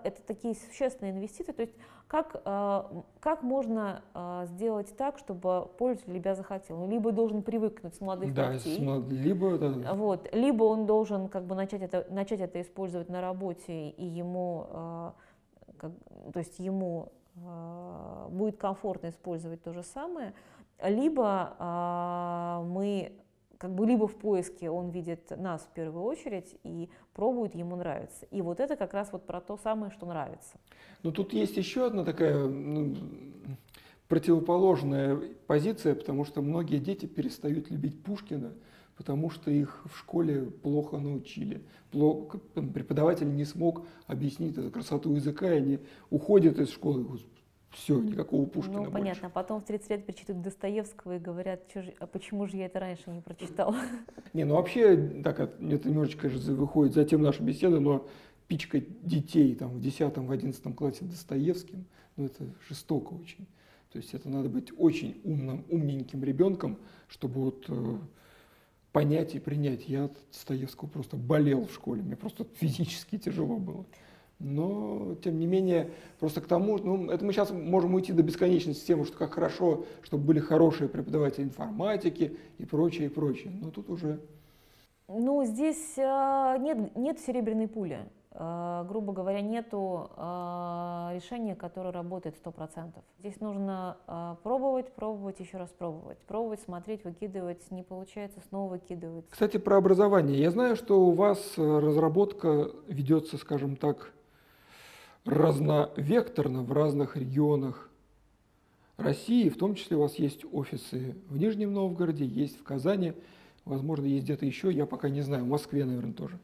это 0.05 0.23
такие 0.23 0.55
существенные 0.55 1.15
инвестиции. 1.15 1.53
То 1.53 1.63
есть, 1.63 1.75
как, 2.09 2.43
э, 2.45 2.83
как 3.21 3.43
можно 3.43 4.03
э, 4.13 4.47
сделать 4.49 4.95
так, 4.99 5.17
чтобы 5.17 5.67
пользователь 5.79 6.21
тебя 6.21 6.35
захотел? 6.35 6.77
Ну, 6.77 6.91
либо 6.91 7.11
должен 7.11 7.43
привыкнуть 7.43 7.95
с 7.95 8.03
молодых 8.03 8.35
да, 8.35 8.51
ногтей, 8.51 8.77
с, 8.77 9.11
либо, 9.11 9.57
да. 9.57 9.95
вот, 9.95 10.29
либо 10.35 10.65
он 10.65 10.85
должен 10.85 11.29
как 11.29 11.45
бы 11.47 11.55
начать 11.55 11.81
это, 11.81 12.07
начать 12.11 12.41
это 12.41 12.61
использовать 12.61 13.09
на 13.09 13.23
работе, 13.23 13.89
и 13.89 14.05
ему, 14.05 14.67
э, 14.69 15.11
как, 15.79 15.93
то 16.35 16.39
есть 16.39 16.59
ему 16.59 17.13
будет 18.31 18.57
комфортно 18.57 19.09
использовать 19.09 19.63
то 19.63 19.73
же 19.73 19.83
самое, 19.83 20.35
либо 20.83 21.57
а, 21.59 22.63
мы 22.67 23.13
как 23.59 23.75
бы 23.75 23.87
либо 23.87 24.07
в 24.07 24.15
поиске 24.15 24.71
он 24.71 24.91
видит 24.91 25.31
нас 25.37 25.63
в 25.63 25.75
первую 25.75 26.05
очередь 26.05 26.57
и 26.63 26.89
пробует, 27.13 27.57
ему 27.57 27.75
нравится. 27.75 28.25
И 28.31 28.41
вот 28.41 28.61
это 28.61 28.77
как 28.77 28.95
раз 28.95 29.13
вот 29.13 29.27
про 29.27 29.41
то 29.41 29.57
самое, 29.57 29.91
что 29.91 30.07
нравится. 30.07 30.59
Ну 31.03 31.11
тут 31.11 31.33
есть 31.33 31.57
еще 31.57 31.87
одна 31.87 32.05
такая 32.05 32.47
ну, 32.47 32.95
противоположная 34.07 35.21
позиция, 35.49 35.97
потому 35.97 36.25
что 36.25 36.41
многие 36.41 36.79
дети 36.79 37.07
перестают 37.07 37.69
любить 37.71 38.03
Пушкина, 38.05 38.53
потому 38.99 39.31
что 39.31 39.51
их 39.51 39.81
в 39.87 39.97
школе 39.97 40.43
плохо 40.43 40.99
научили. 40.99 41.63
Плохо, 41.93 42.39
преподаватель 42.55 43.33
не 43.33 43.45
смог 43.45 43.87
объяснить 44.09 44.59
эту 44.59 44.71
красоту 44.73 45.15
языка, 45.15 45.47
и 45.55 45.57
они 45.57 45.79
уходят 46.11 46.59
из 46.59 46.71
школы, 46.71 47.07
все, 47.71 48.01
никакого 48.01 48.47
Пушкина 48.47 48.83
Ну, 48.83 48.91
понятно, 48.91 49.29
а 49.29 49.31
потом 49.31 49.61
в 49.61 49.65
30 49.65 49.91
лет 49.91 50.07
перечитывают 50.07 50.43
Достоевского 50.43 51.17
и 51.17 51.19
говорят, 51.21 51.61
же, 51.73 51.95
а 52.01 52.07
почему 52.07 52.47
же 52.47 52.57
я 52.57 52.67
это 52.67 52.81
раньше 52.81 53.11
не 53.11 53.21
прочитал? 53.21 53.75
Не, 54.33 54.45
ну 54.45 54.57
вообще, 54.57 54.97
так, 55.23 55.39
это 55.39 55.89
немножечко 55.89 56.29
же 56.29 56.39
выходит 56.55 56.95
за 56.95 57.05
тем 57.05 57.23
наша 57.23 57.43
беседа, 57.43 57.79
но 57.79 58.09
пичкать 58.49 59.07
детей 59.07 59.55
там 59.55 59.79
в 59.79 59.81
10-11 59.81 60.75
классе 60.75 61.05
Достоевским, 61.05 61.85
ну 62.17 62.25
это 62.25 62.47
жестоко 62.69 63.13
очень. 63.13 63.47
То 63.93 63.99
есть 63.99 64.13
это 64.13 64.29
надо 64.29 64.49
быть 64.49 64.73
очень 64.77 65.21
умным, 65.23 65.65
умненьким 65.69 66.25
ребенком, 66.25 66.79
чтобы 67.07 67.41
вот 67.43 67.65
э, 67.69 67.99
понять 68.93 69.35
и 69.35 69.39
принять. 69.39 69.89
Я 69.89 70.05
от 70.05 70.13
Достоевского 70.33 70.89
просто 70.89 71.17
болел 71.17 71.67
в 71.67 71.73
школе, 71.73 72.03
мне 72.03 72.17
просто 72.17 72.47
физически 72.55 73.19
тяжело 73.19 73.57
было. 73.57 73.85
Но, 74.39 75.17
тем 75.25 75.41
не 75.41 75.47
менее, 75.47 75.91
просто 76.21 76.41
к 76.41 76.47
тому, 76.47 76.79
ну, 76.79 77.11
это 77.11 77.25
мы 77.25 77.33
сейчас 77.33 77.51
можем 77.51 77.95
уйти 77.95 78.13
до 78.13 78.23
бесконечности 78.23 78.83
с 78.83 78.87
тем, 78.87 79.05
что 79.05 79.19
как 79.19 79.35
хорошо, 79.35 79.85
чтобы 80.03 80.25
были 80.25 80.39
хорошие 80.39 80.89
преподаватели 80.89 81.43
информатики 81.43 82.37
и 82.59 82.65
прочее, 82.65 83.07
и 83.07 83.11
прочее. 83.11 83.53
Но 83.61 83.71
тут 83.71 83.91
уже... 83.91 84.21
Ну, 85.09 85.45
здесь 85.45 85.95
э, 85.97 86.57
нет, 86.61 86.95
нет 86.97 87.19
серебряной 87.19 87.67
пули. 87.67 87.99
Э, 88.33 88.85
грубо 88.87 89.13
говоря, 89.13 89.41
нету 89.41 90.11
э, 90.17 91.11
решения, 91.15 91.55
которое 91.55 91.93
работает 91.93 92.37
100%. 92.45 92.93
Здесь 93.21 93.41
нужно 93.41 93.97
э, 94.07 94.37
пробовать, 94.43 94.93
пробовать, 94.93 95.41
еще 95.41 95.57
раз 95.57 95.71
пробовать. 95.71 96.19
Пробовать, 96.19 96.61
смотреть, 96.61 97.05
выкидывать, 97.05 97.71
не 97.71 97.83
получается, 97.83 98.41
снова 98.49 98.73
выкидывать. 98.73 99.25
Кстати, 99.31 99.57
про 99.57 99.79
образование. 99.79 100.39
Я 100.41 100.51
знаю, 100.51 100.77
что 100.77 101.01
у 101.01 101.13
вас 101.13 101.55
разработка 101.57 102.71
ведется, 102.87 103.39
скажем 103.39 103.77
так, 103.77 104.13
разновекторно 105.25 106.63
в 106.63 106.73
разных 106.73 107.17
регионах 107.17 107.91
России, 108.99 109.49
в 109.49 109.57
том 109.57 109.75
числе 109.75 109.97
у 109.97 110.01
вас 110.01 110.17
есть 110.17 110.45
офисы 110.53 111.17
в 111.29 111.39
Нижнем 111.39 111.73
Новгороде, 111.73 112.25
есть 112.25 112.59
в 112.59 112.63
Казани, 112.63 113.15
возможно, 113.65 114.07
есть 114.07 114.25
где-то 114.25 114.45
еще, 114.45 114.73
я 114.73 114.87
пока 114.87 115.09
не 115.09 115.23
знаю, 115.23 115.45
в 115.45 115.49
Москве, 115.49 115.85
наверное, 115.85 116.13
тоже. 116.13 116.39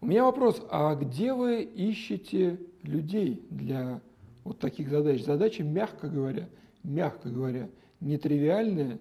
У 0.00 0.06
меня 0.06 0.24
вопрос, 0.24 0.64
а 0.70 0.94
где 0.94 1.34
вы 1.34 1.62
ищете 1.62 2.60
людей 2.82 3.46
для 3.50 4.00
вот 4.44 4.58
таких 4.58 4.88
задач? 4.88 5.24
Задачи, 5.24 5.62
мягко 5.62 6.08
говоря, 6.08 6.48
мягко 6.84 7.28
говоря, 7.28 7.68
нетривиальные. 8.00 8.98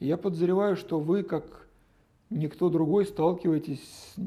И 0.00 0.06
я 0.06 0.16
подозреваю, 0.16 0.76
что 0.76 0.98
вы, 0.98 1.22
как 1.22 1.68
никто 2.30 2.68
другой, 2.68 3.06
сталкиваетесь 3.06 3.82
с 3.82 4.20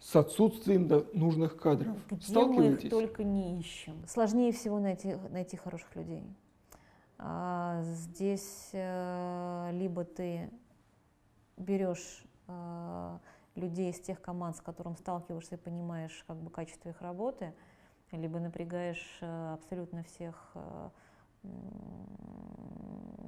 с 0.00 0.16
отсутствием 0.16 0.88
нужных 1.12 1.56
кадров. 1.56 1.96
Где 2.10 2.44
мы 2.44 2.66
их 2.68 2.90
только 2.90 3.24
не 3.24 3.58
ищем. 3.58 3.94
Сложнее 4.06 4.52
всего 4.52 4.78
найти, 4.78 5.16
найти 5.30 5.56
хороших 5.56 5.94
людей. 5.96 6.24
А 7.18 7.82
здесь 7.82 8.70
э, 8.72 9.70
либо 9.72 10.04
ты 10.04 10.50
берешь 11.56 12.22
э, 12.46 13.18
людей 13.58 13.90
из 13.90 14.00
тех 14.00 14.20
команд, 14.20 14.56
с 14.56 14.60
которыми 14.60 14.94
сталкиваешься 14.94 15.56
и 15.56 15.58
понимаешь 15.58 16.24
как 16.26 16.36
бы 16.36 16.50
качество 16.50 16.88
их 16.88 17.00
работы, 17.02 17.54
либо 18.12 18.38
напрягаешь 18.38 19.18
э, 19.20 19.52
абсолютно 19.54 20.02
всех 20.02 20.52
э, 20.54 20.90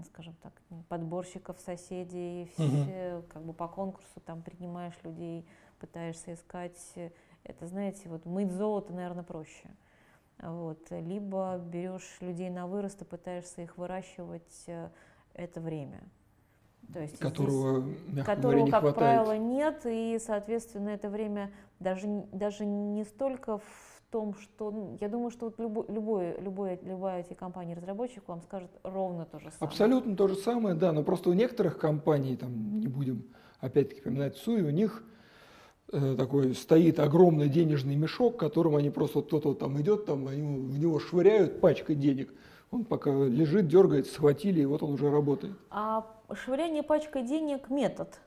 скажем 0.07 0.35
так, 0.43 0.53
подборщиков, 0.89 1.61
соседей, 1.61 2.51
все, 2.55 3.17
угу. 3.17 3.27
как 3.29 3.43
бы 3.43 3.53
по 3.53 3.69
конкурсу 3.69 4.21
там 4.25 4.43
принимаешь 4.43 4.99
людей, 5.05 5.47
пытаешься 5.79 6.35
искать, 6.35 6.95
это, 7.45 7.67
знаете, 7.67 8.09
вот 8.09 8.25
мыть 8.27 8.53
золото, 8.53 8.93
наверное, 8.93 9.25
проще. 9.25 9.71
Вот. 10.39 10.91
Либо 10.91 11.59
берешь 11.59 12.19
людей 12.21 12.51
на 12.51 12.67
вырост 12.67 13.03
и 13.03 13.05
пытаешься 13.05 13.63
их 13.63 13.77
выращивать 13.77 14.65
э, 14.67 14.91
это 15.35 15.61
время. 15.61 16.03
То 16.93 17.01
есть 17.01 17.19
которого, 17.19 17.83
здесь, 18.09 18.25
которого, 18.25 18.53
говоря, 18.53 18.71
как 18.71 18.81
хватает. 18.81 18.97
правило, 18.97 19.37
нет, 19.39 19.83
и, 19.85 20.19
соответственно, 20.25 20.91
это 20.91 21.09
время 21.09 21.51
Даже, 21.79 22.07
даже 22.33 22.67
не 22.67 23.05
столько 23.05 23.59
в 23.59 24.03
том, 24.11 24.35
что 24.35 24.71
ну, 24.71 24.97
я 25.01 25.09
думаю, 25.09 25.31
что 25.31 25.47
вот 25.47 25.59
любой, 25.59 25.85
любой, 25.89 26.41
любой, 26.41 26.81
любая 26.83 27.21
эти 27.21 27.35
компания 27.35 27.75
разработчик 27.75 28.27
вам 28.27 28.43
скажет 28.43 28.71
ровно 28.83 29.25
то 29.25 29.39
же 29.39 29.51
самое. 29.51 29.71
Абсолютно 29.71 30.17
то 30.17 30.29
же 30.29 30.35
самое, 30.35 30.75
да, 30.75 30.93
но 30.93 31.03
просто 31.03 31.31
у 31.31 31.33
некоторых 31.33 31.79
компаний, 31.79 32.37
там 32.37 32.81
не 32.81 32.89
будем 32.89 33.25
опять-таки 33.61 34.01
поминать 34.01 34.37
СУИ, 34.37 34.63
у 34.63 34.71
них 34.71 35.05
э, 35.93 36.17
такой 36.17 36.55
стоит 36.55 36.99
огромный 36.99 37.49
денежный 37.49 37.95
мешок, 37.95 38.37
которым 38.37 38.77
они 38.77 38.91
просто 38.91 39.23
кто-то 39.23 39.55
там 39.55 39.81
идет, 39.81 40.07
там 40.07 40.27
они 40.27 40.43
в 40.43 40.79
него 40.79 40.99
швыряют 40.99 41.61
пачкой 41.61 41.95
денег. 41.95 42.33
Он 42.71 42.85
пока 42.85 43.11
лежит, 43.11 43.67
дергается, 43.67 44.15
схватили, 44.15 44.61
и 44.61 44.67
вот 44.67 44.83
он 44.83 44.93
уже 44.93 45.11
работает. 45.11 45.55
А 45.71 46.07
швыряние 46.33 46.83
пачкой 46.83 47.23
денег 47.23 47.69
метод, 47.69 48.21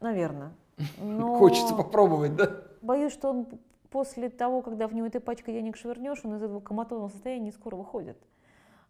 наверное. 0.00 0.52
Но 1.02 1.36
Хочется 1.36 1.74
попробовать, 1.74 2.36
да? 2.36 2.50
Боюсь, 2.80 3.12
что 3.12 3.30
он 3.30 3.46
после 3.90 4.28
того, 4.28 4.62
когда 4.62 4.86
в 4.86 4.94
него 4.94 5.06
этой 5.06 5.20
пачкой 5.20 5.54
денег 5.54 5.76
швырнешь, 5.76 6.20
он 6.24 6.36
из 6.36 6.42
этого 6.42 6.60
коматозного 6.60 7.08
состояния 7.08 7.46
не 7.46 7.52
скоро 7.52 7.76
выходит. 7.76 8.18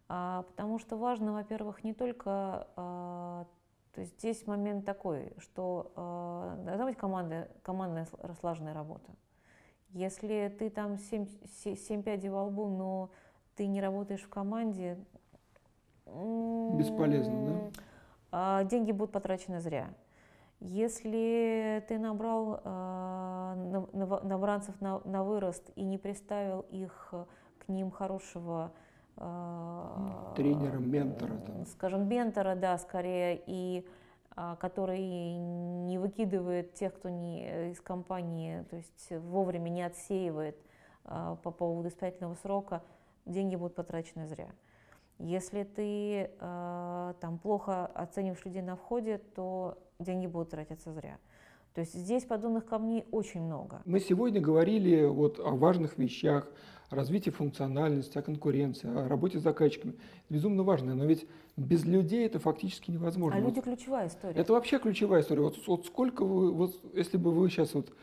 А, 0.07 0.43
потому 0.43 0.79
что 0.79 0.97
важно, 0.97 1.33
во-первых, 1.33 1.83
не 1.83 1.93
только... 1.93 2.67
А, 2.75 3.45
то 3.93 4.01
есть 4.01 4.19
здесь 4.19 4.45
момент 4.45 4.85
такой, 4.85 5.33
что 5.39 5.91
а, 5.95 6.55
должна 6.63 6.85
быть 6.85 6.97
команда, 6.97 7.49
командная 7.63 8.07
слаженная 8.39 8.73
работа. 8.73 9.11
Если 9.89 10.55
ты 10.59 10.69
там 10.69 10.97
7, 10.97 11.27
7 11.75 12.03
пядей 12.03 12.29
во 12.29 12.43
лбу, 12.43 12.67
но 12.67 13.09
ты 13.59 13.67
не 13.67 13.81
работаешь 13.81 14.21
в 14.21 14.29
команде, 14.29 14.97
бесполезно, 16.05 17.45
да? 17.45 17.81
А, 18.31 18.63
деньги 18.63 18.93
будут 18.93 19.11
потрачены 19.11 19.59
зря. 19.59 19.89
Если 20.61 21.83
ты 21.89 21.99
набрал 21.99 22.61
э, 22.63 23.85
набранцев 24.23 24.79
на, 24.79 25.01
на 25.03 25.25
вырост 25.25 25.71
и 25.75 25.83
не 25.83 25.97
приставил 25.97 26.61
их 26.69 27.13
к 27.57 27.67
ним 27.67 27.91
хорошего 27.91 28.71
э, 29.17 30.33
тренера, 30.37 30.77
ментора, 30.77 31.35
там. 31.45 31.65
скажем, 31.65 32.07
ментора, 32.07 32.55
да, 32.55 32.77
скорее, 32.77 33.41
и 33.45 33.85
э, 34.37 34.55
который 34.57 35.35
не 35.35 35.97
выкидывает 35.97 36.75
тех, 36.75 36.93
кто 36.93 37.09
не 37.09 37.71
из 37.71 37.81
компании, 37.81 38.63
то 38.69 38.77
есть 38.77 39.11
вовремя 39.11 39.67
не 39.67 39.81
отсеивает 39.81 40.55
э, 41.03 41.35
по 41.43 41.51
поводу 41.51 41.89
испытательного 41.89 42.35
срока, 42.35 42.83
деньги 43.29 43.55
будут 43.55 43.75
потрачены 43.75 44.27
зря. 44.27 44.49
Если 45.19 45.63
ты 45.63 46.29
э, 46.39 47.13
там 47.19 47.37
плохо 47.39 47.85
оцениваешь 47.87 48.43
людей 48.45 48.61
на 48.61 48.75
входе, 48.75 49.19
то 49.35 49.77
деньги 49.99 50.27
будут 50.27 50.49
тратиться 50.49 50.93
зря. 50.93 51.17
То 51.73 51.81
есть 51.81 51.93
здесь 51.93 52.23
подобных 52.23 52.65
камней 52.65 53.05
очень 53.11 53.41
много. 53.41 53.81
Мы 53.85 53.99
сегодня 53.99 54.41
говорили 54.41 55.05
вот 55.05 55.39
о 55.39 55.51
важных 55.51 55.97
вещах, 55.97 56.47
о 56.89 56.95
развитии 56.95 57.29
функциональности, 57.29 58.17
о 58.17 58.21
конкуренции, 58.21 58.89
о 58.89 59.07
работе 59.07 59.39
с 59.39 59.43
заказчиками. 59.43 59.91
Это 59.91 60.33
безумно 60.33 60.63
важно, 60.63 60.95
но 60.95 61.05
ведь 61.05 61.27
без 61.57 61.85
людей 61.85 62.25
это 62.25 62.39
фактически 62.39 62.89
невозможно. 62.89 63.37
А 63.37 63.41
люди 63.41 63.61
ключевая 63.61 64.07
история. 64.07 64.39
Это 64.39 64.53
вообще 64.53 64.79
ключевая 64.79 65.21
история. 65.21 65.41
Вот, 65.41 65.57
вот 65.67 65.85
сколько 65.85 66.25
вы, 66.25 66.51
вот 66.51 66.73
если 66.93 67.17
бы 67.17 67.31
вы 67.31 67.49
сейчас 67.49 67.73
вот 67.73 67.93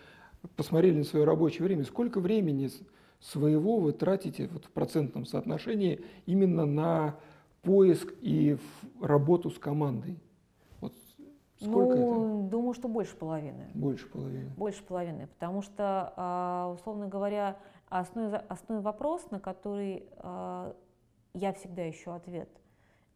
посмотрели 0.54 0.98
на 0.98 1.04
свое 1.04 1.24
рабочее 1.24 1.64
время, 1.64 1.84
сколько 1.84 2.20
времени 2.20 2.70
своего 3.20 3.78
вы 3.78 3.92
тратите 3.92 4.48
вот 4.48 4.64
в 4.66 4.70
процентном 4.70 5.24
соотношении 5.24 6.04
именно 6.26 6.66
на 6.66 7.16
поиск 7.62 8.12
и 8.20 8.58
работу 9.00 9.50
с 9.50 9.58
командой? 9.58 10.20
Вот 10.80 10.92
сколько 11.60 11.96
ну, 11.96 12.42
это? 12.42 12.50
Думаю, 12.50 12.74
что 12.74 12.88
больше 12.88 13.16
половины. 13.16 13.70
Больше 13.74 14.06
половины. 14.06 14.50
Больше 14.56 14.82
половины, 14.84 15.26
потому 15.26 15.62
что, 15.62 16.12
а, 16.16 16.74
условно 16.74 17.08
говоря, 17.08 17.56
основной, 17.88 18.38
основной 18.38 18.84
вопрос, 18.84 19.30
на 19.30 19.40
который 19.40 20.06
а, 20.18 20.74
я 21.34 21.52
всегда 21.52 21.88
ищу 21.90 22.12
ответ, 22.12 22.48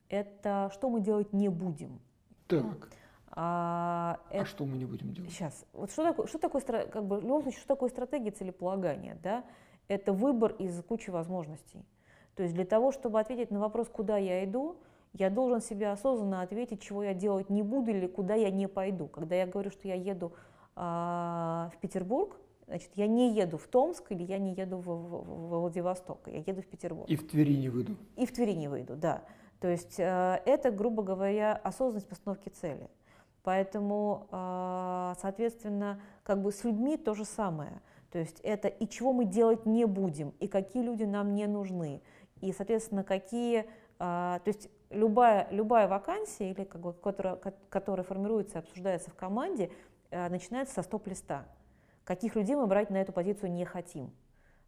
это 0.08 0.70
что 0.74 0.90
мы 0.90 1.00
делать 1.00 1.32
не 1.32 1.48
будем. 1.48 2.00
Так. 2.48 2.90
А, 3.32 4.18
а 4.28 4.34
это... 4.34 4.44
что 4.44 4.66
мы 4.66 4.76
не 4.76 4.84
будем 4.84 5.12
делать? 5.12 5.30
Сейчас. 5.30 5.64
Вот 5.72 5.90
что 5.92 6.02
такое, 6.02 6.26
что 6.26 6.38
такое, 6.38 6.62
как 6.62 7.06
бы, 7.06 7.18
в 7.18 7.22
любом 7.22 7.42
случае, 7.42 7.60
что 7.60 7.68
такое 7.68 7.88
стратегия 7.88 8.32
целеполагания? 8.32 9.18
Да? 9.22 9.44
Это 9.90 10.12
выбор 10.12 10.52
из 10.52 10.80
кучи 10.84 11.10
возможностей. 11.10 11.84
То 12.36 12.44
есть 12.44 12.54
для 12.54 12.64
того, 12.64 12.92
чтобы 12.92 13.18
ответить 13.18 13.50
на 13.50 13.58
вопрос, 13.58 13.88
куда 13.88 14.16
я 14.16 14.44
иду, 14.44 14.76
я 15.12 15.30
должен 15.30 15.60
себе 15.60 15.90
осознанно 15.90 16.42
ответить, 16.42 16.80
чего 16.80 17.02
я 17.02 17.12
делать 17.12 17.50
не 17.50 17.62
буду 17.62 17.90
или 17.90 18.06
куда 18.06 18.34
я 18.34 18.50
не 18.50 18.68
пойду. 18.68 19.08
Когда 19.08 19.34
я 19.34 19.46
говорю, 19.46 19.70
что 19.70 19.88
я 19.88 19.94
еду 19.94 20.32
а, 20.76 21.72
в 21.74 21.78
Петербург, 21.78 22.36
значит, 22.68 22.90
я 22.94 23.08
не 23.08 23.34
еду 23.34 23.58
в 23.58 23.66
Томск 23.66 24.12
или 24.12 24.22
я 24.22 24.38
не 24.38 24.54
еду 24.54 24.78
в, 24.78 24.86
в, 24.86 25.24
в 25.24 25.60
Владивосток, 25.60 26.20
я 26.26 26.38
еду 26.38 26.62
в 26.62 26.66
Петербург. 26.66 27.10
И 27.10 27.16
в 27.16 27.28
Твери 27.28 27.56
не 27.56 27.68
выйду. 27.68 27.96
И 28.16 28.26
в 28.26 28.32
Твери 28.32 28.52
не 28.52 28.68
выйду, 28.68 28.94
да. 28.94 29.24
То 29.58 29.66
есть 29.66 29.98
э, 29.98 30.40
это, 30.46 30.70
грубо 30.70 31.02
говоря, 31.02 31.54
осознанность 31.64 32.08
постановки 32.08 32.48
цели. 32.48 32.88
Поэтому, 33.42 34.28
э, 34.30 35.14
соответственно, 35.20 36.00
как 36.22 36.40
бы 36.42 36.52
с 36.52 36.62
людьми 36.62 36.96
то 36.96 37.14
же 37.14 37.24
самое. 37.24 37.82
То 38.10 38.18
есть 38.18 38.40
это 38.40 38.68
и 38.68 38.88
чего 38.88 39.12
мы 39.12 39.24
делать 39.24 39.66
не 39.66 39.84
будем, 39.86 40.30
и 40.40 40.48
какие 40.48 40.82
люди 40.82 41.04
нам 41.04 41.34
не 41.34 41.46
нужны, 41.46 42.02
и, 42.40 42.52
соответственно, 42.52 43.04
какие, 43.04 43.66
а, 43.98 44.40
то 44.40 44.48
есть 44.48 44.68
любая, 44.90 45.46
любая 45.50 45.86
вакансия, 45.86 46.50
или 46.50 46.64
как 46.64 46.80
бы, 46.80 46.92
которая, 46.92 47.36
которая 47.68 48.04
формируется 48.04 48.58
и 48.58 48.60
обсуждается 48.60 49.10
в 49.10 49.14
команде, 49.14 49.70
а, 50.10 50.28
начинается 50.28 50.74
со 50.74 50.82
стоп-листа. 50.82 51.46
Каких 52.04 52.34
людей 52.34 52.56
мы 52.56 52.66
брать 52.66 52.90
на 52.90 52.96
эту 52.96 53.12
позицию 53.12 53.52
не 53.52 53.64
хотим. 53.64 54.10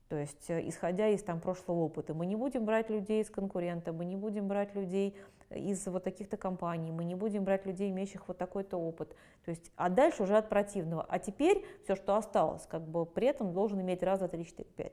То 0.08 0.16
есть, 0.16 0.50
э, 0.50 0.68
исходя 0.68 1.08
из 1.08 1.22
там, 1.22 1.40
прошлого 1.40 1.80
опыта, 1.80 2.12
мы 2.12 2.26
не 2.26 2.36
будем 2.36 2.66
брать 2.66 2.90
людей 2.90 3.22
из 3.22 3.30
конкурента, 3.30 3.94
мы 3.94 4.04
не 4.04 4.14
будем 4.14 4.46
брать 4.46 4.74
людей 4.74 5.16
из 5.54 5.86
вот 5.86 6.04
таких-то 6.04 6.36
компаний, 6.36 6.90
мы 6.90 7.04
не 7.04 7.14
будем 7.14 7.44
брать 7.44 7.66
людей, 7.66 7.90
имеющих 7.90 8.28
вот 8.28 8.38
такой-то 8.38 8.76
опыт. 8.76 9.16
То 9.44 9.50
есть, 9.50 9.70
а 9.76 9.88
дальше 9.88 10.22
уже 10.22 10.36
от 10.36 10.48
противного. 10.48 11.04
А 11.08 11.18
теперь 11.18 11.64
все, 11.84 11.96
что 11.96 12.16
осталось, 12.16 12.66
как 12.66 12.82
бы 12.82 13.06
при 13.06 13.26
этом 13.26 13.52
должен 13.52 13.80
иметь 13.80 14.02
раз, 14.02 14.18
два, 14.18 14.28
три, 14.28 14.44
четыре, 14.44 14.68
пять. 14.76 14.92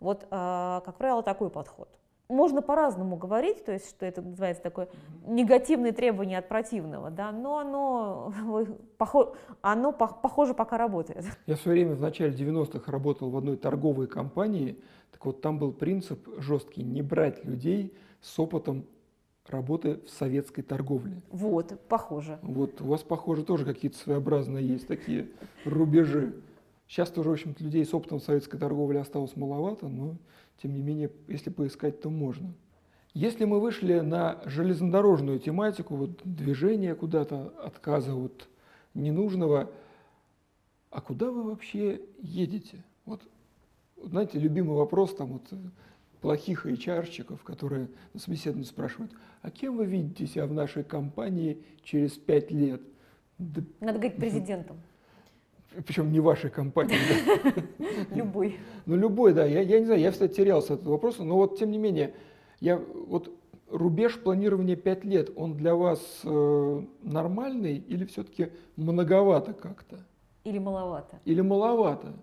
Вот, 0.00 0.26
а, 0.30 0.82
как 0.84 0.96
правило, 0.96 1.22
такой 1.22 1.50
подход 1.50 1.88
можно 2.28 2.60
по-разному 2.60 3.16
говорить, 3.16 3.64
то 3.64 3.72
есть, 3.72 3.88
что 3.88 4.04
это 4.04 4.20
называется 4.20 4.62
такое 4.62 4.88
негативное 5.26 5.92
требование 5.92 6.38
от 6.38 6.48
противного, 6.48 7.10
да, 7.10 7.32
но 7.32 7.58
оно, 7.58 8.32
похоже, 8.98 9.32
оно 9.62 9.92
похоже 9.92 10.54
пока 10.54 10.76
работает. 10.76 11.24
Я 11.46 11.56
в 11.56 11.60
свое 11.60 11.78
время 11.78 11.96
в 11.96 12.00
начале 12.00 12.32
90-х 12.32 12.90
работал 12.92 13.30
в 13.30 13.36
одной 13.36 13.56
торговой 13.56 14.06
компании, 14.06 14.78
так 15.10 15.24
вот 15.24 15.40
там 15.40 15.58
был 15.58 15.72
принцип 15.72 16.28
жесткий, 16.38 16.82
не 16.82 17.02
брать 17.02 17.44
людей 17.44 17.96
с 18.20 18.38
опытом 18.38 18.84
работы 19.50 20.00
в 20.06 20.10
советской 20.10 20.62
торговле. 20.62 21.22
Вот, 21.30 21.78
похоже. 21.88 22.38
Вот, 22.42 22.80
у 22.80 22.86
вас, 22.86 23.02
похоже, 23.02 23.44
тоже 23.44 23.64
какие-то 23.64 23.98
своеобразные 23.98 24.66
есть 24.66 24.86
такие 24.86 25.28
рубежи. 25.64 26.34
Сейчас 26.86 27.10
тоже, 27.10 27.30
в 27.30 27.32
общем-то, 27.32 27.62
людей 27.62 27.84
с 27.84 27.92
опытом 27.92 28.20
советской 28.20 28.58
торговли 28.58 28.98
осталось 28.98 29.36
маловато, 29.36 29.88
но 29.88 30.16
тем 30.62 30.74
не 30.74 30.82
менее, 30.82 31.10
если 31.28 31.50
поискать, 31.50 32.00
то 32.00 32.10
можно. 32.10 32.52
Если 33.14 33.44
мы 33.44 33.60
вышли 33.60 34.00
на 34.00 34.40
железнодорожную 34.44 35.38
тематику, 35.38 35.96
вот 35.96 36.20
движение 36.24 36.94
куда-то, 36.94 37.52
отказа 37.62 38.14
от 38.14 38.48
ненужного, 38.94 39.70
а 40.90 41.00
куда 41.00 41.30
вы 41.30 41.42
вообще 41.42 42.00
едете? 42.20 42.84
Вот, 43.04 43.22
знаете, 44.02 44.38
любимый 44.38 44.76
вопрос 44.76 45.14
там 45.14 45.34
вот 45.34 45.60
плохих 46.20 46.66
HR-щиков, 46.66 47.42
которые 47.42 47.88
на 48.12 48.20
собеседовании 48.20 48.66
спрашивают, 48.66 49.12
а 49.42 49.50
кем 49.50 49.76
вы 49.76 49.86
видите 49.86 50.26
себя 50.26 50.46
в 50.46 50.52
нашей 50.52 50.84
компании 50.84 51.62
через 51.82 52.12
пять 52.12 52.50
лет? 52.50 52.82
Да, 53.38 53.62
Надо 53.80 53.98
говорить 53.98 54.16
президентом. 54.18 54.78
Причем 55.86 56.10
не 56.10 56.20
вашей 56.20 56.50
компании. 56.50 56.96
Любой. 58.14 58.56
Ну, 58.86 58.96
любой, 58.96 59.34
да. 59.34 59.44
Я, 59.44 59.78
не 59.78 59.84
знаю, 59.84 60.00
я, 60.00 60.10
кстати, 60.10 60.34
терялся 60.34 60.74
от 60.74 60.80
этого 60.80 60.94
вопроса, 60.94 61.24
но 61.24 61.36
вот, 61.36 61.58
тем 61.58 61.70
не 61.70 61.78
менее, 61.78 62.14
я 62.58 62.78
вот 62.78 63.30
рубеж 63.70 64.18
планирования 64.18 64.76
5 64.76 65.04
лет, 65.04 65.30
он 65.36 65.54
для 65.54 65.74
вас 65.74 66.00
э, 66.24 66.82
нормальный 67.02 67.76
или 67.76 68.06
все-таки 68.06 68.50
многовато 68.76 69.52
как-то? 69.52 69.98
Или 70.44 70.58
маловато. 70.58 71.20
Или 71.26 71.42
маловато. 71.42 72.14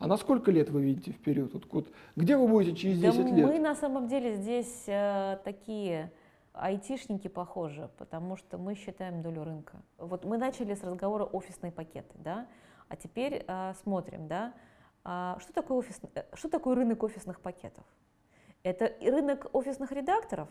А 0.00 0.06
на 0.06 0.16
сколько 0.16 0.50
лет 0.50 0.70
вы 0.70 0.80
видите 0.80 1.12
вперед? 1.12 1.52
Вот, 1.52 1.66
вот, 1.70 1.92
где 2.16 2.34
вы 2.34 2.48
будете 2.48 2.74
через 2.74 2.98
10 2.98 3.22
да 3.22 3.36
лет? 3.36 3.46
Мы 3.46 3.58
на 3.58 3.74
самом 3.74 4.08
деле 4.08 4.34
здесь 4.36 4.84
э, 4.86 5.36
такие 5.44 6.10
айтишники 6.54 7.28
похожи, 7.28 7.90
потому 7.98 8.36
что 8.36 8.56
мы 8.56 8.74
считаем 8.74 9.20
долю 9.20 9.44
рынка. 9.44 9.82
Вот 9.98 10.24
мы 10.24 10.38
начали 10.38 10.74
с 10.74 10.82
разговора 10.82 11.24
офисные 11.24 11.70
пакеты, 11.70 12.14
да? 12.14 12.46
А 12.88 12.96
теперь 12.96 13.44
э, 13.46 13.74
смотрим, 13.82 14.26
да, 14.26 14.54
э, 15.04 15.34
что, 15.38 15.52
такое 15.52 15.76
офис, 15.76 16.00
э, 16.14 16.22
что 16.32 16.48
такое 16.48 16.76
рынок 16.76 17.02
офисных 17.02 17.42
пакетов? 17.42 17.84
Это 18.62 18.94
рынок 19.02 19.50
офисных 19.52 19.92
редакторов 19.92 20.48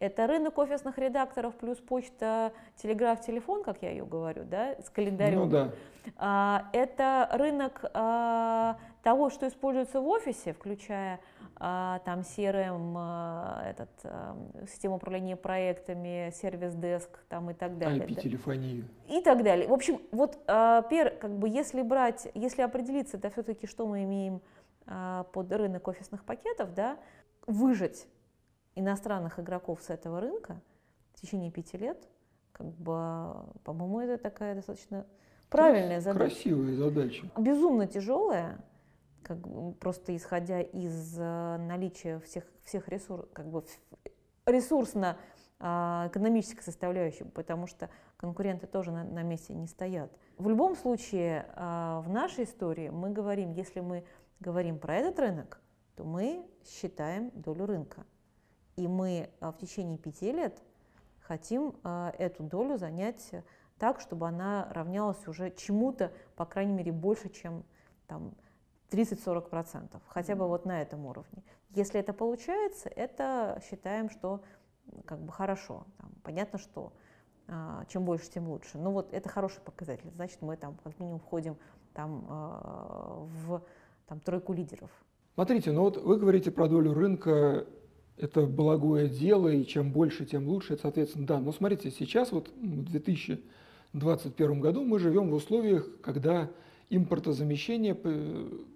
Это 0.00 0.28
рынок 0.28 0.56
офисных 0.58 0.96
редакторов 0.98 1.56
плюс 1.56 1.78
почта, 1.78 2.52
телеграф, 2.76 3.20
телефон, 3.20 3.64
как 3.64 3.82
я 3.82 3.90
ее 3.90 4.06
говорю, 4.06 4.44
да, 4.44 4.76
с 4.80 4.90
календарем. 4.90 5.40
Ну 5.40 5.46
да. 5.46 5.72
А, 6.16 6.68
это 6.72 7.28
рынок 7.32 7.84
а, 7.94 8.78
того, 9.02 9.28
что 9.28 9.48
используется 9.48 10.00
в 10.00 10.06
офисе, 10.06 10.52
включая 10.52 11.18
а, 11.56 11.98
там 12.04 12.20
CRM, 12.20 12.94
а, 12.96 13.68
этот, 13.68 13.90
а, 14.04 14.36
систему 14.68 14.96
управления 14.96 15.34
проектами, 15.34 16.32
сервис-деск 16.32 17.18
там 17.28 17.50
и 17.50 17.54
так 17.54 17.76
далее. 17.76 18.06
IP-телефонию. 18.06 18.84
И 19.08 19.20
так 19.20 19.42
далее. 19.42 19.66
В 19.66 19.72
общем, 19.72 20.00
вот 20.12 20.38
а, 20.46 20.82
пер, 20.82 21.10
как 21.10 21.36
бы, 21.36 21.48
если 21.48 21.82
брать, 21.82 22.28
если 22.34 22.62
определиться, 22.62 23.16
это 23.16 23.30
все-таки 23.30 23.66
что 23.66 23.84
мы 23.88 24.04
имеем 24.04 24.40
а, 24.86 25.24
под 25.24 25.50
рынок 25.52 25.88
офисных 25.88 26.24
пакетов, 26.24 26.72
да, 26.74 26.98
выжать 27.48 28.06
иностранных 28.74 29.38
игроков 29.38 29.82
с 29.82 29.90
этого 29.90 30.20
рынка 30.20 30.60
в 31.14 31.20
течение 31.20 31.50
пяти 31.50 31.76
лет, 31.76 32.08
как 32.52 32.66
бы, 32.66 33.34
по-моему, 33.64 34.00
это 34.00 34.22
такая 34.22 34.54
достаточно 34.54 35.06
правильная 35.50 36.00
задача. 36.00 36.34
Красивая 36.34 36.74
задача. 36.74 37.30
Безумно 37.36 37.86
тяжелая, 37.86 38.58
как 39.22 39.38
бы, 39.46 39.72
просто 39.74 40.16
исходя 40.16 40.60
из 40.60 41.16
э, 41.18 41.56
наличия 41.58 42.20
всех, 42.20 42.44
всех 42.64 42.88
ресурсов, 42.88 43.28
как 43.32 43.46
бы 43.46 43.64
ресурсно 44.46 45.16
а, 45.60 46.06
экономической 46.08 46.62
составляющей, 46.62 47.24
потому 47.24 47.66
что 47.66 47.90
конкуренты 48.16 48.66
тоже 48.66 48.92
на, 48.92 49.02
на 49.02 49.22
месте 49.22 49.54
не 49.54 49.66
стоят. 49.66 50.10
В 50.36 50.48
любом 50.48 50.76
случае, 50.76 51.46
а, 51.56 52.00
в 52.00 52.08
нашей 52.08 52.44
истории 52.44 52.90
мы 52.90 53.10
говорим, 53.10 53.52
если 53.52 53.80
мы 53.80 54.04
говорим 54.38 54.78
про 54.78 54.94
этот 54.94 55.18
рынок, 55.18 55.60
то 55.96 56.04
мы 56.04 56.46
считаем 56.64 57.32
долю 57.34 57.66
рынка. 57.66 58.06
И 58.78 58.86
мы 58.86 59.28
а, 59.40 59.50
в 59.50 59.58
течение 59.58 59.98
пяти 59.98 60.30
лет 60.30 60.62
хотим 61.18 61.74
а, 61.82 62.14
эту 62.16 62.44
долю 62.44 62.78
занять 62.78 63.28
так, 63.76 64.00
чтобы 64.00 64.28
она 64.28 64.68
равнялась 64.70 65.26
уже 65.26 65.50
чему-то, 65.50 66.12
по 66.36 66.46
крайней 66.46 66.74
мере, 66.74 66.92
больше, 66.92 67.28
чем 67.28 67.64
там, 68.06 68.34
30-40%, 68.90 70.00
хотя 70.06 70.36
бы 70.36 70.46
вот 70.46 70.64
на 70.64 70.80
этом 70.80 71.06
уровне. 71.06 71.42
Если 71.70 71.98
это 71.98 72.12
получается, 72.12 72.88
это 72.88 73.60
считаем, 73.68 74.10
что 74.10 74.42
как 75.06 75.18
бы 75.18 75.32
хорошо. 75.32 75.84
Там, 75.98 76.12
понятно, 76.22 76.60
что 76.60 76.92
а, 77.48 77.84
чем 77.88 78.04
больше, 78.04 78.30
тем 78.30 78.48
лучше. 78.48 78.78
Но 78.78 78.92
вот 78.92 79.12
это 79.12 79.28
хороший 79.28 79.60
показатель. 79.60 80.08
Значит, 80.14 80.40
мы 80.40 80.56
там 80.56 80.76
как 80.84 81.00
минимум 81.00 81.18
входим 81.18 81.56
там, 81.94 83.26
в 83.44 83.60
там, 84.06 84.20
тройку 84.20 84.52
лидеров. 84.52 84.90
Смотрите, 85.34 85.72
ну 85.72 85.82
вот 85.82 85.96
вы 85.96 86.16
говорите 86.16 86.52
про 86.52 86.68
долю 86.68 86.94
рынка 86.94 87.66
это 88.18 88.46
благое 88.46 89.08
дело, 89.08 89.48
и 89.48 89.64
чем 89.64 89.92
больше, 89.92 90.26
тем 90.26 90.48
лучше, 90.48 90.74
это, 90.74 90.82
соответственно, 90.82 91.26
да. 91.26 91.40
Но 91.40 91.52
смотрите, 91.52 91.90
сейчас 91.90 92.32
вот 92.32 92.48
в 92.48 92.84
2021 92.90 94.60
году 94.60 94.84
мы 94.84 94.98
живем 94.98 95.30
в 95.30 95.34
условиях, 95.34 95.88
когда 96.00 96.50
импортозамещение 96.90 97.96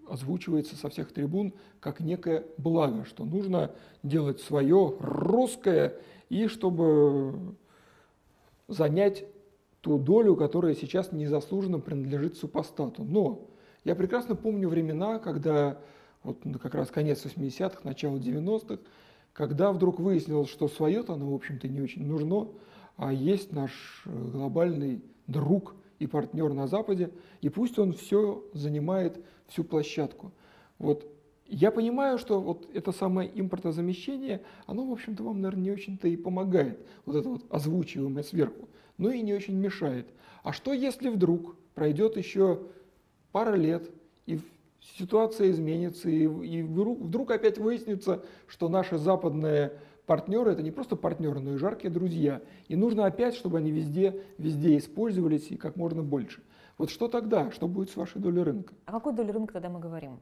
озвучивается 0.08 0.76
со 0.76 0.88
всех 0.90 1.12
трибун 1.12 1.54
как 1.80 2.00
некое 2.00 2.44
благо, 2.58 3.04
что 3.04 3.24
нужно 3.24 3.72
делать 4.02 4.40
свое 4.40 4.96
русское, 5.00 5.98
и 6.28 6.46
чтобы 6.46 7.34
занять 8.68 9.26
ту 9.82 9.98
долю, 9.98 10.36
которая 10.36 10.74
сейчас 10.74 11.12
незаслуженно 11.12 11.78
принадлежит 11.78 12.36
супостату. 12.36 13.02
Но 13.04 13.48
я 13.84 13.94
прекрасно 13.94 14.34
помню 14.34 14.68
времена, 14.68 15.18
когда 15.18 15.78
вот 16.22 16.38
как 16.62 16.74
раз 16.74 16.90
конец 16.90 17.24
80-х, 17.24 17.80
начало 17.82 18.16
90-х, 18.16 18.80
когда 19.32 19.72
вдруг 19.72 19.98
выяснилось, 19.98 20.50
что 20.50 20.68
свое-то 20.68 21.14
оно, 21.14 21.30
в 21.30 21.34
общем-то, 21.34 21.68
не 21.68 21.80
очень 21.80 22.06
нужно, 22.06 22.48
а 22.96 23.12
есть 23.12 23.52
наш 23.52 24.02
э, 24.04 24.28
глобальный 24.32 25.02
друг 25.26 25.74
и 25.98 26.06
партнер 26.06 26.52
на 26.52 26.66
Западе, 26.66 27.10
и 27.40 27.48
пусть 27.48 27.78
он 27.78 27.92
все 27.92 28.44
занимает 28.52 29.24
всю 29.46 29.64
площадку. 29.64 30.32
Вот 30.78 31.06
я 31.46 31.70
понимаю, 31.70 32.18
что 32.18 32.40
вот 32.40 32.68
это 32.74 32.92
самое 32.92 33.30
импортозамещение, 33.34 34.42
оно, 34.66 34.86
в 34.86 34.92
общем-то, 34.92 35.22
вам, 35.22 35.40
наверное, 35.40 35.64
не 35.64 35.70
очень-то 35.70 36.08
и 36.08 36.16
помогает, 36.16 36.84
вот 37.06 37.16
это 37.16 37.28
вот 37.28 37.44
озвучиваемое 37.50 38.22
сверху, 38.22 38.68
но 38.98 39.10
и 39.10 39.22
не 39.22 39.34
очень 39.34 39.56
мешает. 39.56 40.06
А 40.42 40.52
что, 40.52 40.72
если 40.72 41.08
вдруг 41.08 41.56
пройдет 41.74 42.16
еще 42.16 42.62
пара 43.32 43.54
лет, 43.54 43.90
и 44.26 44.40
ситуация 44.98 45.50
изменится, 45.50 46.08
и, 46.08 46.24
и 46.24 46.62
вдруг 46.62 47.30
опять 47.30 47.58
выяснится, 47.58 48.24
что 48.46 48.68
наши 48.68 48.98
западные 48.98 49.72
партнеры 50.06 50.52
это 50.52 50.62
не 50.62 50.70
просто 50.70 50.96
партнеры, 50.96 51.40
но 51.40 51.54
и 51.54 51.56
жаркие 51.56 51.90
друзья. 51.92 52.42
И 52.68 52.76
нужно 52.76 53.06
опять, 53.06 53.34
чтобы 53.34 53.58
они 53.58 53.70
везде, 53.70 54.22
везде 54.38 54.76
использовались 54.76 55.50
и 55.50 55.56
как 55.56 55.76
можно 55.76 56.02
больше. 56.02 56.42
Вот 56.78 56.90
что 56.90 57.08
тогда? 57.08 57.50
Что 57.50 57.68
будет 57.68 57.90
с 57.90 57.96
вашей 57.96 58.20
долей 58.20 58.42
рынка? 58.42 58.74
О 58.86 58.92
какой 58.92 59.12
доле 59.12 59.32
рынка 59.32 59.54
тогда 59.54 59.68
мы 59.68 59.78
говорим? 59.78 60.20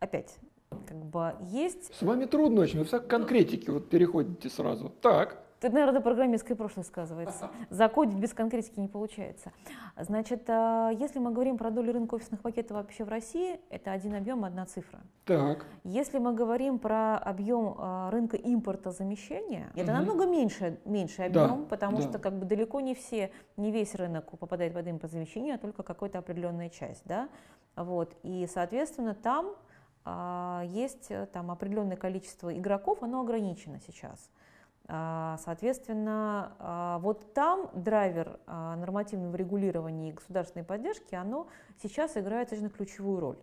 Опять, 0.00 0.38
как 0.86 1.04
бы 1.04 1.34
есть... 1.40 1.94
С 1.94 2.02
вами 2.02 2.24
трудно 2.24 2.62
очень, 2.62 2.80
вы 2.80 2.84
в 2.84 3.06
конкретике 3.06 3.70
вот 3.72 3.88
переходите 3.88 4.48
сразу. 4.48 4.88
Так. 4.88 5.44
Это, 5.62 5.74
наверное, 5.74 6.00
программистское 6.00 6.56
прошлое 6.56 6.84
сказывается. 6.84 7.50
Закодить 7.70 8.16
без 8.16 8.32
конкретики 8.34 8.80
не 8.80 8.88
получается. 8.88 9.52
Значит, 9.96 10.44
а, 10.48 10.90
если 10.90 11.20
мы 11.20 11.30
говорим 11.30 11.56
про 11.56 11.70
долю 11.70 11.92
рынка 11.92 12.16
офисных 12.16 12.40
пакетов 12.40 12.76
вообще 12.76 13.04
в 13.04 13.08
России, 13.08 13.60
это 13.70 13.92
один 13.92 14.14
объем, 14.14 14.44
одна 14.44 14.66
цифра. 14.66 15.00
Так. 15.24 15.64
Если 15.84 16.18
мы 16.18 16.34
говорим 16.34 16.78
про 16.78 17.16
объем 17.16 17.76
а, 17.78 18.10
рынка 18.10 18.36
импорта 18.36 18.90
замещения, 18.90 19.70
угу. 19.72 19.80
это 19.80 19.92
намного 19.92 20.26
меньше, 20.26 20.80
меньше 20.84 21.22
объем, 21.22 21.62
да, 21.62 21.68
потому 21.68 21.98
да. 21.98 22.02
что 22.02 22.18
как 22.18 22.38
бы 22.38 22.44
далеко 22.44 22.80
не 22.80 22.94
все, 22.94 23.30
не 23.56 23.70
весь 23.70 23.94
рынок 23.94 24.36
попадает 24.38 24.74
под 24.74 24.86
импорт 24.88 25.12
замещения, 25.12 25.54
а 25.54 25.58
только 25.58 25.82
какая-то 25.84 26.18
определенная 26.18 26.70
часть. 26.70 27.02
Да? 27.04 27.28
Вот. 27.76 28.16
И, 28.24 28.48
соответственно, 28.52 29.14
там 29.14 29.54
а, 30.04 30.64
есть 30.66 31.10
э, 31.10 31.26
там 31.32 31.50
определенное 31.50 31.96
количество 31.96 32.56
игроков, 32.56 33.02
оно 33.02 33.20
ограничено 33.20 33.78
сейчас. 33.86 34.30
А, 34.88 35.38
соответственно, 35.38 36.56
а, 36.58 36.98
вот 36.98 37.32
там 37.34 37.70
драйвер 37.72 38.40
а, 38.46 38.76
нормативного 38.76 39.34
регулирования 39.36 40.10
и 40.10 40.12
государственной 40.12 40.64
поддержки, 40.64 41.14
оно 41.14 41.46
сейчас 41.82 42.16
играет 42.16 42.52
очень 42.52 42.68
ключевую 42.68 43.20
роль. 43.20 43.38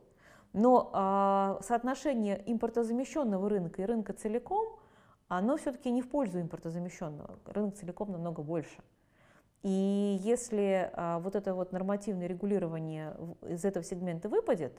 Но 0.52 1.60
соотношение 1.62 2.42
импортозамещенного 2.52 3.48
рынка 3.50 3.84
и 3.84 3.86
рынка 3.86 4.14
целиком, 4.14 4.80
оно 5.28 5.58
все-таки 5.58 5.92
не 5.92 6.02
в 6.02 6.10
пользу 6.10 6.42
импортозамещенного. 6.42 7.38
Рынок 7.46 7.76
целиком 7.76 8.12
намного 8.12 8.42
больше. 8.42 8.82
И 9.62 10.20
если 10.24 10.92
вот 11.22 11.36
это 11.36 11.54
вот 11.54 11.72
нормативное 11.72 12.26
регулирование 12.26 13.16
из 13.48 13.64
этого 13.64 13.86
сегмента 13.86 14.28
выпадет, 14.28 14.74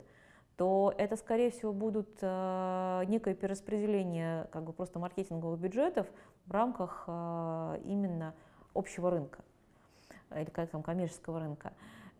то 0.57 0.93
это, 0.97 1.15
скорее 1.15 1.49
всего, 1.49 1.73
будут 1.73 2.09
э, 2.21 3.03
некое 3.07 3.33
перераспределение 3.33 4.47
как 4.51 4.63
бы 4.63 4.73
просто 4.73 4.99
маркетинговых 4.99 5.59
бюджетов 5.59 6.07
в 6.45 6.51
рамках 6.51 7.05
э, 7.07 7.79
именно 7.85 8.33
общего 8.73 9.09
рынка 9.09 9.39
или 10.35 10.49
как 10.49 10.69
там 10.69 10.83
коммерческого 10.83 11.39
рынка. 11.39 11.73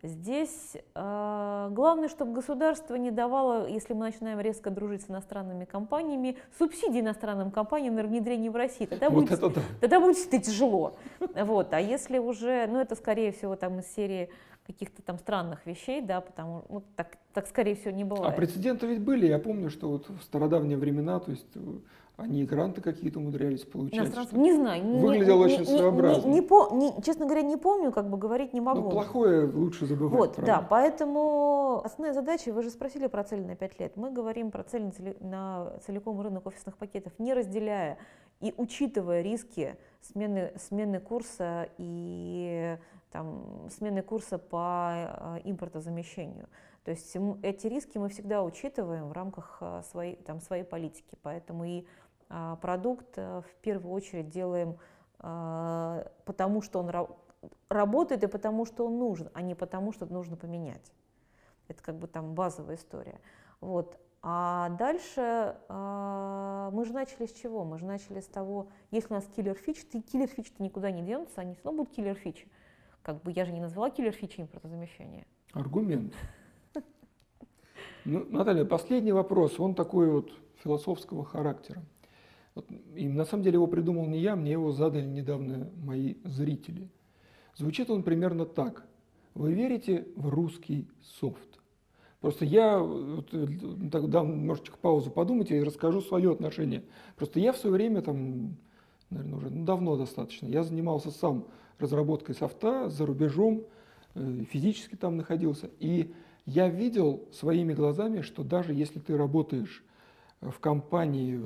Здесь 0.04 0.76
э, 0.96 1.68
главное, 1.70 2.08
чтобы 2.08 2.32
государство 2.32 2.96
не 2.96 3.12
давало, 3.12 3.68
если 3.68 3.94
мы 3.94 4.06
начинаем 4.06 4.40
резко 4.40 4.70
дружить 4.70 5.02
с 5.02 5.10
иностранными 5.10 5.64
компаниями, 5.64 6.36
субсидии 6.58 6.98
иностранным 6.98 7.52
компаниям 7.52 7.94
на 7.94 8.02
внедрение 8.02 8.50
в 8.50 8.56
России. 8.56 8.86
Тогда, 8.86 9.10
вот 9.10 9.28
будет, 9.28 9.38
да. 9.38 9.60
тогда 9.80 10.00
будет 10.00 10.28
тяжело. 10.42 10.96
Вот. 11.20 11.72
А 11.72 11.80
если 11.80 12.18
уже, 12.18 12.66
ну 12.66 12.80
это 12.80 12.96
скорее 12.96 13.30
всего 13.30 13.54
там 13.54 13.78
из 13.78 13.94
серии 13.94 14.28
каких-то 14.66 15.02
там 15.02 15.18
странных 15.18 15.66
вещей, 15.66 16.00
да, 16.00 16.20
потому 16.20 16.64
ну, 16.68 16.82
так, 16.96 17.18
так 17.32 17.46
скорее 17.46 17.74
всего 17.74 17.90
не 17.90 18.04
бывает. 18.04 18.32
А 18.32 18.36
прецеденты 18.36 18.86
ведь 18.86 19.00
были, 19.00 19.26
я 19.26 19.38
помню, 19.38 19.70
что 19.70 19.88
вот 19.88 20.08
в 20.08 20.22
стародавние 20.22 20.78
времена, 20.78 21.18
то 21.18 21.30
есть 21.30 21.46
они 22.16 22.44
гранты 22.44 22.80
какие-то 22.80 23.18
умудрялись 23.18 23.64
получать. 23.64 24.32
Не 24.32 24.52
знаю. 24.52 24.84
Выглядело 25.00 25.46
не, 25.46 25.54
очень 25.54 25.60
не, 25.60 25.76
своеобразно. 25.76 26.28
Не, 26.28 26.34
не, 26.34 26.42
по, 26.42 26.70
не, 26.72 27.02
честно 27.02 27.24
говоря, 27.24 27.42
не 27.42 27.56
помню, 27.56 27.90
как 27.90 28.08
бы 28.08 28.16
говорить 28.16 28.52
не 28.52 28.60
могу. 28.60 28.82
Но 28.82 28.90
плохое 28.90 29.46
лучше 29.46 29.86
забывать. 29.86 30.18
Вот, 30.18 30.36
правда? 30.36 30.52
да, 30.52 30.66
поэтому 30.68 31.82
основная 31.84 32.14
задача, 32.14 32.52
вы 32.52 32.62
же 32.62 32.70
спросили 32.70 33.06
про 33.06 33.24
цель 33.24 33.44
на 33.44 33.56
5 33.56 33.80
лет. 33.80 33.96
Мы 33.96 34.10
говорим 34.10 34.50
про 34.50 34.62
цель 34.62 34.84
на, 34.84 34.92
цели, 34.92 35.16
на 35.20 35.72
целиком 35.84 36.20
рынок 36.20 36.46
офисных 36.46 36.76
пакетов, 36.76 37.12
не 37.18 37.34
разделяя 37.34 37.98
и 38.40 38.52
учитывая 38.56 39.22
риски 39.22 39.76
смены, 40.02 40.52
смены 40.58 41.00
курса 41.00 41.68
и 41.78 42.76
там, 43.12 43.68
смены 43.70 44.02
курса 44.02 44.38
по 44.38 44.90
э, 44.94 45.40
импортозамещению. 45.44 46.48
То 46.84 46.90
есть 46.90 47.16
эти 47.42 47.66
риски 47.68 47.98
мы 47.98 48.08
всегда 48.08 48.42
учитываем 48.42 49.08
в 49.08 49.12
рамках 49.12 49.58
э, 49.60 49.82
своей, 49.90 50.16
там, 50.16 50.40
своей 50.40 50.64
политики, 50.64 51.16
поэтому 51.22 51.64
и 51.64 51.86
а, 52.28 52.56
продукт 52.56 53.16
э, 53.16 53.42
в 53.42 53.54
первую 53.60 53.92
очередь 53.92 54.30
делаем 54.30 54.78
потому, 56.24 56.62
что 56.62 56.80
он 56.80 56.90
работает 57.68 58.24
и 58.24 58.26
потому, 58.26 58.66
что 58.66 58.84
он 58.86 58.98
нужен, 58.98 59.30
а 59.34 59.40
не 59.40 59.54
потому, 59.54 59.92
что 59.92 60.04
нужно 60.06 60.36
поменять. 60.36 60.92
Это 61.68 61.80
как 61.80 61.96
бы 61.96 62.08
там 62.08 62.34
базовая 62.34 62.74
история. 62.74 63.20
Вот. 63.60 64.00
А 64.24 64.68
дальше 64.70 65.56
э, 65.68 66.70
мы 66.72 66.84
же 66.84 66.92
начали 66.92 67.26
с 67.26 67.32
чего? 67.32 67.64
Мы 67.64 67.78
же 67.78 67.84
начали 67.84 68.20
с 68.20 68.26
того, 68.26 68.68
если 68.92 69.12
у 69.12 69.16
нас 69.16 69.24
киллер 69.34 69.54
фичи, 69.54 69.84
то 69.84 70.00
киллер 70.00 70.28
фичи 70.28 70.52
то 70.52 70.62
никуда 70.62 70.92
не 70.92 71.02
денутся, 71.02 71.40
они 71.40 71.56
равно 71.64 71.82
будут 71.82 71.94
киллер 71.94 72.14
фичи. 72.14 72.48
Как 73.02 73.20
бы 73.22 73.32
я 73.32 73.44
же 73.44 73.52
не 73.52 73.60
назвала 73.60 73.90
киллер 73.90 74.12
фичи 74.12 74.40
импортозамещения. 74.40 75.26
Аргумент. 75.52 76.14
Ну, 78.04 78.24
Наталья, 78.30 78.64
последний 78.64 79.12
вопрос, 79.12 79.60
он 79.60 79.74
такой 79.74 80.10
вот 80.10 80.32
философского 80.62 81.24
характера. 81.24 81.82
Вот, 82.54 82.66
и 82.96 83.08
на 83.08 83.24
самом 83.24 83.44
деле 83.44 83.54
его 83.54 83.66
придумал 83.66 84.06
не 84.06 84.18
я, 84.18 84.34
мне 84.34 84.52
его 84.52 84.72
задали 84.72 85.06
недавно 85.06 85.70
мои 85.76 86.16
зрители. 86.24 86.90
Звучит 87.56 87.90
он 87.90 88.02
примерно 88.02 88.44
так. 88.44 88.86
Вы 89.34 89.52
верите 89.52 90.06
в 90.16 90.28
русский 90.28 90.88
софт? 91.00 91.60
Просто 92.20 92.44
я 92.44 92.78
вот, 92.78 93.30
так, 93.90 94.08
дам 94.10 94.30
немножечко 94.38 94.76
паузу 94.78 95.10
подумать 95.10 95.50
и 95.50 95.62
расскажу 95.62 96.00
свое 96.00 96.32
отношение. 96.32 96.84
Просто 97.16 97.40
я 97.40 97.52
в 97.52 97.56
свое 97.56 97.74
время, 97.74 98.02
там, 98.02 98.56
наверное, 99.10 99.36
уже 99.38 99.50
ну, 99.50 99.64
давно 99.64 99.96
достаточно, 99.96 100.46
я 100.46 100.62
занимался 100.62 101.10
сам 101.10 101.46
разработкой 101.82 102.34
софта 102.34 102.88
за 102.88 103.04
рубежом, 103.06 103.64
э, 104.14 104.44
физически 104.50 104.94
там 104.94 105.16
находился. 105.16 105.70
И 105.78 106.12
я 106.46 106.68
видел 106.68 107.28
своими 107.32 107.74
глазами, 107.74 108.22
что 108.22 108.42
даже 108.42 108.72
если 108.72 108.98
ты 108.98 109.16
работаешь 109.16 109.84
в 110.40 110.58
компании 110.58 111.40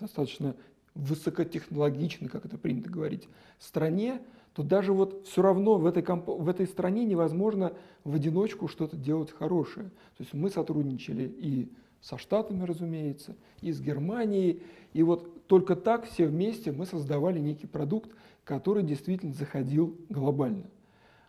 достаточно 0.00 0.54
высокотехнологичной, 0.94 2.28
как 2.28 2.46
это 2.46 2.58
принято 2.58 2.90
говорить, 2.90 3.28
стране, 3.58 4.20
то 4.54 4.62
даже 4.62 4.92
вот 4.92 5.26
все 5.26 5.42
равно 5.42 5.76
в 5.78 5.86
этой, 5.86 6.02
в 6.02 6.48
этой 6.48 6.66
стране 6.66 7.04
невозможно 7.04 7.72
в 8.04 8.14
одиночку 8.14 8.66
что-то 8.66 8.96
делать 8.96 9.30
хорошее. 9.30 9.86
То 10.16 10.22
есть 10.22 10.34
мы 10.34 10.50
сотрудничали 10.50 11.22
и 11.24 11.70
со 12.00 12.18
Штатами, 12.18 12.64
разумеется, 12.64 13.36
и 13.60 13.72
с 13.72 13.80
Германией. 13.80 14.62
И 14.94 15.02
вот 15.02 15.46
только 15.46 15.76
так 15.76 16.06
все 16.06 16.26
вместе 16.26 16.72
мы 16.72 16.86
создавали 16.86 17.38
некий 17.38 17.66
продукт, 17.66 18.10
который 18.48 18.82
действительно 18.82 19.34
заходил 19.34 19.94
глобально. 20.08 20.64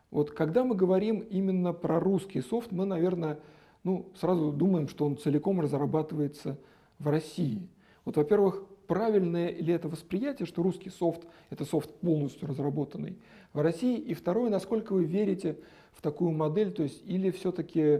Вот 0.09 0.31
когда 0.31 0.63
мы 0.63 0.73
говорим 0.73 1.19
именно 1.19 1.73
про 1.73 1.99
русский 1.99 2.39
софт, 2.39 2.71
мы, 2.71 2.85
наверное, 2.85 3.39
ну, 3.83 4.09
сразу 4.15 4.53
думаем, 4.53 4.87
что 4.87 5.05
он 5.05 5.17
целиком 5.17 5.59
разрабатывается 5.59 6.57
в 6.97 7.09
России. 7.09 7.67
Вот, 8.05 8.15
во-первых, 8.15 8.63
правильное 8.87 9.51
ли 9.51 9.73
это 9.73 9.89
восприятие, 9.89 10.45
что 10.45 10.63
русский 10.63 10.89
софт– 10.89 11.23
это 11.49 11.65
софт 11.65 11.93
полностью 11.95 12.47
разработанный 12.47 13.17
в 13.51 13.59
России? 13.59 13.97
И 13.97 14.13
второе, 14.13 14.49
насколько 14.49 14.93
вы 14.93 15.03
верите 15.03 15.57
в 15.91 16.01
такую 16.01 16.31
модель, 16.31 16.71
то 16.71 16.83
есть 16.83 17.03
или 17.05 17.31
все-таки 17.31 17.99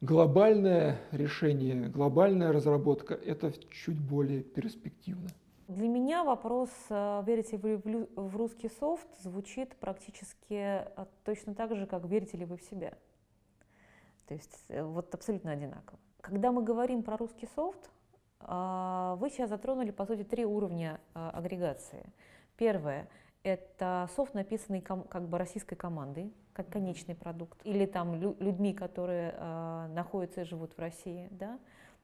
глобальное 0.00 1.00
решение, 1.10 1.88
глобальная 1.88 2.52
разработка– 2.52 3.14
это 3.26 3.52
чуть 3.68 3.98
более 3.98 4.44
перспективно? 4.44 5.30
Для 5.68 5.88
меня 5.88 6.22
вопрос, 6.22 6.70
э, 6.90 7.24
верите 7.26 7.56
ли 7.56 7.74
вы 7.74 8.08
в 8.14 8.36
русский 8.36 8.68
софт, 8.68 9.08
звучит 9.20 9.74
практически 9.76 10.54
э, 10.54 11.06
точно 11.24 11.56
так 11.56 11.74
же, 11.74 11.86
как 11.86 12.04
верите 12.04 12.36
ли 12.36 12.44
вы 12.44 12.56
в 12.56 12.62
себя. 12.62 12.92
То 14.28 14.34
есть 14.34 14.64
э, 14.68 14.84
вот 14.84 15.12
абсолютно 15.12 15.50
одинаково. 15.50 15.98
Когда 16.20 16.52
мы 16.52 16.62
говорим 16.62 17.02
про 17.02 17.16
русский 17.16 17.48
софт, 17.54 17.90
вы 18.40 19.30
сейчас 19.30 19.48
затронули, 19.48 19.90
по 19.90 20.04
сути, 20.04 20.22
три 20.22 20.44
уровня 20.44 21.00
агрегации. 21.14 22.12
Первое– 22.56 23.08
это 23.42 24.08
софт, 24.14 24.34
написанный 24.34 24.82
как 24.82 25.28
бы 25.28 25.38
российской 25.38 25.74
командой, 25.74 26.34
как 26.52 26.68
конечный 26.68 27.14
продукт, 27.14 27.58
или 27.64 27.86
там 27.86 28.14
людьми, 28.14 28.74
которые 28.74 29.32
находятся 29.88 30.42
и 30.42 30.44
живут 30.44 30.76
в 30.76 30.78
России, 30.78 31.28
да. 31.30 31.58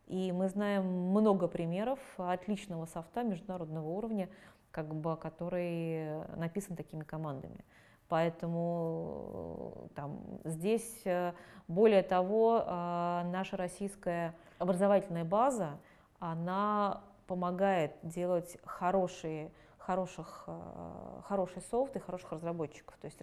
И 0.06 0.32
мы 0.32 0.48
знаем 0.48 0.84
много 0.84 1.48
примеров 1.48 1.98
отличного 2.16 2.86
софта 2.86 3.22
международного 3.22 3.88
уровня, 3.88 4.28
как 4.70 4.94
бы, 4.94 5.16
который 5.16 6.26
написан 6.36 6.76
такими 6.76 7.04
командами. 7.04 7.64
Поэтому 8.08 9.88
там, 9.94 10.20
здесь, 10.44 11.00
э, 11.04 11.32
более 11.66 12.02
того, 12.02 12.62
наша 12.66 13.56
российская 13.56 14.34
образовательная 14.58 15.24
база– 15.24 15.78
она 16.22 17.02
помогает 17.26 17.96
делать 18.04 18.56
хорошие, 18.64 19.50
хороших, 19.76 20.44
э, 20.46 21.20
хороший 21.24 21.62
софт 21.62 21.96
и 21.96 21.98
хороших 21.98 22.30
разработчиков. 22.30 22.96
То 23.00 23.06
есть 23.06 23.18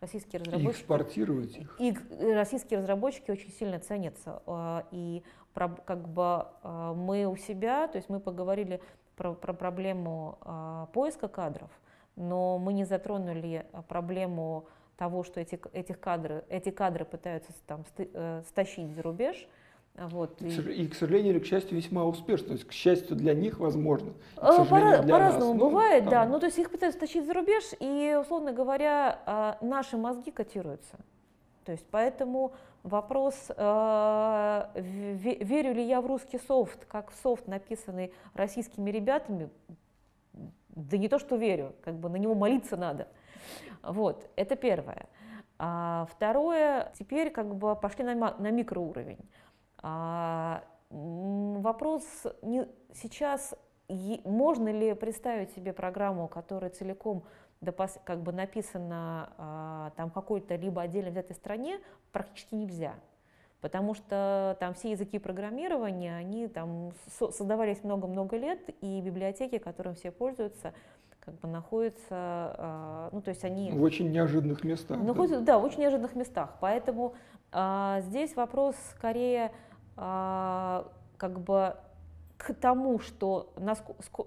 российские 0.00 0.40
разработчики... 0.40 0.68
И 0.68 0.70
экспортировать 0.70 1.56
их. 1.56 1.76
И 1.80 1.96
российские 2.32 2.78
разработчики 2.78 3.32
очень 3.32 3.50
сильно 3.50 3.80
ценятся. 3.80 4.40
Э, 4.46 4.82
и 4.92 5.24
как 5.54 6.08
бы 6.08 6.46
э, 6.62 6.94
мы 6.96 7.26
у 7.26 7.36
себя, 7.36 7.88
то 7.88 7.96
есть 7.96 8.08
мы 8.08 8.20
поговорили 8.20 8.80
про, 9.16 9.34
про 9.34 9.52
проблему 9.52 10.38
поиска 10.92 11.28
кадров, 11.28 11.70
но 12.16 12.58
мы 12.58 12.72
не 12.72 12.84
затронули 12.84 13.64
проблему 13.88 14.66
того, 14.96 15.22
что 15.22 15.40
эти, 15.40 15.60
этих 15.72 16.00
кадры, 16.00 16.44
эти 16.48 16.70
кадры 16.70 17.04
пытаются 17.04 17.52
там, 17.66 17.84
стащить 18.44 18.94
за 18.94 19.02
рубеж– 19.02 19.46
вот. 19.96 20.42
И, 20.42 20.48
и, 20.48 20.88
к 20.88 20.94
сожалению 20.94 21.34
или 21.34 21.38
к 21.38 21.46
счастью, 21.46 21.76
весьма 21.76 22.04
успешно. 22.04 22.48
То 22.48 22.52
есть, 22.54 22.66
к 22.66 22.72
счастью 22.72 23.16
для 23.16 23.32
них, 23.32 23.60
возможно. 23.60 24.12
По- 24.34 24.64
по-разному 24.64 25.54
ну, 25.54 25.70
бывает, 25.70 26.04
ну, 26.04 26.10
да. 26.10 26.26
Ну, 26.26 26.40
то 26.40 26.46
есть 26.46 26.58
их 26.58 26.70
пытаются 26.70 26.98
тащить 26.98 27.26
за 27.26 27.32
рубеж, 27.32 27.62
и, 27.78 28.18
условно 28.20 28.52
говоря, 28.52 29.20
а, 29.24 29.58
наши 29.60 29.96
мозги 29.96 30.32
котируются. 30.32 30.96
То 31.64 31.72
есть, 31.72 31.86
поэтому 31.90 32.52
вопрос, 32.82 33.50
э, 33.56 34.66
верю 34.74 35.72
ли 35.72 35.82
я 35.82 36.00
в 36.00 36.06
русский 36.06 36.38
софт, 36.38 36.84
как 36.86 37.10
в 37.10 37.14
софт, 37.16 37.46
написанный 37.46 38.12
российскими 38.34 38.90
ребятами, 38.90 39.50
да 40.68 40.96
не 40.98 41.08
то, 41.08 41.18
что 41.18 41.36
верю, 41.36 41.74
как 41.82 41.94
бы 41.94 42.08
на 42.08 42.16
него 42.16 42.34
молиться 42.34 42.76
надо. 42.76 43.08
Вот, 43.82 44.28
это 44.36 44.56
первое. 44.56 45.06
А 45.58 46.06
второе, 46.10 46.92
теперь 46.98 47.30
как 47.30 47.54
бы 47.54 47.76
пошли 47.76 48.04
на, 48.04 48.14
на 48.14 48.50
микроуровень. 48.50 49.30
А, 49.78 50.64
вопрос 50.90 52.04
не, 52.42 52.66
сейчас, 52.92 53.54
можно 53.88 54.70
ли 54.70 54.94
представить 54.94 55.54
себе 55.54 55.72
программу, 55.72 56.28
которая 56.28 56.70
целиком 56.70 57.24
как 57.72 58.22
бы 58.22 58.32
написана 58.32 59.32
а, 59.38 59.92
там 59.96 60.10
какой-то 60.10 60.56
либо 60.56 60.82
отдельно 60.82 61.10
взятой 61.10 61.36
стране, 61.36 61.80
практически 62.12 62.54
нельзя. 62.54 62.94
Потому 63.60 63.94
что 63.94 64.56
там 64.60 64.74
все 64.74 64.90
языки 64.90 65.18
программирования, 65.18 66.16
они 66.16 66.48
там 66.48 66.92
создавались 67.18 67.82
много-много 67.82 68.36
лет, 68.36 68.60
и 68.82 69.00
библиотеки, 69.00 69.56
которым 69.56 69.94
все 69.94 70.10
пользуются, 70.10 70.74
как 71.20 71.34
бы 71.40 71.48
находятся, 71.48 72.04
а, 72.10 73.08
ну 73.12 73.22
то 73.22 73.30
есть 73.30 73.44
они... 73.44 73.72
В 73.72 73.82
очень 73.82 74.10
неожиданных 74.10 74.64
местах. 74.64 75.00
Находятся, 75.02 75.40
да, 75.40 75.54
да 75.54 75.58
в 75.58 75.64
очень 75.64 75.80
неожиданных 75.80 76.14
местах. 76.14 76.56
Поэтому 76.60 77.14
а, 77.52 78.00
здесь 78.02 78.36
вопрос 78.36 78.76
скорее 78.96 79.52
а, 79.96 80.90
как 81.16 81.40
бы 81.40 81.76
к 82.36 82.52
тому, 82.52 82.98
что 82.98 83.54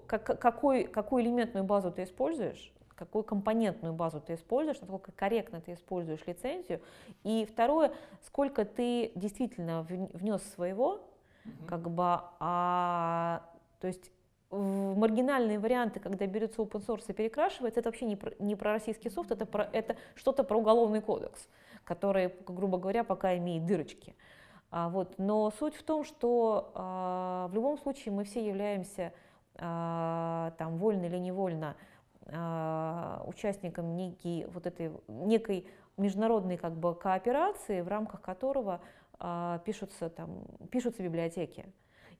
какой, 0.06 0.84
какую 0.84 1.22
элементную 1.22 1.64
базу 1.64 1.92
ты 1.92 2.02
используешь, 2.02 2.72
какую 2.98 3.22
компонентную 3.22 3.94
базу 3.94 4.20
ты 4.20 4.34
используешь, 4.34 4.80
насколько 4.80 5.12
корректно 5.12 5.60
ты 5.60 5.74
используешь 5.74 6.26
лицензию. 6.26 6.80
И 7.22 7.46
второе, 7.50 7.92
сколько 8.26 8.64
ты 8.64 9.12
действительно 9.14 9.86
внес 9.88 10.42
своего, 10.54 11.00
mm-hmm. 11.44 11.66
как 11.66 11.90
бы, 11.90 12.20
а, 12.40 13.42
то 13.80 13.86
есть 13.86 14.10
в 14.50 14.96
маргинальные 14.96 15.58
варианты, 15.58 16.00
когда 16.00 16.26
берется 16.26 16.62
open 16.62 16.84
source 16.84 17.04
и 17.08 17.12
перекрашивается, 17.12 17.80
это 17.80 17.88
вообще 17.88 18.06
не 18.06 18.16
про, 18.16 18.32
не 18.38 18.56
про 18.56 18.72
российский 18.72 19.10
софт, 19.10 19.30
это, 19.30 19.46
про, 19.46 19.68
это 19.72 19.96
что-то 20.14 20.42
про 20.42 20.58
уголовный 20.58 21.00
кодекс, 21.00 21.48
который, 21.84 22.34
грубо 22.46 22.78
говоря, 22.78 23.04
пока 23.04 23.36
имеет 23.36 23.66
дырочки. 23.66 24.16
А, 24.70 24.88
вот. 24.88 25.14
Но 25.18 25.50
суть 25.52 25.74
в 25.74 25.82
том, 25.82 26.04
что 26.04 26.72
а, 26.74 27.48
в 27.48 27.54
любом 27.54 27.78
случае 27.78 28.12
мы 28.12 28.24
все 28.24 28.44
являемся 28.46 29.12
а, 29.56 30.52
там, 30.58 30.78
вольно 30.78 31.04
или 31.06 31.18
невольно 31.18 31.76
участником 32.28 33.96
некий, 33.96 34.46
вот 34.52 34.66
этой, 34.66 34.92
некой 35.08 35.66
международной 35.96 36.56
как 36.56 36.74
бы, 36.76 36.94
кооперации, 36.94 37.80
в 37.80 37.88
рамках 37.88 38.20
которого 38.20 38.80
а, 39.18 39.58
пишутся, 39.64 40.10
там, 40.10 40.44
пишутся 40.70 41.02
библиотеки. 41.02 41.66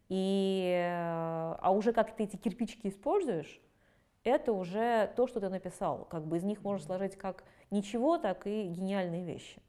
И, 0.08 0.74
а 0.90 1.70
уже 1.70 1.92
как 1.92 2.16
ты 2.16 2.24
эти 2.24 2.36
кирпичики 2.36 2.88
используешь, 2.88 3.60
это 4.24 4.52
уже 4.52 5.12
то, 5.16 5.26
что 5.26 5.40
ты 5.40 5.48
написал. 5.48 6.06
Как 6.06 6.26
бы 6.26 6.38
из 6.38 6.44
них 6.44 6.62
можно 6.62 6.84
сложить 6.84 7.16
как 7.16 7.44
ничего, 7.70 8.18
так 8.18 8.46
и 8.46 8.64
гениальные 8.64 9.24
вещи. 9.24 9.60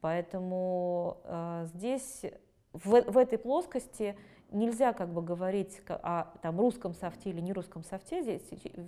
Поэтому 0.00 1.18
э, 1.24 1.64
здесь 1.74 2.24
в, 2.72 3.00
в 3.10 3.18
этой 3.18 3.38
плоскости 3.38 4.16
нельзя 4.50 4.92
как 4.92 5.08
бы 5.08 5.22
говорить 5.22 5.80
о 5.88 6.32
там, 6.42 6.58
русском 6.58 6.94
софте 6.94 7.30
или 7.30 7.40
не 7.40 7.52
русском 7.52 7.82
софте, 7.84 8.22
здесь 8.22 8.42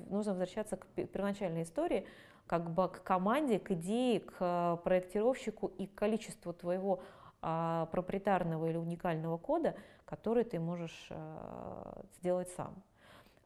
нужно 0.09 0.33
возвращаться 0.33 0.77
к 0.77 0.87
первоначальной 0.87 1.63
истории, 1.63 2.07
как 2.47 2.71
бы 2.71 2.89
к 2.89 3.03
команде, 3.03 3.59
к 3.59 3.71
идее, 3.73 4.21
к 4.21 4.81
проектировщику 4.83 5.69
и 5.69 5.87
к 5.87 5.95
количеству 5.95 6.53
твоего 6.53 7.01
а, 7.43 7.87
проприетарного 7.87 8.67
или 8.67 8.77
уникального 8.77 9.39
кода, 9.39 9.75
который 10.05 10.45
ты 10.45 10.61
можешь 10.61 11.07
а, 11.11 12.03
сделать 12.19 12.49
сам. 12.51 12.75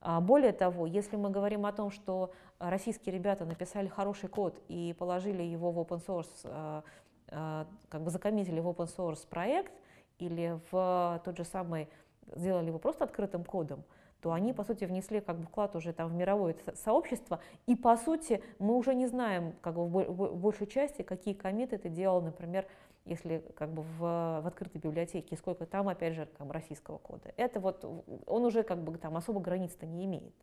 А, 0.01 0.21
более 0.21 0.53
того, 0.53 0.87
если 0.87 1.17
мы 1.17 1.31
говорим 1.31 1.65
о 1.65 1.73
том, 1.73 1.91
что 1.91 2.33
российские 2.59 3.15
ребята 3.15 3.45
написали 3.45 3.87
хороший 3.87 4.29
код 4.29 4.61
и 4.69 4.97
положили 4.99 5.43
его 5.43 5.71
в 5.71 5.79
open 5.79 6.05
source, 6.05 6.83
как 7.27 8.03
бы 8.03 8.11
закоммитили 8.11 8.61
в 8.61 8.69
open 8.69 8.87
source 8.87 9.27
проект 9.27 9.73
или 10.19 10.61
в 10.71 11.21
тот 11.25 11.37
же 11.37 11.45
самый, 11.45 11.89
сделали 12.35 12.69
его 12.69 12.79
просто 12.79 13.05
открытым 13.05 13.45
кодом, 13.45 13.85
то 14.21 14.33
они, 14.33 14.53
по 14.53 14.65
сути, 14.65 14.85
внесли 14.85 15.21
как 15.21 15.39
бы 15.39 15.45
вклад 15.45 15.77
уже 15.77 15.93
там 15.93 16.09
в 16.09 16.15
мировое 16.15 16.57
сообщество, 16.75 17.41
и, 17.67 17.77
по 17.77 17.97
сути, 17.97 18.43
мы 18.59 18.75
уже 18.77 18.95
не 18.95 19.07
знаем 19.07 19.55
как 19.61 19.75
бы 19.75 19.87
в 19.87 20.37
большей 20.37 20.67
части, 20.67 21.03
какие 21.03 21.35
комиты 21.35 21.77
ты 21.77 21.89
делал, 21.91 22.23
например, 22.23 22.67
если 23.05 23.45
как 23.55 23.71
бы 23.71 23.83
в, 23.83 23.99
в 23.99 24.47
открытой 24.47 24.81
библиотеке, 24.81 25.37
сколько 25.37 25.67
там, 25.67 25.89
опять 25.89 26.15
же, 26.15 26.27
как 26.39 26.47
бы, 26.47 26.55
российского 26.55 26.99
кода. 26.99 27.33
Это 27.37 27.61
вот, 27.61 27.85
он 28.27 28.45
уже 28.45 28.63
как 28.63 28.79
бы 28.83 28.97
там 28.97 29.17
особо 29.17 29.41
границ-то 29.41 29.85
не 29.85 30.07
имеет. 30.07 30.35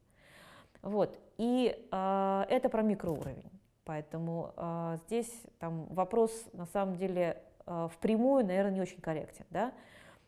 Вот, 0.82 1.20
и 1.38 1.88
э, 1.92 2.46
это 2.50 2.70
про 2.70 2.82
микроуровень. 2.82 3.50
Поэтому 3.84 4.54
э, 4.56 4.98
здесь 5.08 5.32
там 5.60 5.86
вопрос, 5.88 6.32
на 6.54 6.66
самом 6.68 6.96
деле, 6.96 7.42
э, 7.66 7.88
впрямую, 7.94 8.46
наверное, 8.46 8.72
не 8.72 8.82
очень 8.82 9.02
корректен, 9.02 9.46
да, 9.50 9.74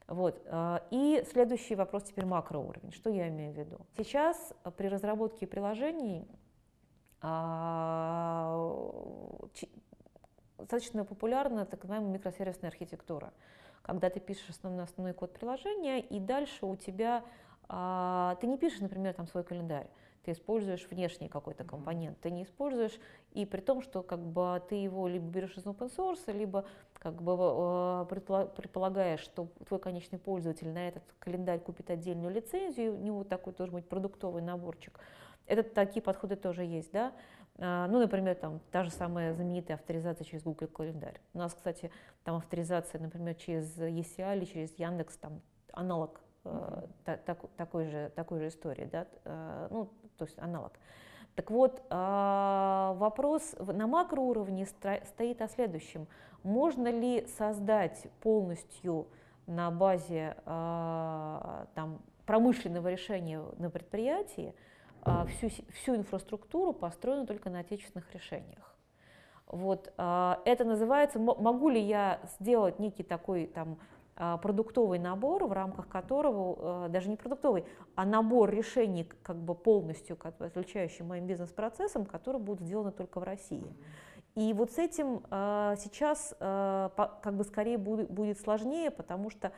вот. 0.08 0.42
Э, 0.46 0.80
и 0.92 1.24
следующий 1.32 1.76
вопрос 1.76 2.04
теперь 2.04 2.26
макроуровень. 2.26 2.92
Что 2.92 3.10
я 3.10 3.28
имею 3.30 3.54
в 3.54 3.58
виду? 3.58 3.80
Сейчас 3.98 4.54
э, 4.64 4.72
при 4.72 4.88
разработке 4.88 5.48
приложений 5.48 6.28
а, 7.26 8.60
достаточно 10.58 11.06
популярна 11.06 11.66
так 11.66 11.84
называемая 11.84 12.12
микросервисная 12.12 12.70
архитектура, 12.70 13.32
когда 13.82 14.10
ты 14.10 14.20
пишешь 14.20 14.50
основной, 14.50 14.84
основной 14.84 15.14
код 15.14 15.32
приложения, 15.32 16.02
и 16.02 16.20
дальше 16.20 16.66
у 16.66 16.76
тебя, 16.76 17.24
а, 17.70 18.36
ты 18.42 18.48
не 18.48 18.58
пишешь, 18.58 18.82
например, 18.82 19.14
там 19.14 19.28
свой 19.28 19.46
календарь, 19.46 19.88
ты 20.24 20.32
используешь 20.32 20.88
внешний 20.90 21.28
какой-то 21.28 21.64
компонент, 21.64 22.20
ты 22.22 22.32
не 22.32 22.44
используешь, 22.44 23.00
и 23.32 23.46
при 23.46 23.62
том, 23.62 23.82
что 23.82 24.04
как 24.04 24.20
бы 24.20 24.62
ты 24.70 24.76
его 24.76 25.08
либо 25.08 25.26
берешь 25.26 25.58
из 25.58 25.66
open 25.66 25.92
source, 25.96 26.32
либо 26.32 26.66
как 26.94 27.22
бы 27.22 27.34
э, 27.34 28.06
предполагаешь, 28.56 29.20
что 29.20 29.50
твой 29.68 29.80
конечный 29.80 30.20
пользователь 30.20 30.70
на 30.70 30.88
этот 30.88 31.04
календарь 31.20 31.60
купит 31.60 31.90
отдельную 31.90 32.34
лицензию, 32.34 32.96
у 32.96 33.00
него 33.00 33.24
такой 33.24 33.54
тоже 33.54 33.72
быть 33.72 33.88
продуктовый 33.88 34.42
наборчик. 34.42 35.00
Это 35.46 35.64
такие 35.64 36.02
подходы 36.02 36.38
тоже 36.38 36.64
есть, 36.64 36.92
да. 36.94 37.14
А, 37.60 37.88
ну, 37.88 38.00
например, 38.00 38.36
там 38.36 38.62
та 38.72 38.84
же 38.84 38.92
самая 38.92 39.34
знаменитая 39.34 39.78
авторизация 39.78 40.26
через 40.26 40.44
Google 40.44 40.68
календарь. 40.68 41.20
У 41.34 41.38
нас, 41.38 41.54
кстати, 41.54 41.92
там 42.24 42.38
авторизация, 42.38 43.00
например, 43.00 43.36
через 43.36 43.78
ECI 43.78 44.38
или 44.38 44.46
через 44.46 44.80
Яндекс, 44.80 45.18
там 45.18 45.42
аналог 45.72 46.22
э, 46.46 46.88
так, 47.04 47.24
такой, 47.58 47.86
же, 47.86 48.12
такой 48.16 48.40
же 48.40 48.48
истории, 48.48 48.86
да, 48.86 49.08
э, 49.26 49.68
ну, 49.70 49.92
то 50.18 50.26
есть 50.26 50.38
аналог. 50.40 50.74
Так 51.36 51.50
вот, 51.50 51.82
а, 51.90 52.94
вопрос 52.98 53.56
на 53.60 53.88
макроуровне 53.88 54.68
стоит 54.68 55.42
о 55.42 55.48
следующем. 55.48 56.08
Можно 56.44 56.90
ли 56.90 57.26
создать 57.38 58.06
полностью 58.22 59.08
на 59.48 59.72
базе 59.72 60.38
а, 60.46 61.68
там, 61.74 62.02
промышленного 62.26 62.92
решения 62.92 63.42
на 63.58 63.70
предприятии 63.72 64.54
а, 65.02 65.26
всю, 65.26 65.50
всю 65.74 65.96
инфраструктуру, 65.96 66.72
построенную 66.72 67.26
только 67.26 67.50
на 67.50 67.60
отечественных 67.60 68.14
решениях? 68.14 68.70
Вот, 69.48 69.94
это 69.98 70.64
называется, 70.66 71.20
могу 71.20 71.70
ли 71.70 71.80
я 71.80 72.22
сделать 72.40 72.80
некий 72.80 73.04
такой 73.04 73.46
там, 73.46 73.78
продуктовый 74.16 75.00
набор, 75.00 75.46
в 75.46 75.52
рамках 75.52 75.88
которого, 75.88 76.86
э, 76.86 76.90
даже 76.90 77.10
не 77.10 77.16
продуктовый, 77.16 77.66
а 77.96 78.06
набор 78.06 78.52
решений 78.52 79.10
как 79.24 79.38
бы 79.38 79.56
полностью 79.56 80.18
отличающий 80.22 81.04
моим 81.04 81.26
бизнес-процессом, 81.26 82.06
которые 82.06 82.42
будут 82.42 82.62
сделаны 82.66 82.92
только 82.92 83.20
в 83.20 83.24
России. 83.24 83.76
И 84.36 84.54
вот 84.54 84.72
с 84.72 84.78
этим 84.78 85.24
э, 85.30 85.76
сейчас 85.80 86.36
э, 86.40 86.90
как 86.96 87.36
бы 87.36 87.44
скорее 87.44 87.78
будет 87.78 88.40
сложнее, 88.40 88.92
потому 88.92 89.30
что 89.30 89.52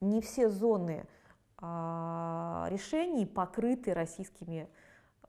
не 0.00 0.20
все 0.20 0.48
зоны 0.48 1.04
а, 1.62 2.68
решений 2.70 3.26
покрыты 3.26 3.92
российскими 3.92 4.66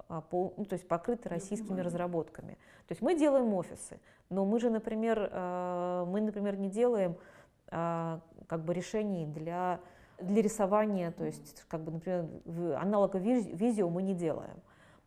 а, 0.08 0.24
ну, 0.32 0.66
то 0.66 0.74
есть 0.74 0.88
покрыты 0.88 1.28
российскими 1.28 1.82
разработками. 1.82 2.54
То 2.88 2.94
есть 2.94 3.02
мы 3.02 3.16
делаем 3.16 3.54
офисы, 3.54 4.00
но 4.30 4.46
мы 4.46 4.60
же, 4.60 4.70
например, 4.70 5.30
мы, 5.30 6.22
например, 6.22 6.58
не 6.58 6.70
делаем 6.70 7.18
а, 7.68 8.22
как 8.52 8.66
бы 8.66 8.74
решений 8.74 9.26
для, 9.26 9.80
для 10.20 10.42
рисования, 10.42 11.12
то 11.12 11.24
есть, 11.24 11.64
как 11.70 11.80
бы, 11.86 11.94
например, 11.94 12.28
аналога 12.78 13.18
видео 13.18 13.90
мы 13.90 14.02
не 14.02 14.14
делаем. 14.14 14.60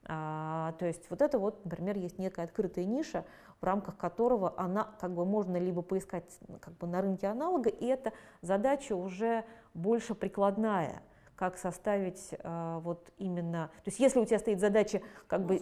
А, 0.06 0.72
то 0.78 0.86
есть 0.86 1.10
вот 1.10 1.20
это 1.20 1.38
вот, 1.38 1.62
например, 1.62 1.98
есть 1.98 2.18
некая 2.18 2.46
открытая 2.46 2.86
ниша, 2.86 3.26
в 3.60 3.64
рамках 3.64 3.98
которого 3.98 4.54
она 4.56 4.94
как 4.98 5.12
бы 5.12 5.26
можно 5.26 5.58
либо 5.58 5.82
поискать 5.82 6.24
как 6.62 6.72
бы 6.78 6.86
на 6.86 7.02
рынке 7.02 7.26
аналога, 7.26 7.68
и 7.68 7.84
эта 7.84 8.14
задача 8.40 8.96
уже 8.96 9.44
больше 9.74 10.14
прикладная, 10.14 11.02
как 11.36 11.58
составить 11.58 12.30
а, 12.38 12.78
вот 12.78 13.10
именно, 13.18 13.68
то 13.84 13.90
есть 13.90 14.00
если 14.00 14.20
у 14.20 14.24
тебя 14.24 14.38
стоит 14.38 14.58
задача 14.58 15.02
как 15.26 15.44
бы 15.44 15.60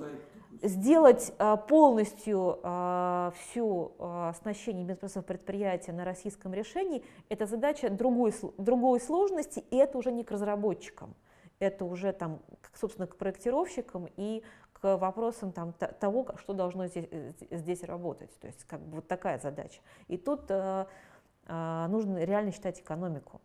сделать 0.63 1.33
а, 1.39 1.57
полностью 1.57 2.61
а, 2.63 3.33
всю 3.37 3.93
а, 3.99 4.31
оснащение 4.31 4.85
медпроцессов 4.85 5.27
предприятия 5.27 5.93
на 5.93 6.05
российском 6.05 6.55
решении, 6.55 7.05
это 7.29 7.47
задача 7.47 7.91
другой, 7.91 8.33
другой 8.59 9.01
сложности, 9.01 9.65
и 9.71 9.77
это 9.77 9.99
уже 9.99 10.13
не 10.13 10.25
к 10.25 10.31
разработчикам, 10.31 11.15
это 11.59 11.85
уже 11.85 12.13
там, 12.13 12.41
собственно, 12.75 13.07
к 13.07 13.17
проектировщикам 13.17 14.09
и 14.17 14.43
к 14.73 14.97
вопросам 14.97 15.53
там, 15.53 15.73
того, 15.73 16.27
что 16.37 16.55
должно 16.55 16.87
здесь, 16.87 17.07
э, 17.11 17.33
здесь 17.51 17.83
работать. 17.85 18.31
То 18.41 18.47
есть 18.47 18.65
как 18.65 18.81
бы 18.81 18.97
вот 18.97 19.09
такая 19.09 19.39
задача. 19.39 19.81
И 20.09 20.17
тут 20.17 20.51
нужно 21.49 22.25
реально 22.25 22.53
считать 22.53 22.81
экономику. 22.81 23.41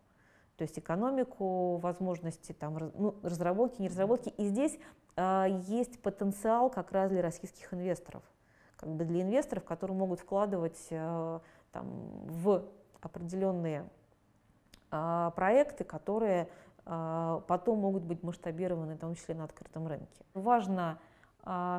То 0.58 0.64
есть 0.64 0.80
экономику, 0.80 1.78
возможности 1.78 2.52
там, 2.52 2.92
ну, 2.96 3.16
разработки, 3.22 3.80
не 3.80 3.90
разработки. 3.90 4.30
И 4.30 4.46
здесь 4.46 4.78
а, 5.16 5.46
есть 5.46 6.02
потенциал 6.02 6.72
как 6.72 6.92
раз 6.92 7.12
для 7.12 7.22
российских 7.22 7.74
инвесторов, 7.74 8.24
как 8.76 8.90
бы 8.90 9.06
для 9.06 9.22
инвесторов, 9.22 9.64
которые 9.66 9.96
могут 9.96 10.20
вкладывать 10.20 10.88
а, 10.92 11.42
там, 11.72 11.86
в 12.26 12.66
определенные 13.02 13.88
а, 14.90 15.32
проекты, 15.32 15.84
которые 15.84 16.50
потом 16.86 17.80
могут 17.80 18.04
быть 18.04 18.24
масштабированы, 18.24 18.96
в 18.96 19.00
том 19.00 19.14
числе 19.14 19.36
на 19.36 19.44
открытом 19.44 19.88
рынке. 19.88 20.24
Важно, 20.34 21.00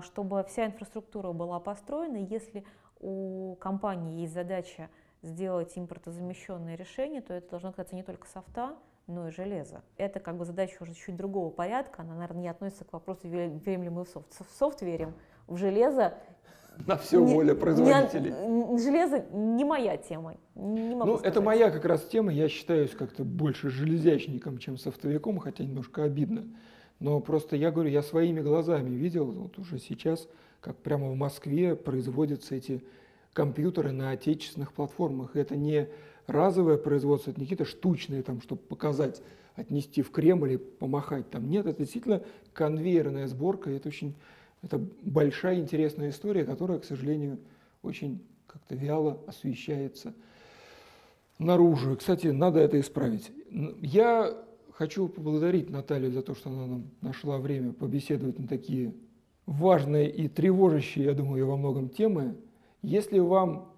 чтобы 0.02 0.44
вся 0.44 0.66
инфраструктура 0.66 1.32
была 1.32 1.58
построена, 1.60 2.18
если 2.18 2.62
у 3.00 3.56
компании 3.58 4.20
есть 4.20 4.34
задача 4.34 4.90
сделать 5.22 5.72
импортозамещенное 5.76 6.76
решение, 6.76 7.20
то 7.20 7.34
это 7.34 7.50
должно 7.50 7.70
касаться 7.70 7.94
не 7.94 8.02
только 8.02 8.26
софта, 8.28 8.76
но 9.06 9.28
и 9.28 9.30
железа. 9.30 9.82
Это 9.96 10.20
как 10.20 10.36
бы 10.36 10.44
задача 10.44 10.76
уже 10.80 10.94
чуть 10.94 11.16
другого 11.16 11.50
порядка, 11.50 12.02
она, 12.02 12.14
наверное, 12.14 12.42
не 12.42 12.48
относится 12.48 12.84
к 12.84 12.92
вопросу, 12.92 13.20
верим 13.24 13.82
ли 13.82 13.88
мы 13.88 14.04
в 14.04 14.08
софт. 14.08 14.28
В 14.32 14.58
софт 14.58 14.82
верим, 14.82 15.14
в 15.46 15.56
железо 15.56 16.14
на 16.86 16.96
все 16.96 17.20
не, 17.20 17.34
воля 17.34 17.54
производителей. 17.54 18.30
Не, 18.30 18.78
железо 18.78 19.24
не 19.32 19.64
моя 19.64 19.96
тема. 19.96 20.36
Не 20.54 20.94
могу 20.94 21.12
ну, 21.12 21.18
сказать. 21.18 21.32
это 21.32 21.40
моя 21.40 21.70
как 21.70 21.84
раз 21.84 22.04
тема. 22.04 22.32
Я 22.32 22.48
считаюсь 22.48 22.90
как-то 22.90 23.24
больше 23.24 23.70
железячником, 23.70 24.58
чем 24.58 24.76
софтовиком, 24.76 25.38
хотя 25.38 25.64
немножко 25.64 26.04
обидно. 26.04 26.46
Но 27.00 27.20
просто 27.20 27.56
я 27.56 27.70
говорю, 27.70 27.90
я 27.90 28.02
своими 28.02 28.40
глазами 28.40 28.90
видел 28.90 29.26
вот 29.26 29.58
уже 29.58 29.78
сейчас, 29.78 30.28
как 30.60 30.76
прямо 30.76 31.08
в 31.10 31.14
Москве 31.14 31.76
производятся 31.76 32.56
эти 32.56 32.82
компьютеры 33.32 33.92
на 33.92 34.10
отечественных 34.10 34.72
платформах. 34.72 35.36
Это 35.36 35.56
не 35.56 35.88
разовое 36.26 36.76
производство, 36.76 37.30
это 37.30 37.40
не 37.40 37.46
какие-то 37.46 37.64
штучные, 37.64 38.22
там, 38.22 38.40
чтобы 38.40 38.60
показать, 38.62 39.22
отнести 39.56 40.02
в 40.02 40.10
Кремль 40.10 40.52
и 40.52 40.56
помахать 40.56 41.30
там. 41.30 41.48
Нет, 41.48 41.66
это 41.66 41.78
действительно 41.78 42.22
конвейерная 42.52 43.26
сборка, 43.26 43.70
это 43.70 43.88
очень 43.88 44.14
это 44.62 44.80
большая 45.02 45.60
интересная 45.60 46.10
история, 46.10 46.44
которая, 46.44 46.78
к 46.78 46.84
сожалению, 46.84 47.38
очень 47.82 48.20
как-то 48.46 48.74
вяло 48.74 49.20
освещается 49.26 50.14
наружу. 51.38 51.96
Кстати, 51.96 52.28
надо 52.28 52.58
это 52.58 52.80
исправить. 52.80 53.30
Я 53.80 54.36
хочу 54.72 55.08
поблагодарить 55.08 55.70
Наталью 55.70 56.10
за 56.10 56.22
то, 56.22 56.34
что 56.34 56.50
она 56.50 56.66
нам 56.66 56.90
нашла 57.00 57.38
время 57.38 57.72
побеседовать 57.72 58.38
на 58.38 58.48
такие 58.48 58.94
важные 59.46 60.10
и 60.10 60.28
тревожащие, 60.28 61.04
я 61.06 61.14
думаю, 61.14 61.46
во 61.46 61.56
многом 61.56 61.88
темы. 61.88 62.36
Если 62.82 63.18
вам 63.18 63.72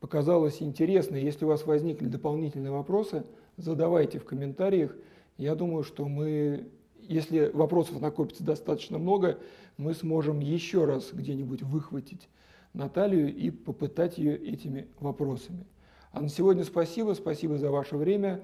показалось 0.00 0.62
интересно, 0.62 1.16
если 1.16 1.44
у 1.44 1.48
вас 1.48 1.66
возникли 1.66 2.06
дополнительные 2.06 2.72
вопросы, 2.72 3.24
задавайте 3.56 4.18
в 4.18 4.24
комментариях. 4.24 4.94
Я 5.36 5.54
думаю, 5.54 5.84
что 5.84 6.06
мы, 6.06 6.68
если 7.00 7.50
вопросов 7.52 8.00
накопится 8.00 8.44
достаточно 8.44 8.98
много, 8.98 9.38
мы 9.76 9.94
сможем 9.94 10.40
еще 10.40 10.84
раз 10.84 11.10
где-нибудь 11.12 11.62
выхватить 11.62 12.28
Наталью 12.74 13.34
и 13.34 13.50
попытать 13.50 14.18
ее 14.18 14.36
этими 14.36 14.88
вопросами. 15.00 15.66
А 16.12 16.20
на 16.20 16.28
сегодня 16.28 16.64
спасибо, 16.64 17.14
спасибо 17.14 17.56
за 17.56 17.70
ваше 17.70 17.96
время. 17.96 18.42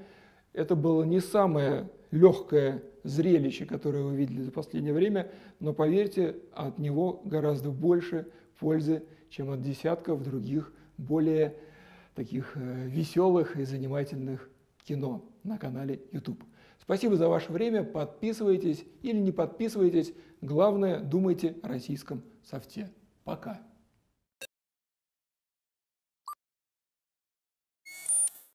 Это 0.53 0.77
было 0.77 1.03
не 1.03 1.21
самое 1.21 1.91
легкое 2.11 2.83
зрелище, 3.03 3.67
которое 3.67 4.03
вы 4.03 4.17
видели 4.17 4.43
за 4.43 4.51
последнее 4.51 4.95
время, 4.95 5.31
но 5.61 5.73
поверьте, 5.73 6.37
от 6.55 6.79
него 6.79 7.21
гораздо 7.25 7.71
больше 7.71 8.27
пользы, 8.59 9.03
чем 9.35 9.51
от 9.51 9.63
десятков 9.63 10.23
других 10.23 10.73
более 10.97 11.57
таких 12.15 12.53
э, 12.55 12.87
веселых 12.87 13.57
и 13.57 13.65
занимательных 13.65 14.49
кино 14.85 15.25
на 15.43 15.59
канале 15.59 16.03
YouTube. 16.13 16.45
Спасибо 16.81 17.17
за 17.17 17.29
ваше 17.29 17.51
время, 17.51 17.83
подписывайтесь 17.83 18.85
или 19.03 19.19
не 19.19 19.33
подписывайтесь, 19.33 20.13
главное 20.41 21.01
думайте 21.01 21.57
о 21.63 21.69
российском 21.69 22.23
софте. 22.45 22.91
Пока! 23.25 23.61